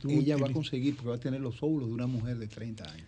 [0.00, 2.48] tú Ella va a conseguir porque va a tener los óvulos de una mujer de
[2.48, 3.06] 30 años.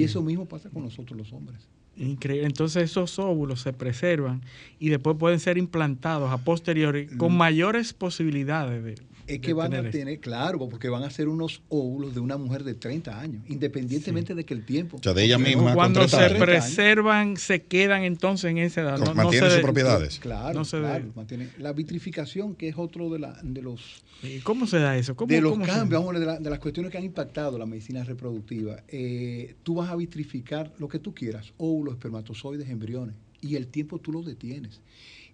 [0.00, 1.60] Y eso mismo pasa con nosotros los hombres.
[1.96, 2.46] Increíble.
[2.46, 4.42] Entonces esos óvulos se preservan
[4.78, 7.36] y después pueden ser implantados a posteriori con Mm.
[7.36, 8.94] mayores posibilidades de...
[9.34, 12.64] Es que van a tener claro, porque van a ser unos óvulos de una mujer
[12.64, 14.96] de 30 años, independientemente de que el tiempo.
[14.98, 16.44] O sea, de ella misma, Cuando se 30 años.
[16.44, 18.98] preservan, se quedan entonces en esa edad.
[18.98, 20.18] No, mantienen sus de- propiedades.
[20.18, 21.12] Claro, no claro,
[21.58, 25.16] La vitrificación, que es otro de, la, de los ¿Y ¿Cómo se da eso?
[25.16, 27.66] ¿Cómo, de los cómo cambios, vamos de, la- de las cuestiones que han impactado la
[27.66, 33.56] medicina reproductiva, eh, tú vas a vitrificar lo que tú quieras, óvulos, espermatozoides, embriones, y
[33.56, 34.80] el tiempo tú los detienes.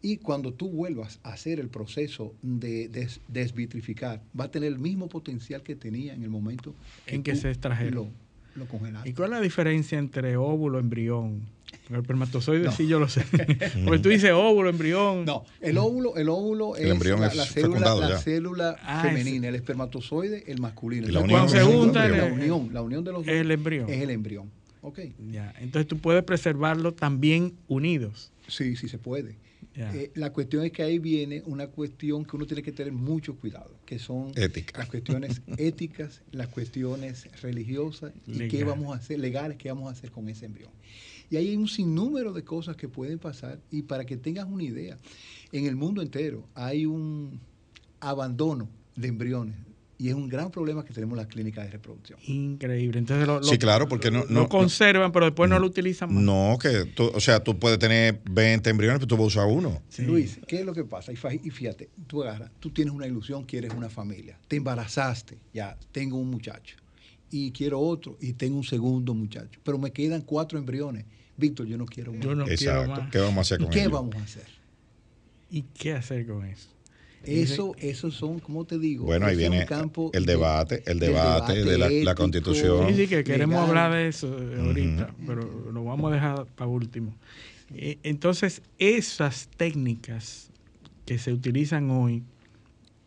[0.09, 4.79] Y cuando tú vuelvas a hacer el proceso de des- desvitrificar, va a tener el
[4.79, 6.75] mismo potencial que tenía en el momento
[7.09, 7.95] En que se extrajeron.
[8.55, 9.09] Lo, lo congelaste.
[9.11, 11.41] ¿Y cuál es la diferencia entre óvulo, embrión?
[11.91, 12.71] El espermatozoide No.
[12.73, 13.23] sí yo lo sé.
[13.85, 15.25] Porque tú dices óvulo, embrión.
[15.25, 19.03] No, el óvulo, el óvulo El es, embrión la, es la célula, la célula Ah,
[19.03, 21.09] femenina, el espermatozoide, el masculino.
[21.09, 22.29] Y la Entonces, unión Cuando se juntan, embrión.
[22.29, 23.91] la unión, la unión de los dos es el embrión.
[23.91, 24.51] es el embrión.
[24.83, 25.01] Ok.
[25.33, 28.31] Ya, Entonces tú puedes preservarlo también unidos.
[28.47, 29.35] Sí, sí se puede.
[29.75, 33.37] Eh, la cuestión es que ahí viene una cuestión que uno tiene que tener mucho
[33.37, 34.79] cuidado, que son Ética.
[34.79, 39.93] las cuestiones éticas, las cuestiones religiosas y qué vamos a hacer, legales, qué vamos a
[39.93, 40.71] hacer con ese embrión.
[41.29, 44.63] Y ahí hay un sinnúmero de cosas que pueden pasar y para que tengas una
[44.63, 44.97] idea,
[45.53, 47.39] en el mundo entero hay un
[48.01, 49.66] abandono de embriones
[49.99, 52.19] y es un gran problema que tenemos en las clínicas de reproducción.
[52.27, 52.99] Increíble.
[52.99, 56.13] Entonces lo, lo- Sí, claro, porque no- lo no- conservan, pero después no lo utilizan
[56.15, 56.23] más.
[56.23, 59.47] No, que tú, o sea, tú puedes tener 20 embriones, pero tú vas a usar
[59.47, 59.81] uno.
[59.99, 61.13] Luis, ¿qué es lo que pasa?
[61.13, 65.79] Y, y fíjate, tú agarras, tú tienes una ilusión, quieres una familia, te embarazaste, ya
[65.93, 66.77] tengo un muchacho
[67.31, 71.05] y quiero otro y tengo un segundo muchacho, pero me quedan cuatro embriones.
[71.39, 72.23] Víctor, yo no quiero más.
[72.23, 73.01] Yo no quiero Exacto.
[73.03, 73.11] más.
[73.11, 73.93] ¿Qué vamos a hacer ¿Y con qué ellos?
[73.93, 74.47] vamos a hacer?
[75.51, 76.69] ¿Y qué hacer con eso?
[77.27, 81.11] Eso, esos son, como te digo, Bueno, ahí viene campo el de- debate, el del
[81.13, 82.89] debate de la, la ético, constitución.
[82.89, 83.69] Sí, sí, que queremos legal.
[83.69, 87.15] hablar de eso eh, ahorita, pero lo vamos a dejar para último.
[87.75, 90.51] Eh, Entonces, esas técnicas
[91.05, 92.23] que se utilizan hoy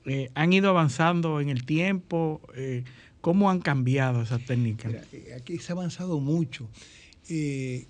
[0.06, 2.42] eh, han ido avanzando en el tiempo.
[2.56, 2.84] eh,
[3.22, 4.92] ¿Cómo han cambiado esas técnicas?
[4.92, 6.70] Mira, eh, aquí se ha avanzado mucho.
[7.30, 7.88] Eh,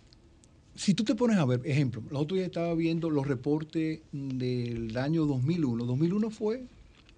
[0.80, 4.96] si tú te pones a ver, ejemplo, los otros días estaba viendo los reportes del
[4.96, 5.84] año 2001.
[5.84, 6.64] 2001 fue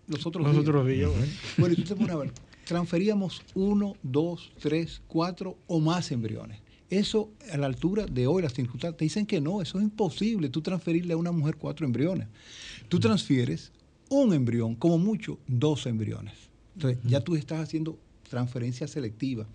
[0.08, 0.68] los otros Los días.
[0.68, 1.34] otros días, bueno.
[1.60, 2.32] Bueno, y tú te pones a ver,
[2.66, 6.60] transferíamos uno, dos, tres, cuatro o más embriones.
[6.90, 10.50] Eso a la altura de hoy, las circunstancias, te dicen que no, eso es imposible,
[10.50, 12.30] tú transferirle a una mujer cuatro embriones.
[12.90, 13.72] Tú transfieres
[14.10, 16.34] un embrión, como mucho, dos embriones.
[16.74, 19.46] Entonces, ya tú estás haciendo transferencia selectiva.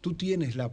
[0.00, 0.70] Tú tienes la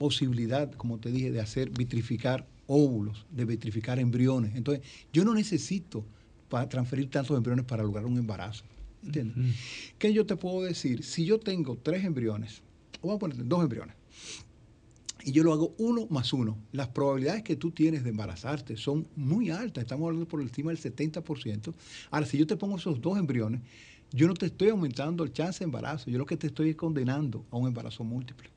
[0.00, 4.56] posibilidad, como te dije, de hacer vitrificar óvulos, de vitrificar embriones.
[4.56, 4.82] Entonces,
[5.12, 6.06] yo no necesito
[6.48, 8.64] para transferir tantos embriones para lograr un embarazo.
[9.04, 9.54] ¿Entiendes?
[9.98, 11.04] ¿Qué yo te puedo decir?
[11.04, 12.62] Si yo tengo tres embriones,
[13.02, 13.94] o vamos a poner dos embriones,
[15.22, 19.06] y yo lo hago uno más uno, las probabilidades que tú tienes de embarazarte son
[19.16, 19.82] muy altas.
[19.82, 21.74] Estamos hablando por encima del 70%.
[22.10, 23.60] Ahora, si yo te pongo esos dos embriones,
[24.12, 26.76] yo no te estoy aumentando el chance de embarazo, yo lo que te estoy es
[26.76, 28.48] condenando a un embarazo múltiple.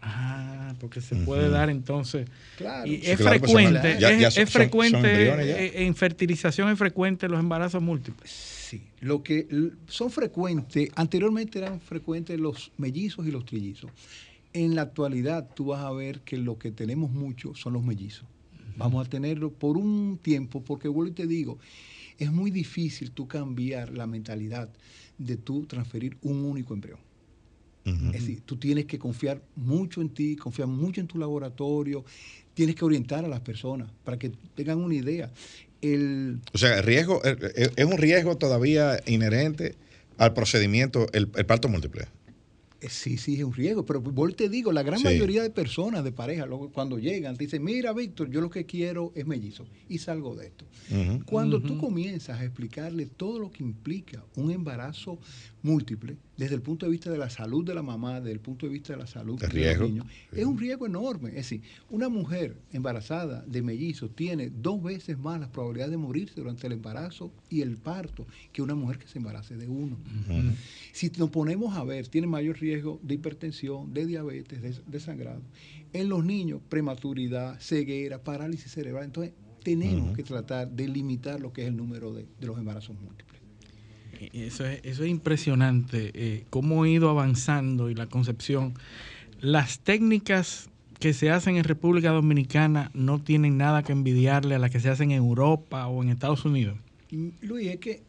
[0.00, 2.28] Ah, porque se puede dar entonces.
[2.56, 2.86] Claro.
[2.86, 5.28] Y Sí, es claro, pues son- frecuente, ya- es, ya es son- son- frecuente,
[5.64, 8.30] eh, en fertilización es frecuente los embarazos múltiples.
[8.30, 9.48] Sí, lo que
[9.88, 13.90] son frecuentes, anteriormente eran frecuentes los mellizos y los trillizos.
[14.52, 18.24] En la actualidad tú vas a ver que lo que tenemos mucho son los mellizos.
[18.76, 21.58] Vamos a tenerlo por un tiempo, porque vuelvo y te digo,
[22.18, 24.68] es muy difícil tú cambiar la mentalidad
[25.18, 26.98] de tú transferir un único embrión.
[27.84, 32.04] Es decir, tú tienes que confiar mucho en ti, confiar mucho en tu laboratorio,
[32.52, 35.32] tienes que orientar a las personas para que tengan una idea.
[35.80, 39.76] El, O sea, el riesgo, el- el- es un riesgo todavía inherente
[40.18, 42.02] al procedimiento, el, el parto múltiple.
[42.80, 45.04] Eh, Sí, sí, es un riesgo, pero vos te digo, la gran Sí.
[45.04, 48.66] mayoría de personas, de pareja, luego cuando llegan, te dicen, mira, Víctor, yo lo que
[48.66, 50.64] quiero es mellizo y salgo de esto.
[51.26, 55.18] Cuando tú comienzas a explicarle todo lo que implica un embarazo
[55.68, 58.66] múltiple, desde el punto de vista de la salud de la mamá, desde el punto
[58.66, 59.82] de vista de la salud De de riesgo.
[59.84, 61.28] los niños, es un riesgo enorme.
[61.30, 66.34] Es decir, una mujer embarazada de mellizos tiene dos veces más las probabilidades de morirse
[66.40, 69.96] durante el embarazo y el parto que una mujer que se embarace de uno.
[70.92, 75.42] Si nos ponemos a ver, tiene mayor riesgo de hipertensión, de diabetes, de, de sangrado.
[75.92, 79.04] En los niños, prematuridad, ceguera, parálisis cerebral.
[79.04, 79.32] Entonces,
[79.62, 83.37] tenemos que tratar de limitar lo que es el número de, de los embarazos múltiples.
[84.32, 88.74] Eso es, eso es impresionante, eh, cómo ha ido avanzando y la concepción.
[89.40, 90.68] Las técnicas
[90.98, 94.88] que se hacen en República Dominicana no tienen nada que envidiarle a las que se
[94.88, 96.76] hacen en Europa o en Estados Unidos.
[97.10, 98.02] Y, Luis, es que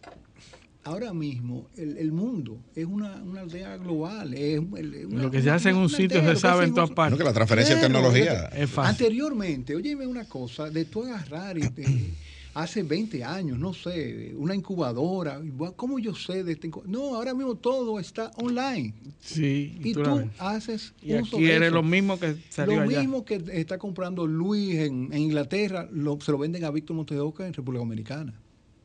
[0.84, 4.34] ahora mismo el, el mundo es una, una aldea global.
[4.34, 6.90] Es, una- Lo que se hace en un una sitio aldea, se sabe en todas
[6.90, 7.12] partes.
[7.12, 8.90] No, que la transferencia de tecnología es fácil.
[9.06, 12.14] Anteriormente, óyeme una cosa, de tú agarrar y te-
[12.62, 17.16] hace 20 años, no sé, una incubadora, y, "Buah, ¿cómo yo sé de incu-?" No,
[17.16, 18.94] ahora mismo todo está online.
[19.20, 20.04] Sí, Y tú
[20.38, 21.76] haces Y uso aquí de eres eso.
[21.76, 23.00] lo mismo que salió Lo allá.
[23.00, 27.46] mismo que está comprando Luis en, en Inglaterra, lo- se lo venden a Víctor Montedoca
[27.48, 28.34] en República Dominicana.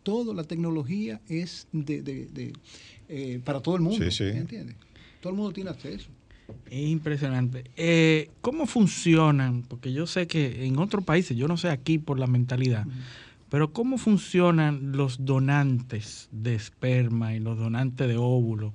[0.03, 2.53] Toda la tecnología es de, de- de,
[3.09, 4.05] eh, para todo el mundo.
[4.05, 4.25] Sí, sí.
[4.25, 4.77] ¿me ¿Entiendes?
[5.21, 6.09] Todo el mundo tiene acceso.
[6.71, 7.65] Es impresionante.
[7.75, 9.63] Eh, ¿Cómo funcionan?
[9.63, 12.87] Porque yo sé que en otros países, yo no sé aquí por la mentalidad,
[13.55, 18.73] pero ¿cómo funcionan los donantes de esperma y los donantes de óvulos?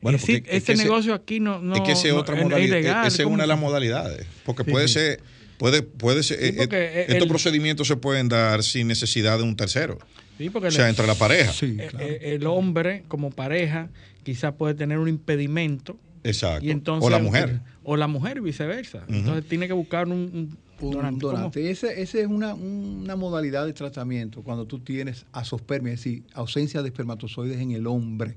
[0.00, 2.08] Bueno, es decir, porque es este que ese- negocio aquí no, no es que esa
[2.08, 2.78] es no- otra es- es modalidad.
[2.78, 3.06] ilegal.
[3.06, 4.26] Esa es ¿Cómo una de las modalidades.
[4.46, 4.94] Porque Sí, puede sí.
[4.94, 5.20] ser,
[5.58, 9.44] puede, puede ser, Sí, eh, eh, el- estos procedimientos se pueden dar sin necesidad de
[9.44, 9.98] un tercero.
[10.38, 11.52] Sí, porque o sea, entre la pareja.
[11.60, 13.90] Eh, eh, El hombre, como pareja,
[14.22, 15.98] quizás puede tener un impedimento.
[16.22, 16.64] Exacto.
[16.64, 17.60] Y entonces, o la mujer.
[17.82, 19.04] O la mujer, viceversa.
[19.06, 19.14] Ujú.
[19.16, 21.70] Entonces tiene que buscar un, un Un donante.
[21.70, 26.82] Esa esa es una, una modalidad de tratamiento cuando tú tienes asospermia, es decir, ausencia
[26.82, 28.36] de espermatozoides en el hombre.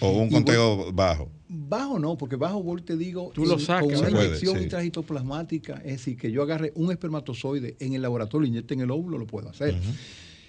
[0.00, 1.30] O un conteo bajo.
[1.48, 4.64] Bajo no, porque bajo, vuelvo te digo, Tú lo en- sacas, con una inyección sí.
[4.64, 8.90] intracitoplasmática, es decir, que yo agarre un espermatozoide en el laboratorio y inyecte en el
[8.90, 9.74] óvulo, lo puedo hacer.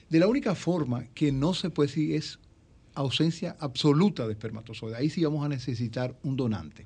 [0.09, 2.37] De la única forma que no se puede decir es
[2.95, 4.97] ausencia absoluta de espermatozoides.
[4.99, 6.85] Ahí sí vamos a necesitar un donante.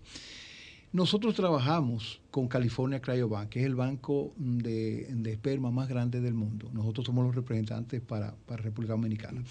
[0.94, 6.34] Nosotros trabajamos con California Cryobank, que es el banco de, de esperma más grande del
[6.34, 6.70] mundo.
[6.74, 9.44] Nosotros somos los representantes para, para República Dominicana.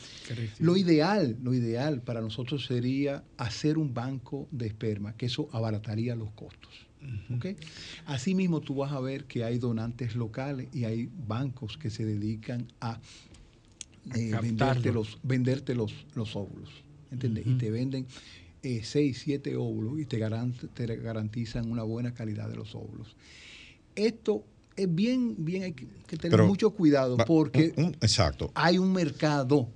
[0.58, 6.16] Lo ideal, lo ideal para nosotros sería hacer un banco de esperma, que eso abarataría
[6.16, 6.86] los costos.
[7.34, 7.46] ¿ok?
[8.06, 12.66] Asimismo, tú vas a ver que hay donantes locales y hay bancos que se dedican
[12.80, 12.98] a
[14.14, 16.70] eh, venderte, los, venderte los, los óvulos.
[17.10, 17.46] ¿entiendes?
[17.46, 18.06] Y te venden
[18.62, 23.16] eh, seis, siete óvulos y te, garant- te garantizan una buena calidad de los óvulos.
[23.94, 24.44] Esto
[24.76, 28.50] es bien, bien, hay que tener Pero, mucho cuidado porque un- un- exacto.
[28.54, 29.70] hay un mercado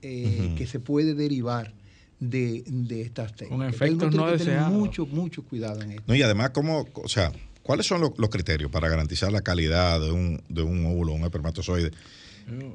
[0.00, 1.74] eh, que se puede derivar
[2.20, 3.72] de, de estas técnicas.
[3.74, 4.72] Entonces, efectos no que tener deseados.
[4.78, 6.04] Mucho, mucho cuidado en esto.
[6.06, 7.32] No, y además, ¿cómo, o sea,
[7.62, 11.24] ¿cuáles son los, los criterios para garantizar la calidad de un, de un óvulo, un
[11.24, 11.90] espermatozoide?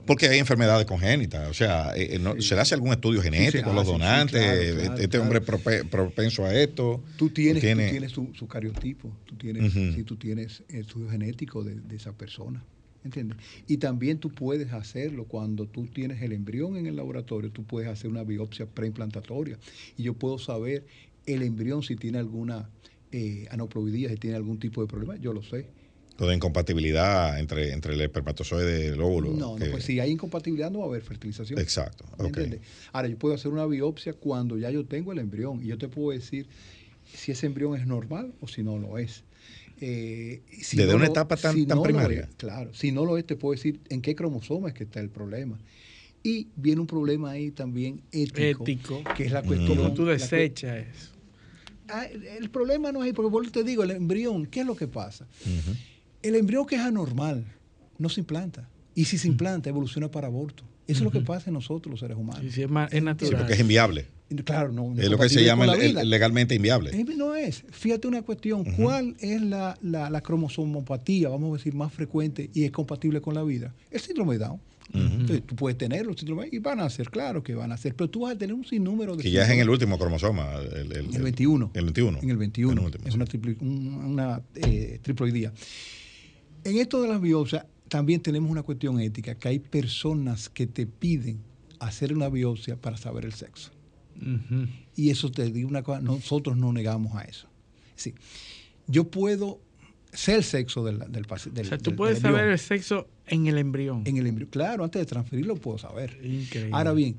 [0.06, 3.74] Porque hay enfermedades congénitas, o sea, eh, eh, ¿se le hace algún estudio genético a
[3.74, 4.40] los sí, donantes?
[4.41, 5.24] claro, este claro, este claro.
[5.24, 7.04] hombre es prope- propenso a esto.
[7.18, 9.94] Tú tienes, tú tienes su, su cariotipo, tú tienes, Ujú.
[9.95, 12.64] sí, tú tienes estudio genético de, de esa persona.
[13.06, 13.38] ¿Entiendes?
[13.68, 17.90] Y también tú puedes hacerlo cuando tú tienes el embrión en el laboratorio, tú puedes
[17.90, 19.60] hacer una biopsia preimplantatorias
[19.98, 20.86] y yo puedo saber
[21.26, 22.70] el embrión si tiene alguna
[23.12, 25.68] eh, anoploidía, si tiene algún tipo de problema, yo lo sé.
[26.19, 29.31] O de incompatibilidad entre, entre el espermatozoide y el óvulo.
[29.31, 31.60] No, no, pues si hay incompatibilidad no va a haber fertilización.
[31.60, 32.38] Exacto, ¿Me ok.
[32.38, 32.61] entiendes?
[32.91, 35.88] Ahora, yo puedo hacer una biopsia cuando ya yo tengo el embrión y yo te
[35.90, 36.48] puedo decir
[37.03, 39.23] si ese embrión es normal o si no lo es.
[39.81, 42.22] Eh, si Desde no una lo- etapa tan- si tan no lo primaria.
[42.22, 44.99] es, claro, si no lo es, te puedo decir en qué cromosoma es que está
[44.99, 45.60] el problema.
[46.22, 49.03] Y viene un problema ahí también ético, Ético.
[49.15, 49.76] que es la cuestión.
[49.77, 51.10] Como tú desechas eso.
[51.90, 54.76] Ah, el problema no es ahí, porque por te digo, el embrión, ¿qué es lo
[54.76, 55.27] que pasa?
[56.24, 57.45] El embrión que es anormal
[58.00, 58.68] no se implanta.
[58.95, 60.64] Y si se implanta, evoluciona para aborto.
[60.88, 62.41] Eso es lo que pasa en nosotros, los seres humanos.
[62.44, 63.18] Sí, sí, es, natural.
[63.20, 64.08] Sí, porque es inviable.
[64.45, 64.94] Claro, no.
[64.94, 66.91] no Es lo que se llama el- legalmente inviable.
[67.16, 67.64] No es.
[67.72, 68.66] Fíjate una cuestión.
[68.76, 73.34] ¿Cuál es la, la, la cromosomopatía, vamos a decir, más frecuente y es compatible con
[73.36, 73.74] la vida?
[73.91, 74.60] El síndrome de Down.
[74.94, 77.95] Entonces, tú puedes tenerlo, el síndrome y van a ser, claro que van a ser,
[77.95, 80.54] pero tú vas a tener un sinnúmero de Que ya es en el último cromosoma.
[80.56, 81.72] El, el- El 21.
[81.74, 82.20] El 21.
[82.22, 82.76] En el 21.
[82.76, 85.52] Penúltimo, es una, una eh, triploidía.
[86.64, 90.85] En esto de las biopsias también tenemos una cuestión ética, que hay personas que te
[90.88, 91.40] piden
[91.80, 93.72] hacer una biopsia para saber el sexo.
[94.95, 97.48] Y eso te digo una cosa, nosotros no negamos a eso.
[97.95, 98.14] Sí.
[98.88, 99.60] Yo puedo
[100.11, 101.61] ser el sexo del, del paciente.
[101.61, 104.03] O sea, tú puedes saber el sexo en el embrión.
[104.06, 104.49] En el embrión.
[104.49, 106.19] Claro, antes de transferirlo puedo saber.
[106.23, 106.72] Increíble.
[106.73, 107.18] Ahora bien,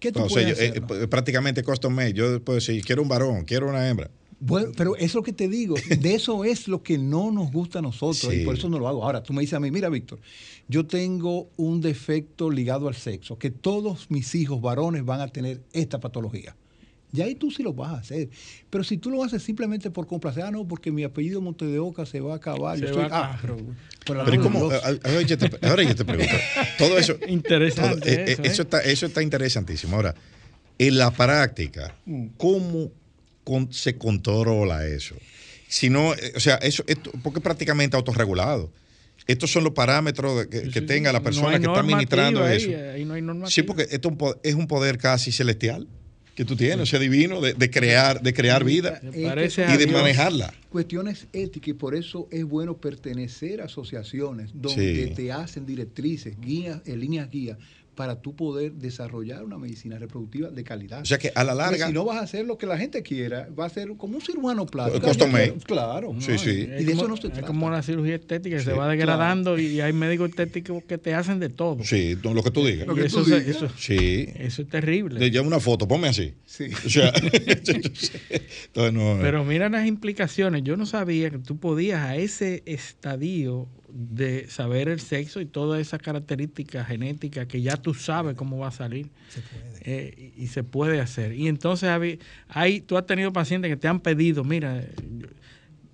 [0.00, 0.78] ¿qué tú O sea, puedes yo, hacer?
[0.78, 2.14] eh, eh, prácticamente custom made.
[2.14, 4.10] Yo puedo decir, quiero un varón, quiero una hembra.
[4.44, 7.52] Bueno, pero eso es lo que te digo, de eso es lo que no nos
[7.52, 8.40] gusta a nosotros Sí.
[8.40, 9.04] y por eso no lo hago.
[9.04, 10.18] Ahora, tú me dices a mí, mira, Víctor,
[10.68, 15.60] yo tengo un defecto ligado al sexo, que todos mis hijos varones van a tener
[15.72, 16.56] esta patología.
[17.14, 18.30] Y ahí tú sí lo vas a hacer.
[18.70, 21.78] Pero si tú lo haces simplemente por complacer, ah, no, porque mi apellido Monte de
[21.78, 22.78] Oca se va a acabar.
[22.78, 23.56] Se yo va soy- a ah, pero,
[24.06, 24.70] Pero ¿y amor de cómo?
[25.04, 26.32] Ahora yo te, ahora yo te pregunto.
[26.78, 27.16] Todo eso.
[27.28, 28.46] Interesante todo- eh, eh, eso, ¿eh?
[28.48, 29.94] eso, está, eso está interesantísimo.
[29.96, 30.14] Ahora,
[30.78, 32.28] en la práctica, Mm.
[32.38, 32.90] ¿cómo
[33.44, 35.14] con- se controla eso?
[35.68, 38.70] Si no, eh, o sea, eso, esto, porque es prácticamente autorregulado.
[39.26, 42.68] Estos son los parámetros de- que, que tenga la persona que está administrando eso.
[42.68, 43.50] ahí, ahí no hay normativa.
[43.50, 45.86] Sí, porque esto es un poder casi celestial
[46.34, 50.52] que tú tienes, o sea, divino, de, de crear, de crear vida y de manejarla.
[50.70, 55.12] Cuestiones éticas y por eso es bueno pertenecer a asociaciones donde Sí.
[55.14, 57.58] te hacen directrices, guías, eh, líneas guías
[58.02, 61.02] para tú poder desarrollar una medicina reproductiva de calidad.
[61.02, 62.76] O sea que a la Porque larga- si no vas a hacer lo que la
[62.76, 65.06] gente quiera, va a ser como un cirujano plástico.
[65.64, 66.12] Claro.
[66.18, 66.50] Sí, sí.
[66.50, 67.46] Y Es de como, eso no se es trata.
[67.46, 71.14] como la cirugía estética, que Sí, se va degradando y hay médicos estéticos que te
[71.14, 71.78] hacen de todo.
[71.84, 72.88] Sí, lo que tú digas.
[72.96, 74.30] Y eso, se- eso, Sí.
[74.36, 75.20] eso es terrible.
[75.20, 76.34] Le lleva una foto, ponme así.
[76.44, 76.64] Sí.
[76.84, 80.64] O sea, entonces no, Pero mira las implicaciones.
[80.64, 85.80] Yo no sabía que tú podías a ese estadio de saber el sexo y todas
[85.80, 89.10] esas características genéticas que ya tú sabes cómo va a salir.
[89.84, 91.32] Eh, y, y se puede hacer.
[91.34, 91.90] Y entonces
[92.48, 94.82] hay, tú has tenido pacientes que te han pedido, mira,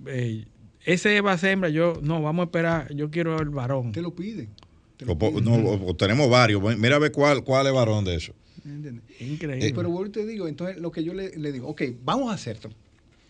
[0.06, 0.44] eh,
[0.84, 3.92] ese va a ser hembra, yo no, vamos a esperar, yo quiero el varón.
[3.92, 5.44] Te lo piden.
[5.44, 6.62] no, o- o tenemos varios.
[6.78, 8.32] Mira a ver cuál, cuál es varón de eso.
[8.64, 9.04] ¿Me entiendes?
[9.20, 9.72] Increíble.
[9.74, 12.34] Pero vuelvo y te digo, entonces lo que yo le, le digo, ok, vamos a
[12.34, 12.70] hacerlo,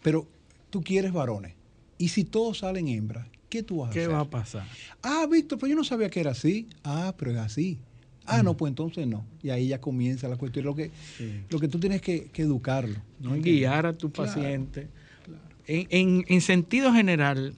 [0.02, 0.26] pero
[0.70, 1.54] tú quieres varones.
[1.98, 4.14] Y si todos salen hembras, ¿qué tú vas a ¿Qué hacer?
[4.14, 4.66] va a pasar?
[5.02, 6.68] Ah, Víctor, pues yo no sabía que era así.
[6.84, 7.78] Ah, pero es así.
[8.24, 9.24] Ah, no, pues entonces no.
[9.42, 10.64] Y ahí ya comienza la cuestión.
[10.66, 10.90] Lo que,
[11.48, 13.00] lo que tú tienes que, que educarlo.
[13.20, 13.30] ¿no?
[13.30, 14.32] ¿me guiar a tu Claro.
[14.34, 14.88] paciente.
[15.66, 17.54] En, en- en sentido general,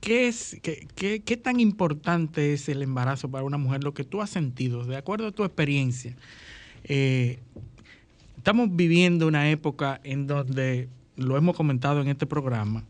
[0.00, 3.84] ¿qué, es, qué, qué- qué tan importante es el embarazo para una mujer?
[3.84, 6.16] Lo que tú has sentido, de acuerdo a tu experiencia.
[6.84, 7.38] Eh,
[8.36, 12.84] estamos viviendo una época en donde, lo hemos comentado en este programa,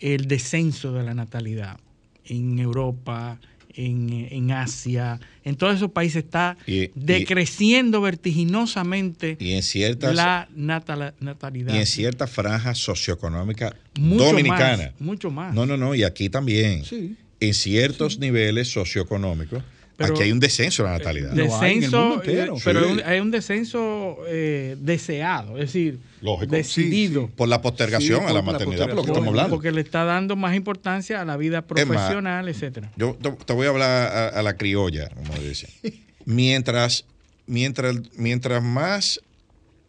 [0.00, 1.78] el descenso de la natalidad
[2.24, 3.38] en Europa,
[3.74, 10.14] en, en Asia, en todos esos países está Y- y- decreciendo vertiginosamente Y en ciertas,
[10.14, 11.74] la natalidad.
[11.74, 14.92] y en ciertas franjas socioeconómicas Mucho dominicanas.
[14.92, 15.54] más, mucho más.
[15.54, 15.94] No, no, no.
[15.94, 16.84] Y aquí también.
[16.84, 17.16] Sí.
[17.40, 19.62] En ciertos niveles socioeconómicos,
[20.00, 21.30] Pero- aquí hay un descenso de la natalidad.
[21.32, 23.00] descenso, eh, pero Sí.
[23.04, 26.50] hay un- descenso eh, deseado, es decir, Lógico.
[26.54, 27.28] decidido.
[27.36, 29.50] Por la postergación Sí, a la maternidad, por lo que estamos hablando.
[29.56, 32.90] Porque le está dando más importancia a la vida más, profesional, etcétera.
[32.96, 33.16] Yo
[33.46, 35.70] te, voy a hablar a, a la criolla, como dicen.
[36.24, 37.04] Mientras,
[37.46, 39.20] mientras, mientras más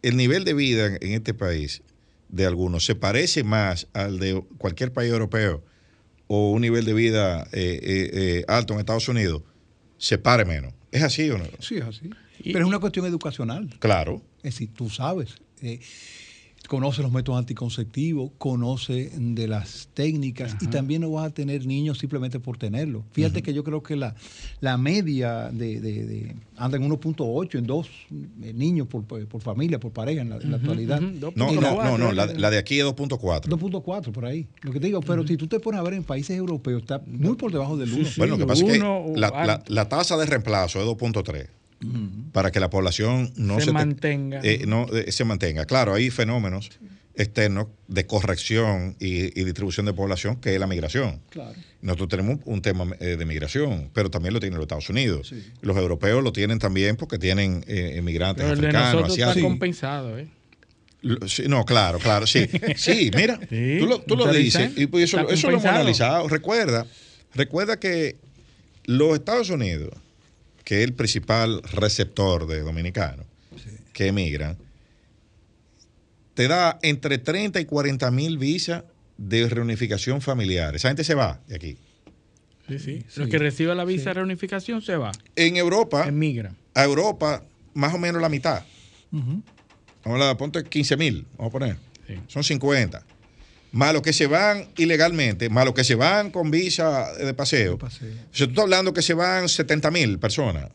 [0.02, 1.82] el nivel de vida en, en este país
[2.28, 5.62] de algunos se parece más al de cualquier país europeo
[6.26, 9.42] o un nivel de vida eh, eh, eh, alto en Estados Unidos,
[10.02, 10.74] se pare menos.
[10.90, 11.44] ¿Es así o no?
[11.60, 12.10] Sí, es así.
[12.42, 13.70] Pero es una cuestión educacional.
[13.78, 14.20] Claro.
[14.38, 15.36] Es decir, tú sabes.
[15.62, 15.78] eh,
[16.68, 21.98] conoce los métodos anticonceptivos, conoce de las técnicas y también no vas a tener niños
[21.98, 23.04] simplemente por tenerlo.
[23.12, 24.14] Fíjate que yo creo que la,
[24.60, 27.88] la media de, de- de- anda en 1.8, en dos
[28.42, 31.00] eh, niños por, por familia, por pareja en la, en la Ujú, actualidad.
[31.00, 33.42] No, no, no, no, la, la de aquí es 2.4.
[33.48, 34.46] 2.4 por ahí.
[34.62, 37.02] Lo que te digo, pero si tú te pones a ver en países europeos, está
[37.06, 38.08] muy por debajo del 1.
[38.16, 41.48] Bueno, lo que pasa es que la, la- la tasa de reemplazo es 2.3
[42.32, 44.40] para que la población no Se se, te- mantenga.
[44.42, 45.64] eh, no, eh, se mantenga.
[45.64, 46.70] Claro, hay fenómenos
[47.14, 51.20] externos de corrección y, y distribución de población que es la migración.
[51.28, 51.52] Claro.
[51.82, 55.28] Nosotros tenemos un tema eh, de migración, pero también lo tienen los Estados Unidos.
[55.28, 55.44] Sí.
[55.60, 59.50] Los europeos lo tienen también porque tienen eh, inmigrantes Pero africanos, nosotros está asiáticos.
[59.50, 60.28] compensado, ¿eh?
[61.48, 62.46] No, claro, claro, sí.
[62.76, 66.28] Sí, mira, Sí, tú lo, tú lo dices y pues eso, eso lo hemos analizado.
[66.28, 66.86] Recuerda,
[67.34, 68.16] recuerda que
[68.84, 69.90] los Estados Unidos,
[70.64, 73.26] que es el principal receptor de dominicanos
[73.92, 74.56] que emigran,
[76.34, 78.84] te da entre 30 y 40 mil visas
[79.18, 80.74] de reunificación familiar.
[80.74, 81.76] Esa gente se va de aquí.
[82.68, 83.04] Sí, sí.
[83.16, 85.12] Los que reciben la visa de reunificación se va.
[85.36, 86.56] En Europa, Emigran.
[86.74, 87.44] a Europa,
[87.74, 88.62] más o menos la mitad.
[89.10, 89.42] Vamos
[90.04, 91.76] a hablar, ponte 15 mil, vamos a poner.
[92.28, 93.04] Son 50.
[93.72, 97.78] Más los que se van ilegalmente, más los que se van con visa de paseo.
[97.82, 100.70] O sea, tú estás hablando que se van 70 mil personas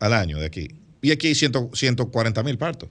[0.00, 0.68] al año de aquí.
[1.02, 2.88] Y aquí hay 100 140 mil partos.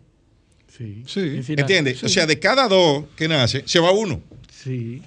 [0.75, 1.03] Sí.
[1.49, 2.03] ¿Entiendes?
[2.03, 4.21] O sea, de cada dos que nace, se va uno.
[4.63, 5.01] Sí.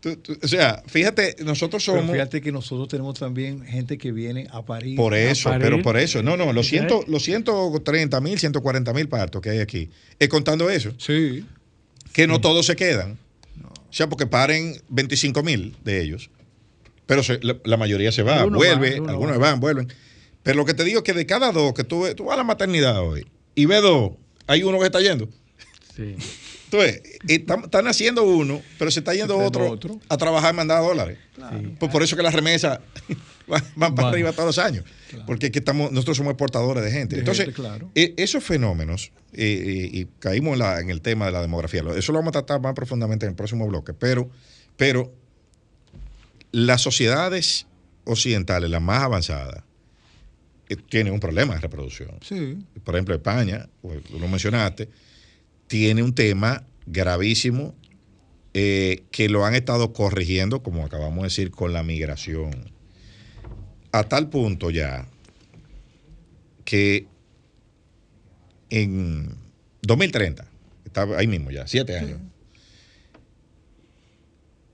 [0.00, 2.12] Tú- tú- o sea, fíjate, nosotros Pero somos...
[2.12, 4.96] fíjate que nosotros tenemos también gente que viene a París.
[4.96, 5.62] Por eso, parir.
[5.64, 6.22] pero por eso.
[6.22, 6.78] No, no, los, ¿Sí?
[6.78, 9.88] 100, los 130 mil, 140 mil partos que hay aquí,
[10.18, 10.92] es contando eso.
[10.98, 11.46] Sí.
[12.12, 13.16] Que no todos se quedan.
[13.94, 16.28] O sea, porque paren 25 mil de ellos.
[17.06, 19.92] Pero se- la, la mayoría se va, Algunos vuelve, van, algunos algunos van, vuelven.
[20.42, 22.34] Pero lo que te digo es que de cada dos que tú, ves- tú vas
[22.34, 24.14] a la maternidad hoy y ves dos,
[24.48, 25.28] hay uno que está yendo.
[25.96, 26.16] Sí.
[27.28, 29.70] Y están, están haciendo uno, pero se está yendo otro,
[30.08, 31.18] a trabajar y mandar dólares.
[31.78, 32.80] Pues por eso que las remesas
[33.46, 34.84] van, van para arriba todos los años.
[35.26, 37.16] Porque que estamos, nosotros somos exportadores de gente.
[37.16, 37.90] De Entonces, gente, claro.
[37.94, 41.82] e- esos fenómenos, eh, y, y caímos en, la- en el tema de la demografía,
[41.96, 44.30] eso lo vamos a tratar más profundamente en el próximo bloque, pero,
[44.76, 45.12] pero
[46.52, 47.66] las sociedades
[48.04, 49.62] occidentales, las más avanzadas,
[50.68, 52.10] eh, tienen un problema de reproducción.
[52.22, 52.58] Sí.
[52.84, 54.88] Por ejemplo, España, pues, lo mencionaste,
[55.66, 57.74] tiene un tema gravísimo
[58.52, 62.72] eh, que lo han estado corrigiendo, como acabamos de decir, con la migración.
[63.94, 65.06] A tal punto ya
[66.64, 67.06] que
[68.68, 69.36] en
[69.82, 70.44] 2030,
[70.84, 72.18] está ahí mismo ya, siete años,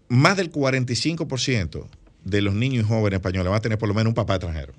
[0.08, 1.86] más del 45%
[2.24, 4.72] de los niños y jóvenes españoles van a tener por lo menos un papá extranjero.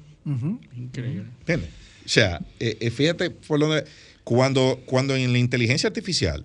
[0.76, 1.30] Increíble.
[1.42, 1.70] ¿Entiendes?
[2.04, 3.86] O sea, eh, eh, fíjate por donde,
[4.24, 6.44] cuando, cuando en la inteligencia artificial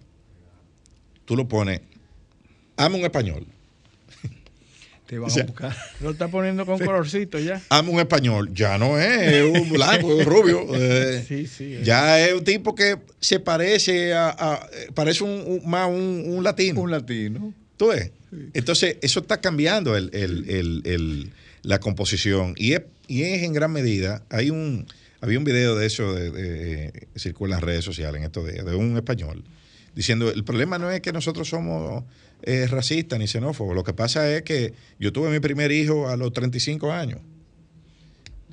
[1.24, 1.81] tú lo pones,
[2.77, 3.47] ama un español,
[5.07, 5.77] Te van O sea, a buscar.
[6.01, 7.62] Lo está poniendo con colorcito ya.
[7.69, 10.66] ama un español, ya no es un blanco, es un rubio.
[10.74, 11.78] eh, Sí, sí.
[11.83, 16.24] ya es un tipo que se parece a, a- eh, parece un, un- más un,
[16.27, 16.81] un latino.
[16.81, 17.55] Un latino.
[17.77, 18.11] ¿Tú ves?
[18.55, 21.31] Entonces, eso está cambiando el- el- el- el-
[21.62, 22.55] la composición.
[22.57, 24.87] Y es, y es en gran medida, hay un,
[25.20, 28.51] había un video de eso de, de- que circula en las redes sociales en estos
[28.51, 29.45] días, de un español,
[29.95, 32.05] diciendo, el problema no es que nosotros somos
[32.43, 36.17] eh, racistas ni xenófobos, lo que pasa es que yo tuve mi primer hijo a
[36.17, 37.21] los 35 años.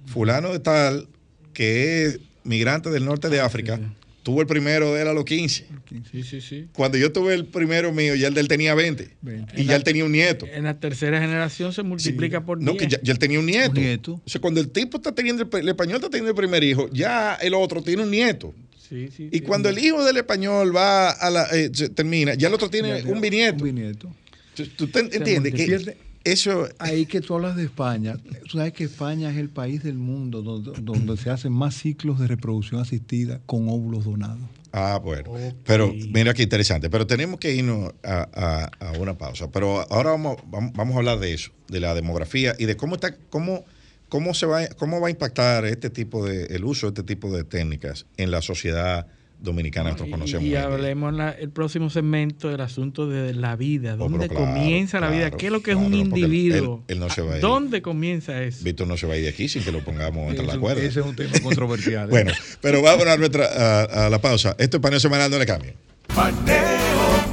[0.06, 1.08] Fulano de tal,
[1.54, 3.80] que es migrante del norte de África,
[4.24, 5.68] tuvo el primero de él a los 15.
[6.12, 6.68] Sí, sí, sí.
[6.74, 9.18] Cuando yo tuve el primero mío, ya el de él tenía 20.
[9.56, 10.46] Y ya él tenía un nieto.
[10.52, 12.66] En la tercera generación se multiplica por 10.
[12.66, 14.14] No, que ya, ya él tenía un nieto.
[14.26, 16.90] O sea, cuando el tipo está teniendo, el, el español está teniendo el primer hijo,
[16.92, 18.54] ya el otro tiene un nieto.
[18.94, 22.53] Sí, sí, Y cuando el hijo del español va a la, eh, termina, ya el
[22.53, 24.14] otro tiene Ya, un bisnieto.
[24.56, 25.52] ¿Tú, tú te entiendes?
[25.56, 26.70] Que eso.
[26.78, 28.18] Ahí que tú hablas de España,
[28.48, 32.20] tú sabes que España es el país del mundo donde, donde se hacen más ciclos
[32.20, 34.48] de reproducción asistida con óvulos donados.
[34.72, 35.34] Ah, bueno.
[35.65, 36.90] Pero mira qué interesante.
[36.91, 39.49] Pero tenemos que irnos a, a- a una pausa.
[39.52, 42.94] Pero ahora vamos, vamos, vamos a hablar de eso, de la demografía y de cómo
[42.95, 43.65] está, cómo,
[44.14, 47.35] cómo se va, cómo va a impactar este tipo de, el uso de este tipo
[47.35, 49.07] de técnicas en la sociedad
[49.41, 49.90] dominicana.
[49.90, 50.44] Nosotros conocemos.
[50.44, 53.95] Y hablemos en la- el próximo segmento del asunto de la vida.
[53.95, 55.22] ¿Dónde Oh, claro, comienza la vida?
[55.31, 56.84] claro, ¿Qué es lo que es un él- individuo?
[56.88, 57.41] él no se va a ir.
[57.41, 58.64] ¿Dónde comienza eso?
[58.64, 60.61] Víctor no se va a ir de aquí sin que lo pongamos entre las Ese-
[60.61, 60.84] cuerdas.
[60.84, 62.06] ese es un tema controversial.
[62.07, 62.11] ¿eh?
[62.11, 62.31] bueno,
[62.61, 64.56] pero vamos a, nuestra, a, a la pausa.
[64.60, 65.73] Esto es paneo semanal, no le cambien.
[66.14, 66.60] Paneo,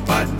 [0.06, 0.39] paneo,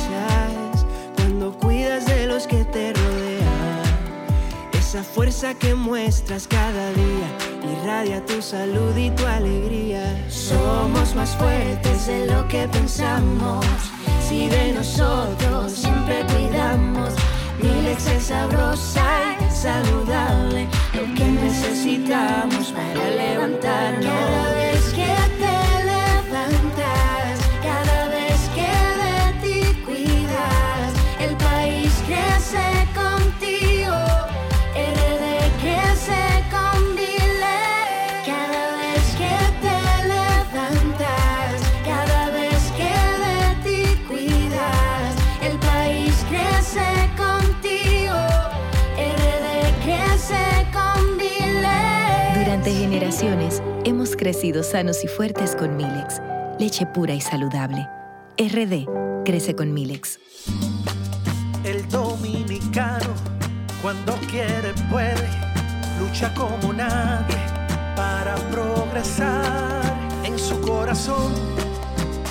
[4.91, 7.27] Esa fuerza que muestras cada día
[7.63, 10.03] irradia tu salud y tu alegría.
[10.29, 13.65] Somos más fuertes de lo que pensamos.
[14.27, 17.13] Si de nosotros siempre cuidamos,
[17.63, 20.67] Milex es sabrosa y saludable.
[20.93, 24.03] Lo que necesitamos para levantarnos.
[24.03, 25.60] Cada vez que te
[53.11, 56.21] generaciones hemos crecido sanos y fuertes con Milex,
[56.59, 57.87] leche pura y saludable.
[58.37, 60.19] RD crece con Milex.
[61.63, 63.13] El dominicano,
[63.81, 65.27] cuando quiere, puede,
[65.99, 67.37] lucha como nadie
[67.95, 69.81] para progresar.
[70.23, 71.33] En su corazón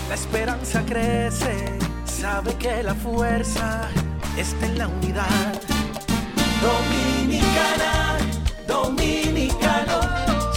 [0.08, 3.88] La esperanza crece, sabe que la fuerza
[4.36, 5.60] está en la unidad.
[6.62, 8.18] Dominicana,
[8.66, 9.39] dominicano,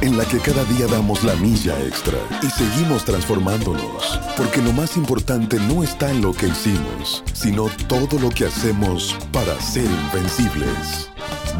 [0.00, 4.96] en la que cada día damos la milla extra y seguimos transformándonos, porque lo más
[4.96, 11.10] importante no está en lo que hicimos, sino todo lo que hacemos para ser invencibles.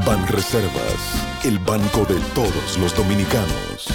[0.07, 3.87] Ban Reservas, el banco de todos los dominicanos.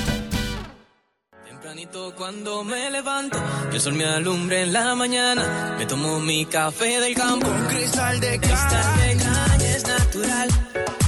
[1.48, 5.76] Tempranito cuando me levanto, que el sol me alumbre en la mañana.
[5.78, 7.48] Me tomo mi café del campo.
[7.48, 10.50] Un cristal de cristal de caña es natural.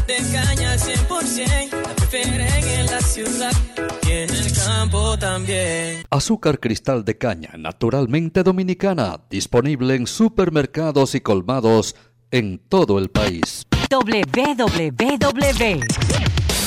[0.07, 1.71] De caña al 100%.
[1.71, 3.51] La prefieren en la ciudad
[4.07, 6.03] y en el campo también.
[6.11, 11.95] Azúcar cristal de caña, naturalmente dominicana, disponible en supermercados y colmados
[12.29, 13.65] en todo el país.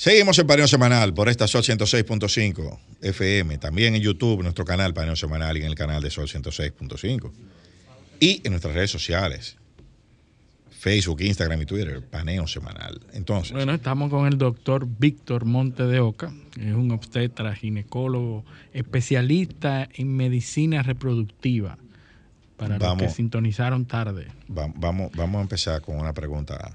[0.00, 3.58] Seguimos en Paneo Semanal por esta Sol 106.5 FM.
[3.58, 7.30] También en YouTube, nuestro canal Paneo Semanal y en el canal de Sol 106.5.
[8.18, 9.58] Y en nuestras redes sociales.
[10.70, 13.02] Facebook, Instagram y Twitter, Paneo Semanal.
[13.12, 18.46] Entonces, Bueno, estamos con el doctor Víctor Monte de Oca, que es un obstetra, ginecólogo,
[18.72, 21.76] especialista en medicina reproductiva.
[22.56, 24.28] Para los que sintonizaron tarde.
[24.50, 26.74] va- vamos, vamos a empezar con una pregunta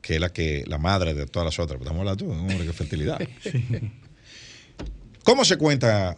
[0.00, 1.80] que es la que la madre de todas las otras.
[1.80, 3.20] Estamos hablando de un hombre que es fertilidad.
[5.24, 6.16] ¿Cómo se cuenta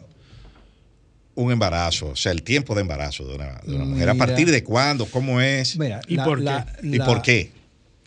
[1.34, 2.10] un embarazo?
[2.10, 4.08] O sea, el tiempo de embarazo de una, de una mujer.
[4.08, 5.06] ¿A partir de cuándo?
[5.06, 5.76] ¿Cómo es?
[5.78, 6.44] Mira, ¿Y la- por qué?
[6.44, 7.50] la- ¿Y por qué?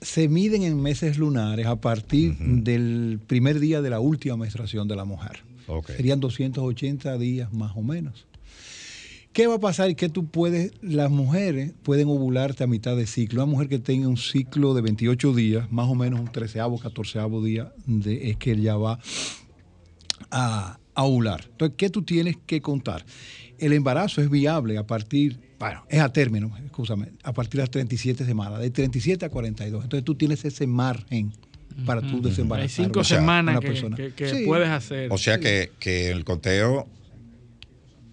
[0.01, 4.95] Se miden en meses lunares a partir del primer día de la última menstruación de
[4.95, 5.39] la mujer.
[5.67, 5.89] Ok.
[5.91, 8.25] Serían 280 días más o menos.
[9.35, 10.71] ¿Qué va a pasar y qué tú puedes?
[10.81, 13.43] Las mujeres pueden ovularte a mitad de ciclo.
[13.43, 17.43] Una mujer que tenga un ciclo de 28 días, más o menos un treceavo, catorceavo
[17.43, 18.97] día, de, es que ya va
[20.31, 21.43] a, a ovular.
[21.51, 23.05] Entonces, ¿qué tú tienes que contar?
[23.57, 27.71] El embarazo es viable a partir, bueno, es a término, escúchame, a partir de las
[27.71, 29.83] 37 semanas, de 37 a 42.
[29.83, 31.33] Entonces tú tienes ese margen
[31.85, 32.69] para tú desembarazar.
[32.69, 33.97] Hay cinco a una semanas que- persona.
[33.97, 34.45] que- que Sí.
[34.45, 35.11] puedes hacer.
[35.11, 36.87] O sea que, que el conteo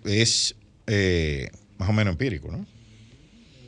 [0.04, 1.48] es eh,
[1.78, 2.64] más o menos empírico, ¿no?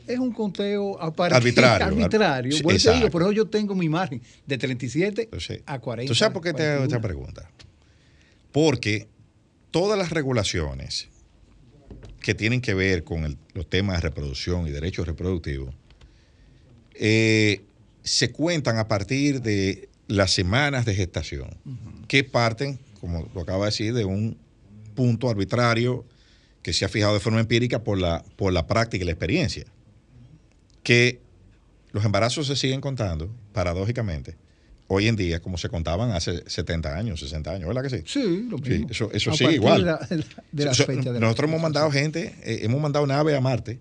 [0.07, 1.87] Es un conteo Arbitrario.
[1.87, 2.61] arbitrario.
[2.61, 3.11] Por eso te digo, exacto.
[3.11, 5.29] por eso yo tengo mi margen de 37
[5.65, 6.07] a 40.
[6.09, 7.01] ¿Tú sabes por qué te hago esta 41.
[7.01, 7.49] pregunta?
[8.51, 9.07] Porque
[9.71, 11.07] todas las regulaciones
[12.21, 15.73] que tienen que ver con el- los temas de reproducción y derechos reproductivos
[16.95, 17.61] eh,
[18.03, 21.49] se cuentan a partir de las semanas de gestación,
[22.07, 24.37] que parten, como lo acaba de decir, de un
[24.95, 26.05] punto arbitrario
[26.65, 29.65] que se ha fijado de forma empírica por la, por la práctica y la experiencia.
[30.81, 31.19] Que
[31.91, 34.35] los embarazos se siguen contando, paradójicamente,
[34.87, 38.03] hoy en día como se contaban hace 70 años, 60 años, ¿verdad que sí?
[38.07, 38.87] Sí, lo mismo.
[38.89, 39.81] eso, eso sigue igual.
[39.81, 43.05] De la, de la Eso- fecha de la nosotros hemos mandado gente, eh, hemos mandado
[43.05, 43.77] nave a Marte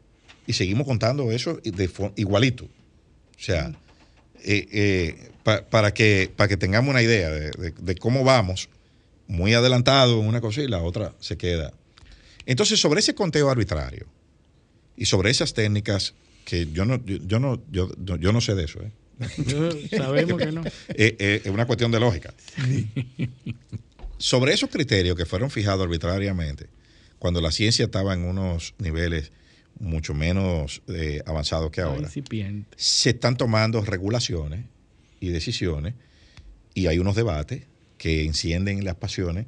[0.47, 2.65] y seguimos contando eso de igualito.
[2.65, 3.73] O sea,
[4.43, 8.69] eh, eh, pa- para, que, para que tengamos una idea de, de- de cómo vamos,
[9.27, 11.73] muy adelantado en una cosa y la otra se queda.
[12.47, 14.07] Entonces, sobre ese conteo arbitrario
[14.97, 16.15] y sobre esas técnicas
[16.45, 18.81] que yo no, yo, yo no, yo, yo- no sé de eso.
[18.83, 18.91] ¿eh?
[19.97, 20.63] Sabemos que no.
[20.89, 22.35] Eh, eh, es una cuestión de lógica.
[24.19, 26.69] Sobre esos criterios que fueron fijados arbitrariamente,
[27.19, 29.33] cuando la ciencia estaba en unos niveles
[29.81, 32.09] mucho menos eh, avanzados que ahora,
[32.77, 34.65] se están tomando regulaciones
[35.21, 35.95] y decisiones
[36.75, 37.63] y hay unos debates
[37.99, 39.47] que encienden las pasiones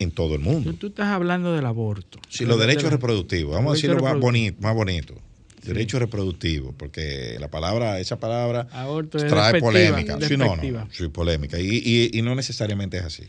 [0.00, 0.72] en todo el mundo.
[0.72, 2.18] Tú, tú estás hablando del aborto.
[2.28, 5.14] Sí, los De- derechos de- reproductivos, vamos a decirlo más bonito, más bonito.
[5.62, 10.18] Derechos reproductivos, porque la palabra, esa palabra Aborto trae polémica.
[10.26, 11.60] Sí, no, no, sí, polémica.
[11.60, 13.24] Y, y- y no necesariamente es así.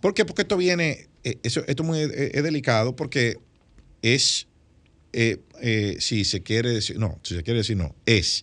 [0.00, 0.24] ¿Por qué?
[0.24, 3.36] Porque esto viene, eh, eso, esto es muy, eh, es delicado porque
[4.00, 4.46] es,
[5.12, 8.42] eh, eh, si se quiere decir, no, si se quiere decir no, es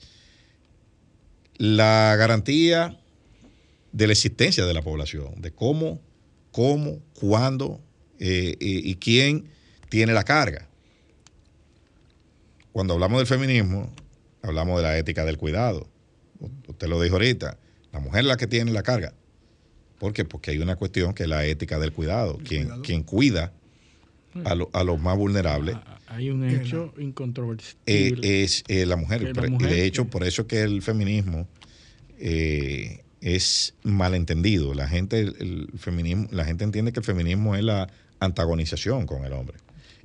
[1.58, 3.00] la garantía
[3.92, 6.00] de la existencia de la población, de cómo
[6.58, 7.80] cómo, cuándo
[8.20, 9.46] eh, y, y quién
[9.90, 10.68] tiene la carga.
[12.72, 13.92] Cuando hablamos del feminismo,
[14.42, 15.88] hablamos de la ética del cuidado.
[16.68, 17.60] Usted lo dijo ahorita,
[17.92, 19.14] la mujer es la que tiene la carga.
[20.00, 20.26] ¿Por qué?
[20.26, 22.40] Porque hay una cuestión que es la ética del cuidado.
[22.44, 23.54] Quien, quien cuida
[24.44, 25.76] a, lo- a los más vulnerables
[26.08, 27.78] Hay un hecho incontrovertible.
[27.86, 29.22] eh, es eh, la mujer.
[29.22, 31.48] La y de hecho, por eso es que el feminismo
[32.18, 34.74] eh, es malentendido.
[34.74, 37.88] La gente, el, feminismo, la gente entiende que el feminismo es la
[38.20, 39.58] antagonización con el hombre.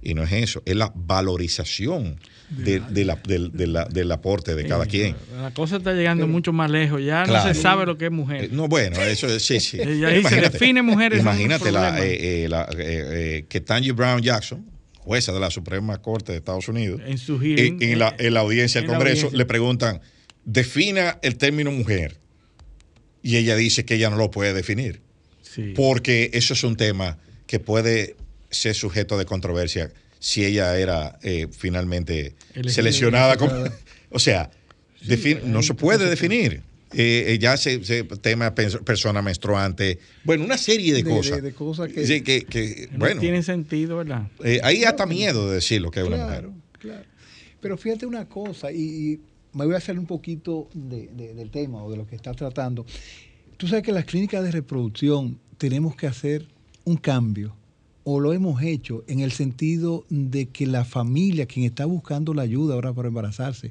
[0.04, 2.16] Y no es eso, es la valorización
[2.50, 5.14] de- de la- del, de la- del aporte de cada quien.
[5.40, 7.00] La cosa está llegando mucho más lejos.
[7.02, 7.48] Ya Claro.
[7.48, 8.44] no se sabe lo que es mujer.
[8.44, 9.78] Eh, No, bueno, eso es, sí, sí.
[10.04, 12.76] Ahí se define mujer, eso es un Imagínate la, eh, eh, la- eh,
[13.38, 14.66] eh, que Tanya Brown Jackson,
[14.98, 18.34] jueza de la Suprema Corte de Estados Unidos, En su en, hearing, en la, en
[18.34, 19.38] la audiencia en del Congreso, audiencia.
[19.38, 20.00] le preguntan,
[20.44, 22.18] defina el término mujer.
[23.22, 25.00] Y ella dice que ella no lo puede definir.
[25.42, 25.72] Sí.
[25.76, 28.16] Porque eso es un tema que puede
[28.50, 32.34] ser sujeto de controversia si ella era eh, finalmente
[32.68, 33.52] seleccionada como...
[34.14, 34.50] O sea,
[35.06, 36.60] defin- no se puede definir.
[36.94, 41.36] Eh, eh, ya se, se- tema pers- persona menstruante, bueno, una serie de, De- cosas.
[41.36, 44.28] de- de cosas que- Sí, que- que, No bueno, tiene sentido, ¿verdad?
[44.44, 46.40] eh, hay hasta miedo de decir lo que es una mujer.
[46.40, 47.04] Claro, claro.
[47.62, 48.76] Pero fíjate una cosa, y,
[49.12, 49.20] y
[49.54, 52.32] me voy a hacer un poquito de- de- del tema o de lo que está
[52.34, 52.86] tratando.
[53.56, 56.46] Tú sabes que las clínicas de reproducción tenemos que hacer
[56.84, 57.54] un cambio,
[58.04, 62.42] o lo hemos hecho, en el sentido de que la familia, quien está buscando la
[62.42, 63.70] ayuda ahora para embarazarse,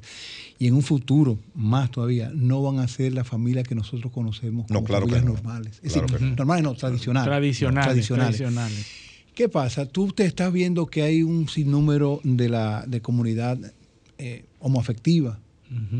[0.58, 4.66] y en un futuro, más todavía, no van a ser la familia que nosotros conocemos
[4.68, 5.34] como No, claro que familias no.
[5.34, 5.80] normales.
[5.82, 6.36] Es Claro decir, que no.
[6.36, 7.26] normales no, tradicionales.
[7.28, 8.36] Tradicionales, tradicionales.
[8.38, 8.86] tradicionales.
[9.34, 9.84] ¿Qué pasa?
[9.84, 13.58] Tú te estás viendo que hay un sinnúmero de la de comunidad
[14.16, 15.38] eh, homoafectiva.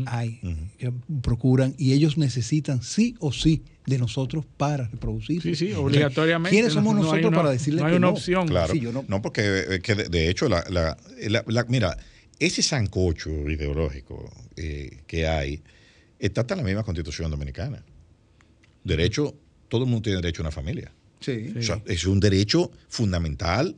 [0.05, 0.39] Hay,
[0.77, 0.91] que
[1.21, 5.55] procuran y ellos necesitan sí o sí de nosotros para reproducirse.
[5.55, 6.55] Sí, sí, obligatoriamente.
[6.55, 8.13] ¿Quiénes somos No- no nosotros una- para decirle no hay que una no?
[8.13, 8.47] opción.
[8.47, 8.73] Claro.
[8.73, 10.97] Sí, yo no- no, porque eh, que de, de hecho, la, la-
[11.27, 11.97] la- la- mira,
[12.39, 15.61] ese sancocho ideológico eh, que hay
[16.19, 17.83] está hasta en la misma constitución dominicana.
[18.83, 19.35] Derecho,
[19.69, 20.91] todo el mundo tiene derecho a una familia.
[21.19, 21.53] Sí.
[21.57, 23.75] O sea, es un derecho fundamental.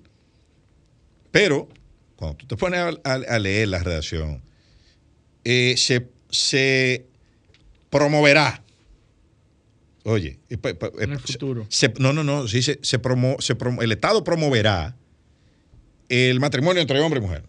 [1.31, 1.67] Pero
[2.15, 4.41] cuando tú te pones a, a- a leer la redacción,
[5.45, 7.05] eh, se, se
[7.89, 8.61] promoverá.
[10.03, 11.65] Oye, En el futuro.
[11.69, 12.47] se- no, no, no.
[12.47, 14.95] sí, se, se promo- se promo- el Estado promoverá
[16.09, 17.43] el matrimonio entre hombre y mujer.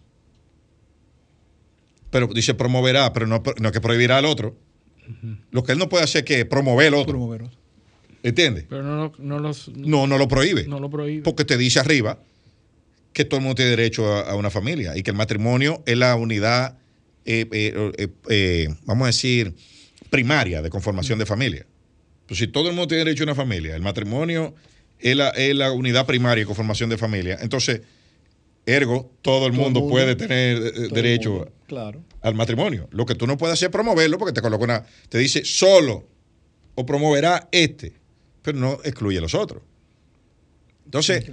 [2.10, 4.56] Pero dice promoverá, pero no, no que prohibirá al otro.
[5.50, 7.12] Lo que él no puede hacer es que promover al otro.
[7.12, 7.58] Promover otro.
[8.22, 8.64] ¿Entiendes?
[8.68, 9.68] Pero no, lo- no los.
[9.76, 10.66] No, no lo prohíbe.
[10.66, 11.22] No lo prohíbe.
[11.22, 12.18] Porque te dice arriba
[13.12, 15.96] que todo el mundo tiene derecho a, a una familia y que el matrimonio es
[15.96, 16.78] la unidad,
[17.26, 19.54] eh, eh, eh, eh, vamos a decir,
[20.10, 21.66] primaria de conformación de familia.
[22.26, 24.54] Pues si todo el mundo tiene derecho a una familia, el matrimonio
[24.98, 27.82] es la, es la unidad primaria de conformación de familia, entonces,
[28.64, 29.92] ergo, todo el Todo mundo, mundo.
[29.92, 32.02] puede tener Todo derecho mundo, Claro.
[32.22, 32.88] al matrimonio.
[32.90, 36.08] Lo que tú no puedes hacer es promoverlo porque te coloca una, te dice solo
[36.74, 37.92] o promoverá este,
[38.42, 39.62] pero no excluye a los otros.
[40.84, 41.24] Entonces,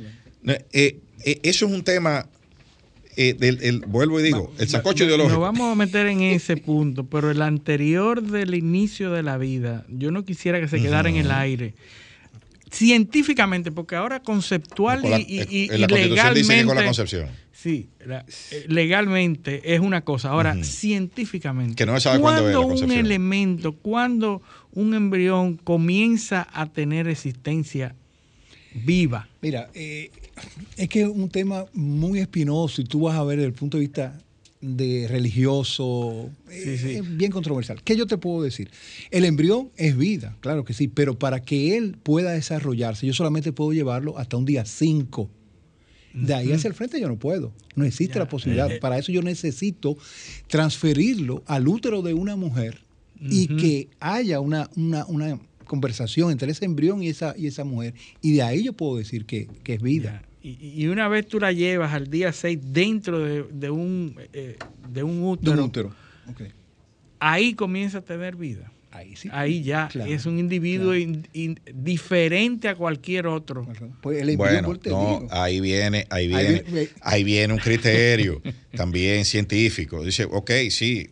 [0.46, 2.28] eh, eh, eso es un tema,
[3.18, 5.40] eh, del, el- vuelvo y digo, el sacocho Nos ideológico.
[5.40, 10.12] vamos a meter en ese punto, pero el anterior del inicio de la vida, yo
[10.12, 11.74] no quisiera que se quedara en el aire.
[12.72, 16.66] Científicamente, porque ahora conceptual Con la- y, y- y- en la y Constitución dice que
[16.66, 17.30] con la legalmente- concepción.
[17.52, 20.30] Sí, la- eh, legalmente es una cosa.
[20.32, 24.42] Ahora, científicamente, Que no se sabe cuándo es la ¿cuándo un elemento, cuando
[24.74, 27.96] un embrión comienza a tener existencia
[28.74, 29.30] viva?
[29.42, 30.10] Mira, eh,
[30.78, 33.78] es que es un tema muy espinoso y tú vas a ver desde el punto
[33.78, 34.20] de vista
[34.64, 37.82] de religioso, eh, es bien controversial.
[37.84, 38.72] ¿Qué yo te puedo decir?
[39.12, 43.52] El embrión es vida, claro que sí, pero para que él pueda desarrollarse, yo solamente
[43.52, 45.30] puedo llevarlo hasta un día 5.
[46.14, 47.52] De ahí hacia el frente yo no puedo.
[47.76, 48.72] No existe la posibilidad.
[48.72, 48.80] Eh, eh.
[48.80, 49.98] Para eso yo necesito
[50.48, 52.80] transferirlo al útero de una mujer
[53.20, 57.94] y que haya una, una, una conversación entre ese embrión y esa, y esa mujer.
[58.22, 60.24] Y de ahí yo puedo decir que, que es vida.
[60.42, 64.58] Y, y una vez tú la llevas al día 6 dentro de, de un, eh,
[64.90, 65.96] de un De útero, un útero.
[67.20, 68.70] Ahí comienza a tener vida.
[68.92, 69.28] Ahí sí.
[69.32, 73.68] Ahí ya Claro, es un individuo in- in- diferente a cualquier otro.
[74.02, 78.42] Pues el Bueno, no, ahí viene, ahí Ahí viene, viene- ahí viene un criterio
[78.76, 80.04] también científico.
[80.04, 81.10] Dice, ok, sí,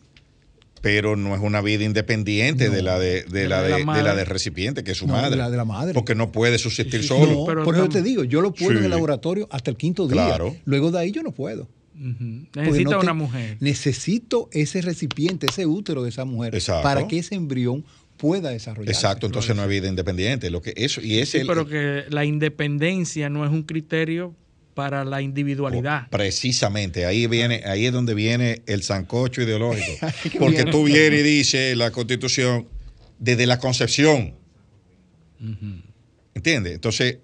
[0.81, 4.15] pero no es una vida independiente de la de, de la de, de la madre.
[4.15, 5.37] del recipiente, que es su No, de madre.
[5.37, 5.93] la de la madre.
[5.93, 7.45] Porque no puede subsistir No, solo.
[7.63, 10.25] por eso te digo, yo lo puedo en el laboratorio hasta el quinto día.
[10.25, 10.55] Claro.
[10.65, 11.69] Luego de ahí yo no puedo.
[11.95, 12.45] Ujú.
[12.51, 13.57] Porque Necesita no te- una mujer.
[13.59, 16.81] Necesito ese recipiente, ese útero de esa mujer, Exacto.
[16.83, 17.85] para que ese embrión
[18.17, 18.91] pueda desarrollarse.
[18.91, 20.49] Exacto, entonces no hay vida independiente.
[20.49, 24.35] Lo que eso, y ese sí, pero que la independencia no es un criterio
[24.81, 26.09] para la individualidad.
[26.09, 30.07] Precisamente, ahí viene, ahí es donde viene el sancocho ideológico.
[30.39, 32.67] Porque tú vienes y dices la constitución
[33.19, 34.33] desde la concepción.
[36.33, 36.73] ¿Entiendes?
[36.73, 37.19] Entonces,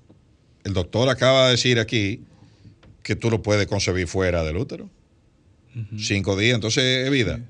[0.66, 2.22] el doctor acaba de decir aquí
[3.02, 4.88] que tú lo puedes concebir fuera del útero.
[5.98, 7.42] Cinco días, entonces es vida.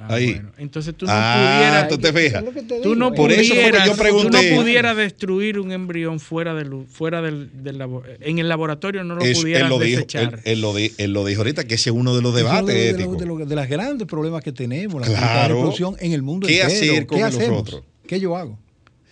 [0.00, 0.34] Ah, Ahí.
[0.34, 0.50] bueno.
[0.58, 1.88] Entonces tú no Ah, pudieras.
[1.88, 2.44] tú te fijas.
[2.82, 4.28] Tú no Por eso pudieras, yo pregunté.
[4.30, 7.82] tú no pudieras destruir un embrión fuera del, fuera del, del
[8.20, 10.34] en el laboratorio no lo Es- pudieras él, lo dijo, desechar.
[10.34, 12.62] él, él lo di- él lo dijo ahorita, que ese es uno de los debates
[12.62, 13.12] uno de, éticos.
[13.12, 15.54] los- de los- de los grandes problemas que tenemos, la Claro.
[15.54, 16.92] reproducción en el mundo ¿Qué entero.
[16.92, 17.60] hacer con ¿Qué los hacemos?
[17.62, 17.82] otros?
[18.06, 18.58] ¿Qué yo hago?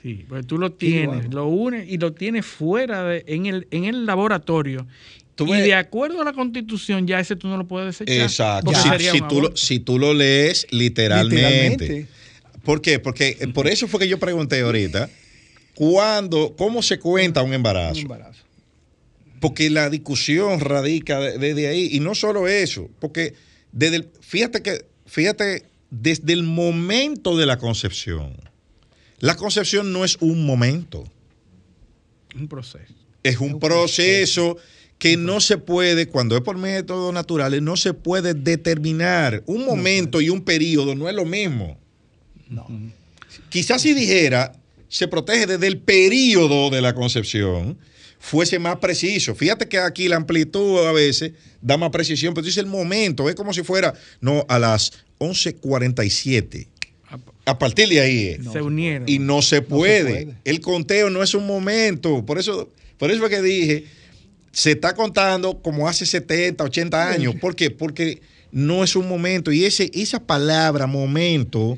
[0.03, 3.47] Sí, pues tú lo ¿Qué yo tienes, lo unes y lo tienes fuera de, en
[3.47, 4.87] el, en el laboratorio.
[5.39, 8.25] Y de acuerdo a la constitución, ya ese tú no lo puedes desechar.
[8.25, 8.73] Exacto.
[9.13, 11.37] Si, tú lo, si tú lo lees literalmente.
[11.37, 12.09] Literalmente.
[12.65, 12.99] ¿Por qué?
[12.99, 15.11] Porque eh, por eso fue que yo pregunté ahorita,
[15.75, 17.97] ¿cuándo, ¿cómo se cuenta un embarazo?
[17.97, 18.43] Un embarazo.
[19.41, 21.89] Porque la discusión radica de- desde ahí.
[21.93, 23.35] Y no solo eso, porque
[23.73, 28.33] desde el- fíjate que, fíjate, desde el momento de la concepción,
[29.21, 31.05] la concepción no es un momento,
[32.35, 32.95] un proceso.
[33.23, 34.57] es un proceso
[34.99, 39.43] que no se puede, cuando es por métodos naturales, no se puede determinar.
[39.47, 41.79] Un momento y un periodo no es lo mismo.
[43.51, 44.53] Quizás si dijera,
[44.89, 47.79] se protege desde el periodo de la concepción,
[48.19, 49.35] fuese más preciso.
[49.35, 53.35] Fíjate que aquí la amplitud a veces da más precisión, pero dice el momento, es
[53.35, 56.69] como si fuera, no, a las 11.47.
[57.45, 58.53] A partir de ahí es.
[58.53, 59.09] se unieron.
[59.09, 60.25] Y no se puede.
[60.25, 60.37] puede.
[60.45, 62.27] El conteo no es un momento.
[62.27, 63.85] Por eso, por eso fue que dije,
[64.57, 67.35] se está contando como hace 70, 80 años.
[67.35, 67.71] ¿Por qué?
[67.71, 69.53] Porque no es un momento.
[69.53, 71.77] Y ese, esa palabra momento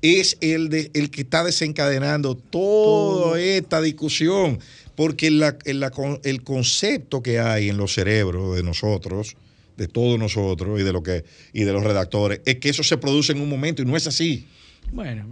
[0.00, 4.58] es el, de, el que está desencadenando toda esta discusión.
[4.96, 5.92] Porque la- la
[6.22, 9.36] el concepto que hay en los cerebros de nosotros,
[9.76, 12.96] de todos nosotros y de, lo que, y de los redactores, es que eso se
[12.96, 14.46] produce en un momento y no es así.
[14.92, 15.24] Bueno,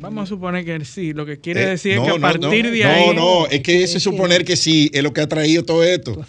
[0.00, 1.12] vamos a suponer que sí.
[1.12, 3.14] Lo que quiere Eh, decir no, es que a no, partir no, de no, ahí.
[3.14, 6.24] No, es que ese suponer que sí es lo que ha traído todo esto.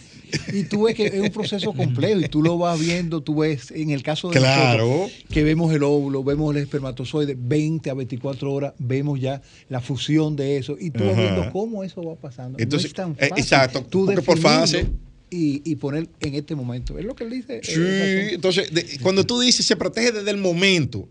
[0.51, 3.71] Y tú ves que es un proceso complejo y tú lo vas viendo, tú ves
[3.71, 4.85] en el caso de Claro.
[4.87, 9.79] nosotros, que vemos el óvulo, vemos el espermatozoide, 20 a 24 horas, vemos ya la
[9.79, 12.57] fusión de eso y tú vas viendo cómo eso va pasando.
[12.59, 13.43] Entonces, no es tan eh, fácil.
[13.43, 14.85] exacto, tú porque por definirlo fase.
[15.29, 16.97] Y, y poner en este momento.
[16.99, 17.59] Es lo que él dice.
[17.63, 21.07] Sí, eh, entonces, de- cuando tú dices se protege desde el momento,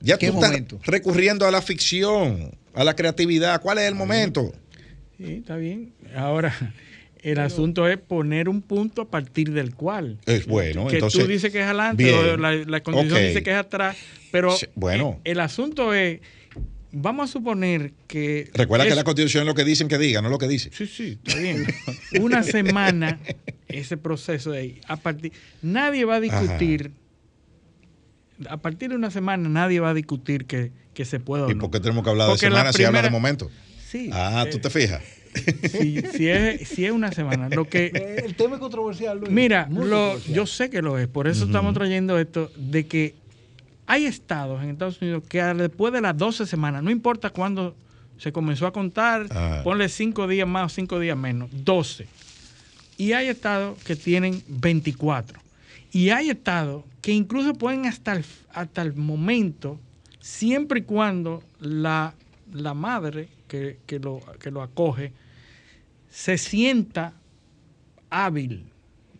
[0.00, 0.80] ya tú ¿Qué estás momento?
[0.84, 3.60] recurriendo a la ficción, a la creatividad.
[3.60, 4.52] ¿Cuál es el momento?
[5.16, 5.92] Sí, está bien.
[6.16, 6.54] Ahora,
[7.22, 10.18] el asunto es poner un punto a partir del cual.
[10.26, 12.16] Es bueno, que entonces, tú dices que es adelante, bien.
[12.16, 13.26] o la, la condición Ok.
[13.26, 13.96] dice que es atrás,
[14.30, 15.20] pero bueno.
[15.24, 16.20] eh, el asunto es,
[16.92, 18.48] vamos a suponer que...
[18.54, 20.70] Recuerda que la constitución es lo que dicen que diga, no lo que dice.
[20.72, 21.66] Sí, sí, está bien.
[22.20, 23.18] Una semana,
[23.68, 24.80] ese proceso de ahí.
[24.86, 26.92] A partir, nadie va a discutir,
[28.48, 31.54] a partir de una semana nadie va a discutir que, que se pueda o ¿Y
[31.54, 31.60] no.
[31.62, 33.50] por qué tenemos que hablar Porque de semana si habla de momento?
[33.88, 34.10] Sí.
[34.12, 35.02] Ah, tú eh, te fijas.
[35.70, 37.86] Si, si es, si es una semana, lo que...
[37.94, 39.30] Eh, El tema es controversial, Luis.
[39.30, 40.34] Mira, lo, controversial.
[40.34, 43.14] yo sé que lo es, por eso estamos trayendo esto, de que
[43.86, 47.74] hay estados en Estados Unidos que después de las 12 semanas, no importa cuándo
[48.18, 49.60] se comenzó a contar, Ah.
[49.64, 52.06] ponle 5 días más o 5 días menos, 12.
[52.96, 55.40] Y hay estados que tienen 24.
[55.90, 59.78] Y hay estados que incluso pueden hasta el, hasta el momento,
[60.20, 62.14] siempre y cuando la,
[62.52, 65.12] la madre que, que lo, que lo acoge
[66.10, 67.14] se sienta
[68.10, 68.64] hábil,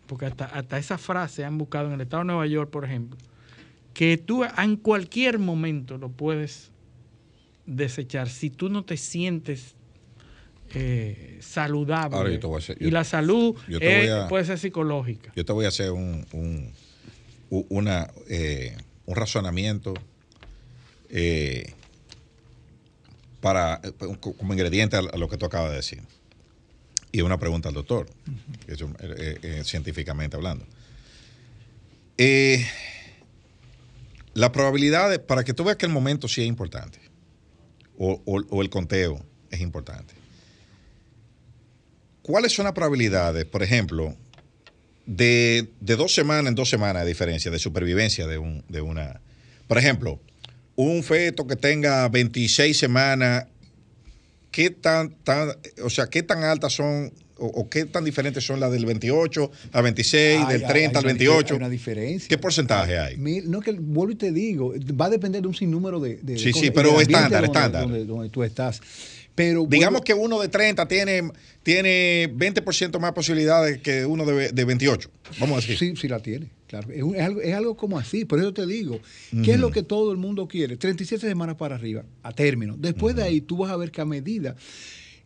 [0.05, 3.17] porque hasta, hasta esa frase han buscado en el estado de Nueva York, por ejemplo,
[3.93, 6.71] que tú en cualquier momento lo puedes
[7.65, 8.29] desechar.
[8.29, 9.75] Si tú no te sientes
[10.73, 12.15] eh, saludable.
[12.17, 15.31] Ahora yo te voy a hacer- y la salud es- a- puede ser psicológica.
[15.35, 16.73] Yo te voy a hacer un, un,
[17.69, 19.93] una, eh, un razonamiento
[21.09, 21.73] eh,
[23.41, 26.01] para, eh, como ingrediente a lo que tú acabas de decir.
[27.11, 28.07] Y una pregunta al doctor,
[29.63, 30.65] científicamente hablando.
[34.33, 36.99] La probabilidad, de- para que tú veas que el momento sí es importante,
[37.97, 40.13] o, o- o el conteo es importante.
[42.29, 44.15] ¿Cuáles son las probabilidades, por ejemplo,
[45.07, 49.19] de, de dos semanas en dos semanas de diferencia de supervivencia de, un, de una...
[49.67, 50.19] Por ejemplo,
[50.75, 53.47] un feto que tenga 26 semanas,
[54.51, 55.53] ¿qué tan, tan,
[55.83, 59.51] o sea, qué tan altas son o, o qué tan diferentes son las del 28
[59.71, 61.45] al 26, Hay- del 30 hay al una 28?
[61.47, 62.27] difer- hay una diferencia.
[62.29, 63.17] ¿Qué porcentaje hay?
[63.17, 66.17] No, que vuelvo y te digo, va a depender de un sinnúmero de.
[66.17, 67.81] de Sí, sí, pero estándar, donde- estándar.
[67.83, 68.81] Donde, donde tú estás.
[69.39, 71.31] Pero Digamos que uno de 30 tiene,
[71.63, 75.09] tiene 20% más posibilidades que uno de, de 28.
[75.39, 75.77] Vamos a decir.
[75.77, 76.91] Sí, sí la tiene, claro.
[76.91, 78.25] Es, un- es algo, es algo como así.
[78.25, 78.99] Por eso te digo,
[79.45, 80.75] ¿qué es lo que todo el mundo quiere?
[80.75, 82.75] 37 semanas para arriba, a término.
[82.77, 84.57] Después de ahí, tú vas a ver que a medida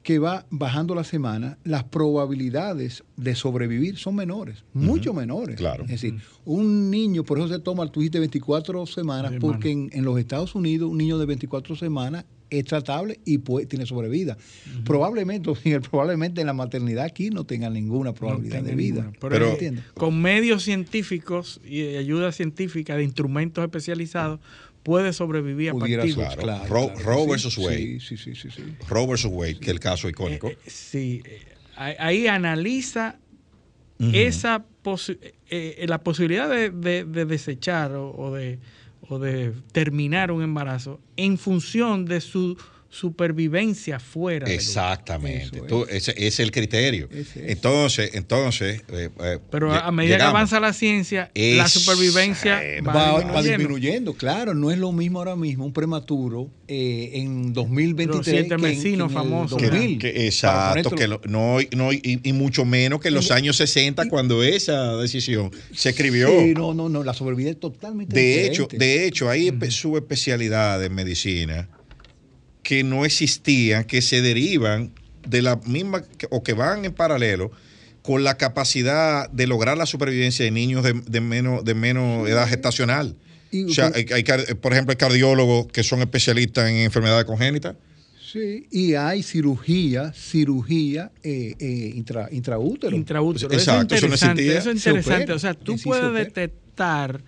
[0.03, 5.56] que va bajando la semana, las probabilidades de sobrevivir son menores, mucho menores.
[5.56, 5.85] Claro.
[5.85, 6.15] Es decir,
[6.45, 9.40] un niño, por eso se toma el twist de 24 semanas, Semana.
[9.40, 12.26] porque en, en los Estados Unidos un niño de 24 semanas
[12.59, 14.38] es tratable y puede- tiene sobrevida.
[14.85, 19.01] Probablemente, o sea, probablemente en la maternidad aquí no tenga ninguna probabilidad tenga de vida.
[19.03, 19.19] ninguna.
[19.19, 19.57] Pero,
[19.95, 24.39] con medios científicos y ayuda científica de instrumentos especializados
[24.84, 27.77] puede sobrevivir a partir ser, claro, Ro- claro, Roe sí, versus Wade.
[27.77, 28.63] Sí, sí, sí, sí, sí.
[28.89, 30.51] Roe versus Wade, que es el caso icónico.
[30.67, 31.39] Sí, eh,
[31.77, 33.17] ahí ahí analiza
[33.99, 38.59] esa posi- eh, eh, la posibilidad de, de- de desechar o, o de,
[39.09, 42.57] o de terminar un embarazo en función de su
[42.94, 44.48] supervivencia fuera.
[44.52, 45.57] Exactamente.
[45.57, 47.10] Eso Tú- ese, ese es el criterio.
[47.11, 47.52] Ese es.
[47.52, 48.82] Entonces, entonces.
[48.90, 54.14] eh, eh, Pero a, medida que avanza la ciencia, la supervivencia va, va, va disminuyendo.
[54.14, 58.53] claro, no es lo mismo ahora mismo un prematuro eh, en 2023 Los siete que
[58.56, 59.57] en- vecinos que en el famosos.
[59.57, 59.98] Que- 2000.
[59.99, 63.57] que- Para exacto, que lo- no, no, y, y mucho menos que en los años
[63.57, 66.28] 60 cuando esa decisión se escribió.
[66.30, 70.88] Sí, no, no, no, la sobrevida es totalmente De hecho, de hecho, hay espe- subespecialidades
[70.88, 71.70] en medicina
[72.64, 74.91] que no existían, que se derivan
[75.27, 77.52] de la misma o que van en paralelo
[78.02, 82.48] con la capacidad de lograr la supervivencia de niños de, de menos, de menos edad
[82.48, 83.15] gestacional.
[83.52, 84.23] Y- o sea, hay,
[84.61, 87.76] por ejemplo, hay cardiólogos que son especialistas en enfermedades congénitas.
[88.31, 92.95] Sí, y hay cirugía, cirugía eh, eh, intra, intraútero.
[92.95, 93.53] Intraútero.
[93.53, 94.41] Exacto, eso eso es no interesante.
[94.41, 94.60] existía.
[94.60, 95.23] Eso es Se interesante.
[95.23, 95.35] opera.
[95.35, 97.22] O sea, tú puedes detectar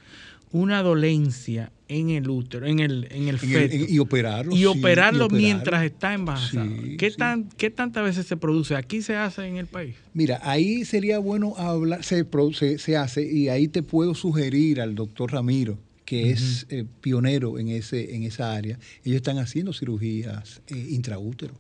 [0.52, 3.76] una dolencia en el útero, en el, en el feto.
[3.88, 6.70] y operarlo, Y sí, operarlo y mientras está embarazado.
[6.82, 7.18] Sí, ¿Qué, sí.
[7.18, 8.76] tan, ¿Qué tantas veces se produce?
[8.76, 9.96] Aquí se hace en el país.
[10.14, 14.82] Mira, ahí sería bueno hablar, se, pro- se, se hace y ahí te puedo sugerir
[14.82, 18.80] al doctor Ramiro, que es eh, pionero en, ese, en esa área.
[19.04, 21.54] Ellos están haciendo cirugías eh, intraútero.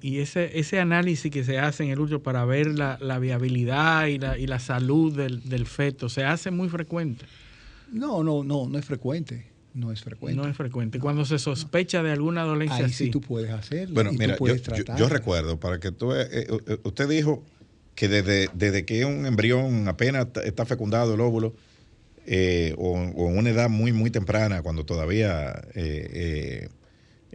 [0.00, 4.06] Y ese, ese análisis que se hace en el útero para ver la, la viabilidad
[4.06, 7.26] y la, y la salud del, del feto se hace muy frecuente.
[7.94, 9.46] No, no, no, no es frecuente.
[9.72, 10.36] No es frecuente.
[10.40, 10.98] No es frecuente.
[11.00, 13.06] Cuando se sospecha de alguna dolencia Ahí así.
[13.06, 13.94] sí tú puedes hacerlo.
[13.94, 14.98] Bueno, y tú mira, puedes yo- tratar.
[14.98, 17.42] yo recuerdo, para que tú, eh, eh, usted dijo
[17.94, 21.54] que desde, desde que un embrión apenas está fecundado el óvulo,
[22.26, 26.10] eh, o, o en una edad muy, muy temprana, cuando todavía eh,
[26.64, 26.68] eh,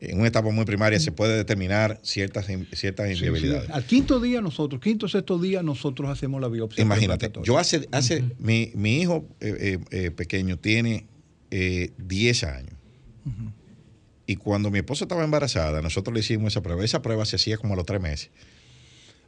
[0.01, 3.25] en una etapa muy primaria se puede determinar ciertas, ciertas Sí, sí.
[3.25, 3.69] inviabilidades.
[3.69, 6.81] Al quinto día nosotros, quinto o sexto día nosotros hacemos la biopsia.
[6.81, 11.05] Imagínate, yo hace, hace mi, mi hijo eh, eh, eh, pequeño tiene
[11.51, 12.73] eh, 10 años.
[14.25, 16.85] Y cuando mi esposa estaba embarazada, nosotros le hicimos esa prueba.
[16.85, 18.29] Esa prueba se hacía como a los tres meses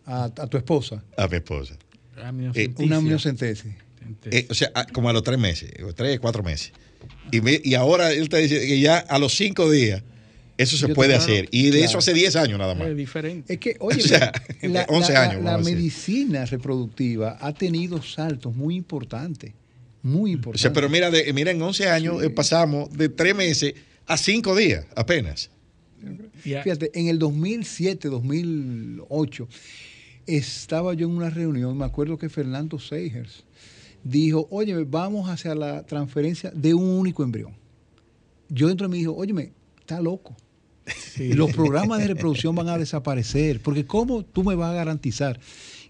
[0.06, 1.04] A, a tu esposa.
[1.18, 1.76] a mi esposa.
[2.24, 2.86] Amniocentesis.
[2.86, 3.74] Una amniocentesis.
[4.26, 6.72] Eh, o sea, a- como a los tres meses, o tres, cuatro meses.
[7.32, 10.04] Y, me- y ahora él te dice que ya a los cinco días
[10.62, 11.48] eso se Yo puede claro, hacer.
[11.52, 11.86] Y de claro.
[11.86, 12.88] eso hace 10 años nada más.
[12.88, 13.54] Es diferente.
[13.54, 14.32] Es que, oye, O sea,
[14.62, 19.54] la, 11 la- años, la medicina reproductiva ha tenido saltos muy importantes.
[20.04, 20.62] Muy O importantes.
[20.62, 23.74] sea, pero mira, de, mira en 11 años eh, pasamos de tres meses
[24.08, 25.50] a cinco días apenas.
[26.42, 29.48] Fíjate, en el 2007, 2008,
[30.26, 33.44] estaba yo en una reunión, me acuerdo que Fernando Seigers
[34.04, 37.54] dijo, oye, vamos hacia la transferencia de un único embrión.
[38.50, 40.36] Yo dentro de mí dijo, óyeme, está loco.
[41.20, 45.40] Los programas de reproducción van a desaparecer, porque ¿cómo tú me vas a garantizar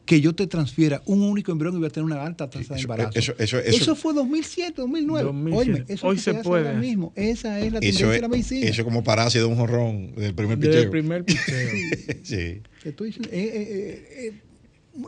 [0.05, 2.81] que yo te transfiera un único embrión y voy a tener una alta tasa de
[2.81, 3.17] embarazo?
[3.17, 5.23] eso- eso- eso- fue 2007, 2009.
[5.23, 5.71] 2007.
[5.71, 6.67] Óyeme, eso Hoy se hace puede.
[6.67, 7.13] ahora mismo.
[7.15, 8.65] Esa es la tendencia Eso de es, la medicina.
[8.67, 10.81] eso es como pararse de un jorrón del primer picheo.
[10.81, 11.69] el primer picheo.
[12.23, 12.61] sí.
[12.83, 14.33] estoy eh, eh, eh, eh,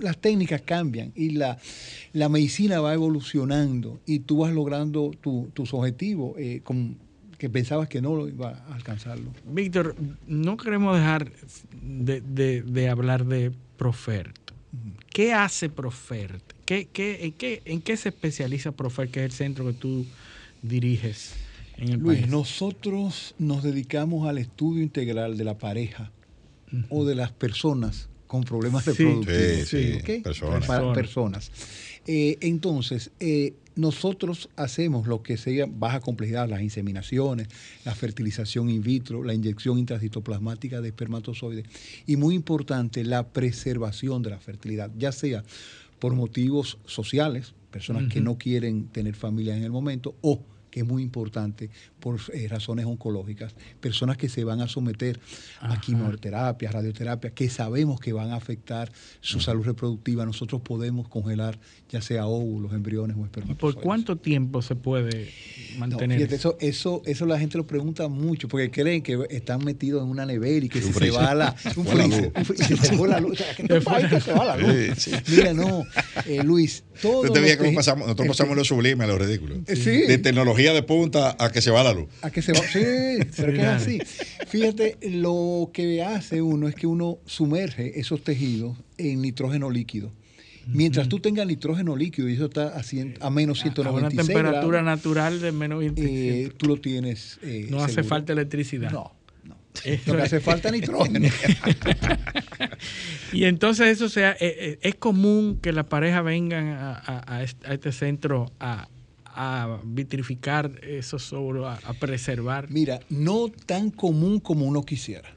[0.01, 1.57] las técnicas cambian y la,
[2.14, 6.97] la medicina va evolucionando y tú vas logrando tu- tus objetivos eh, con,
[7.44, 9.30] que pensabas que no lo iba a alcanzarlo.
[9.45, 9.98] Víctor,
[10.28, 11.30] no queremos dejar
[11.82, 14.34] de, de- de hablar de Profert.
[15.10, 16.41] ¿Qué hace Profert?
[16.64, 20.06] ¿Qué, qué, en, qué, ¿En qué se especializa Profert, que es el centro que tú
[20.61, 21.34] diriges
[21.76, 22.32] en el Luis, país?
[22.32, 26.11] nosotros nos dedicamos al estudio integral de la pareja
[26.88, 29.68] o de las personas con problemas Sí, reproductivos.
[29.69, 30.65] sí, personas.
[30.65, 31.51] Para personas.
[32.07, 37.47] Eh, entonces, eh, nosotros hacemos lo que sea baja complejidad, las inseminaciones,
[37.85, 41.65] la fertilización in vitro, la inyección intracitoplasmática de espermatozoides
[42.07, 45.43] y muy importante, la preservación de la fertilidad, ya sea
[45.99, 50.41] por motivos sociales, personas que no quieren tener familia en el momento, o
[50.74, 51.70] que es muy importante
[52.00, 55.20] por eh, razones oncológicas, personas que se van a someter
[55.60, 58.91] a quimioterapia, radioterapia, que sabemos que van a afectar
[59.22, 61.60] su salud reproductiva, nosotros podemos congelar
[61.90, 63.76] ya sea óvulos, embriones o ¿Y espermatozoides.
[63.76, 65.30] por cuánto tiempo se puede
[65.74, 66.18] No, mantener?
[66.18, 70.10] fíjate, eso, eso, eso la gente lo pregunta mucho, porque creen que están metidos en
[70.10, 72.32] una nevera y que si se va Fue la un freezer,
[72.82, 73.38] se fue la luz.
[73.38, 74.74] Se va la luz.
[74.98, 75.36] Sí, sí.
[75.36, 75.84] Mira, no,
[76.26, 77.22] eh, Luis, todo.
[77.22, 79.58] Usted lo cómo que- pasamos, nosotros pasamos lo sublime a lo ridículo.
[79.68, 79.91] Sí.
[80.08, 82.07] De tecnología de punta a que se va la luz.
[82.22, 83.99] A que se va, sí, pero que es así.
[84.48, 90.11] Fíjate, lo que hace uno es que uno sumerge esos tejidos en nitrógeno líquido.
[90.68, 94.23] Mientras tú tengas nitrógeno líquido y eso está a, 100 a menos a 196 una
[94.26, 96.10] temperatura grados, natural de menos 25.
[96.10, 97.38] eh, tú lo tienes.
[97.41, 98.07] eh, no hace seguro.
[98.10, 98.90] falta electricidad.
[98.91, 99.11] No,
[99.84, 101.27] Eso Lo que es- hace falta es nitrógeno.
[103.34, 107.44] y entonces eso sea, eh, eh, es común que la pareja vengan a, a- a
[107.44, 108.88] este, a este centro a,
[109.35, 112.69] a vitrificar esos óvulos, a, a preservar.
[112.72, 115.35] Mira, no tan común como uno quisiera.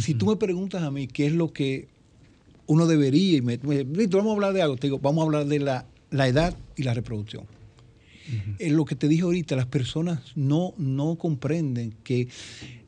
[0.00, 1.88] Si tú me preguntas a mí qué es lo que
[2.66, 5.26] uno debería, y me, me- Víctor, vamos a hablar de algo, te digo, vamos a
[5.26, 7.44] hablar de la, la edad y la reproducción.
[8.58, 12.26] Es lo que te dije ahorita, las personas no, no comprenden que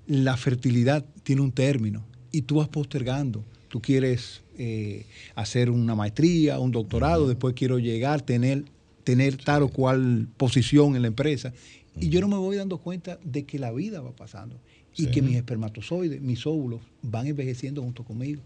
[0.09, 3.45] la fertilidad tiene un término y tú vas postergando.
[3.69, 5.07] Tú quieres eh,
[5.37, 8.65] hacer una maestría, un doctorado, después quiero llegar, tener,
[9.09, 11.55] tener tal o cual posición en la empresa.
[11.99, 14.61] Y yo no me voy dando cuenta de que la vida va pasando
[14.95, 15.11] y Sí.
[15.11, 18.43] que mis espermatozoides, mis óvulos, van envejeciendo junto conmigo.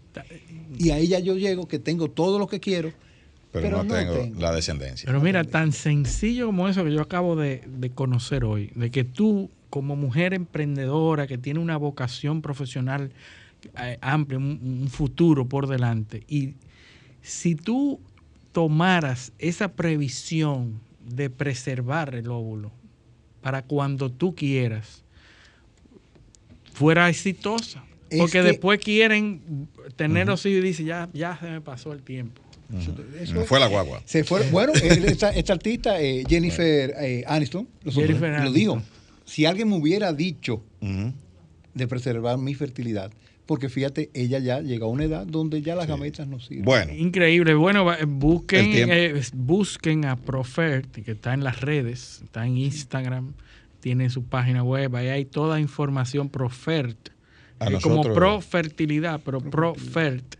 [0.79, 2.93] Y ahí ya yo llego que tengo todo lo que quiero,
[3.51, 5.05] Pero, pero, no, tengo, la descendencia.
[5.05, 9.03] Pero mira, tan sencillo como eso que yo acabo de, de conocer hoy, de que
[9.03, 13.11] tú, como mujer emprendedora que tiene una vocación profesional
[13.81, 16.53] eh, amplia, un, un futuro por delante, y
[17.21, 17.99] si tú
[18.53, 22.71] tomaras esa previsión de preservar el óvulo
[23.41, 25.03] para cuando tú quieras,
[26.73, 27.83] fuera exitosa.
[28.09, 31.91] Es Porque que- después quieren tener los hijos y dicen, ya, ya se me pasó
[31.93, 32.41] el tiempo.
[33.19, 34.01] Eso- fue la guagua.
[34.05, 38.53] Se fue, bueno, esta, esta artista, eh, Jennifer eh, Aniston, lo, Jennifer lo Aniston.
[38.53, 38.81] dijo.
[39.25, 40.63] Si alguien me hubiera dicho
[41.73, 43.11] de preservar mi fertilidad,
[43.45, 46.63] porque fíjate, ella ya llegó a una edad donde ya las gametas no sirven.
[46.97, 47.53] Increíble.
[47.55, 52.57] Bueno, va- El busquen, eh, busquen a Profert, que está en las redes, está en
[52.57, 53.33] Instagram,
[53.81, 57.09] tiene su página web, ahí hay toda información Profert.
[57.59, 60.35] A eh, como pro fertilidad, pero Profert,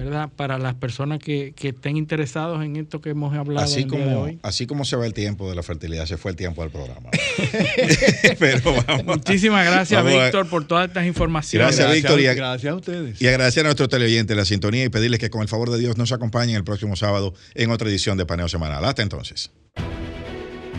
[0.00, 0.30] ¿verdad?
[0.34, 3.98] Para las personas que, que estén interesados en esto que hemos hablado Así el día
[4.00, 4.38] de como, hoy.
[4.42, 7.10] así como se va el tiempo de la fertilidad, se fue el tiempo del programa.
[8.38, 9.04] Pero vamos.
[9.04, 11.76] Muchísimas gracias, Vamos a- Víctor, por todas estas informaciones.
[11.76, 12.20] Gracias, Víctor.
[12.20, 13.20] Y a, Gracias a ustedes.
[13.20, 15.98] y agradecer a nuestros teleoyentes la sintonía y pedirles que con el favor de Dios
[15.98, 18.84] nos acompañen el próximo sábado en otra edición de Paneo Semanal.
[18.84, 19.50] Hasta entonces.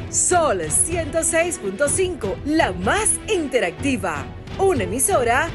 [0.10, 4.26] Sol 106.5, la más interactiva.
[4.60, 5.49] Una emisora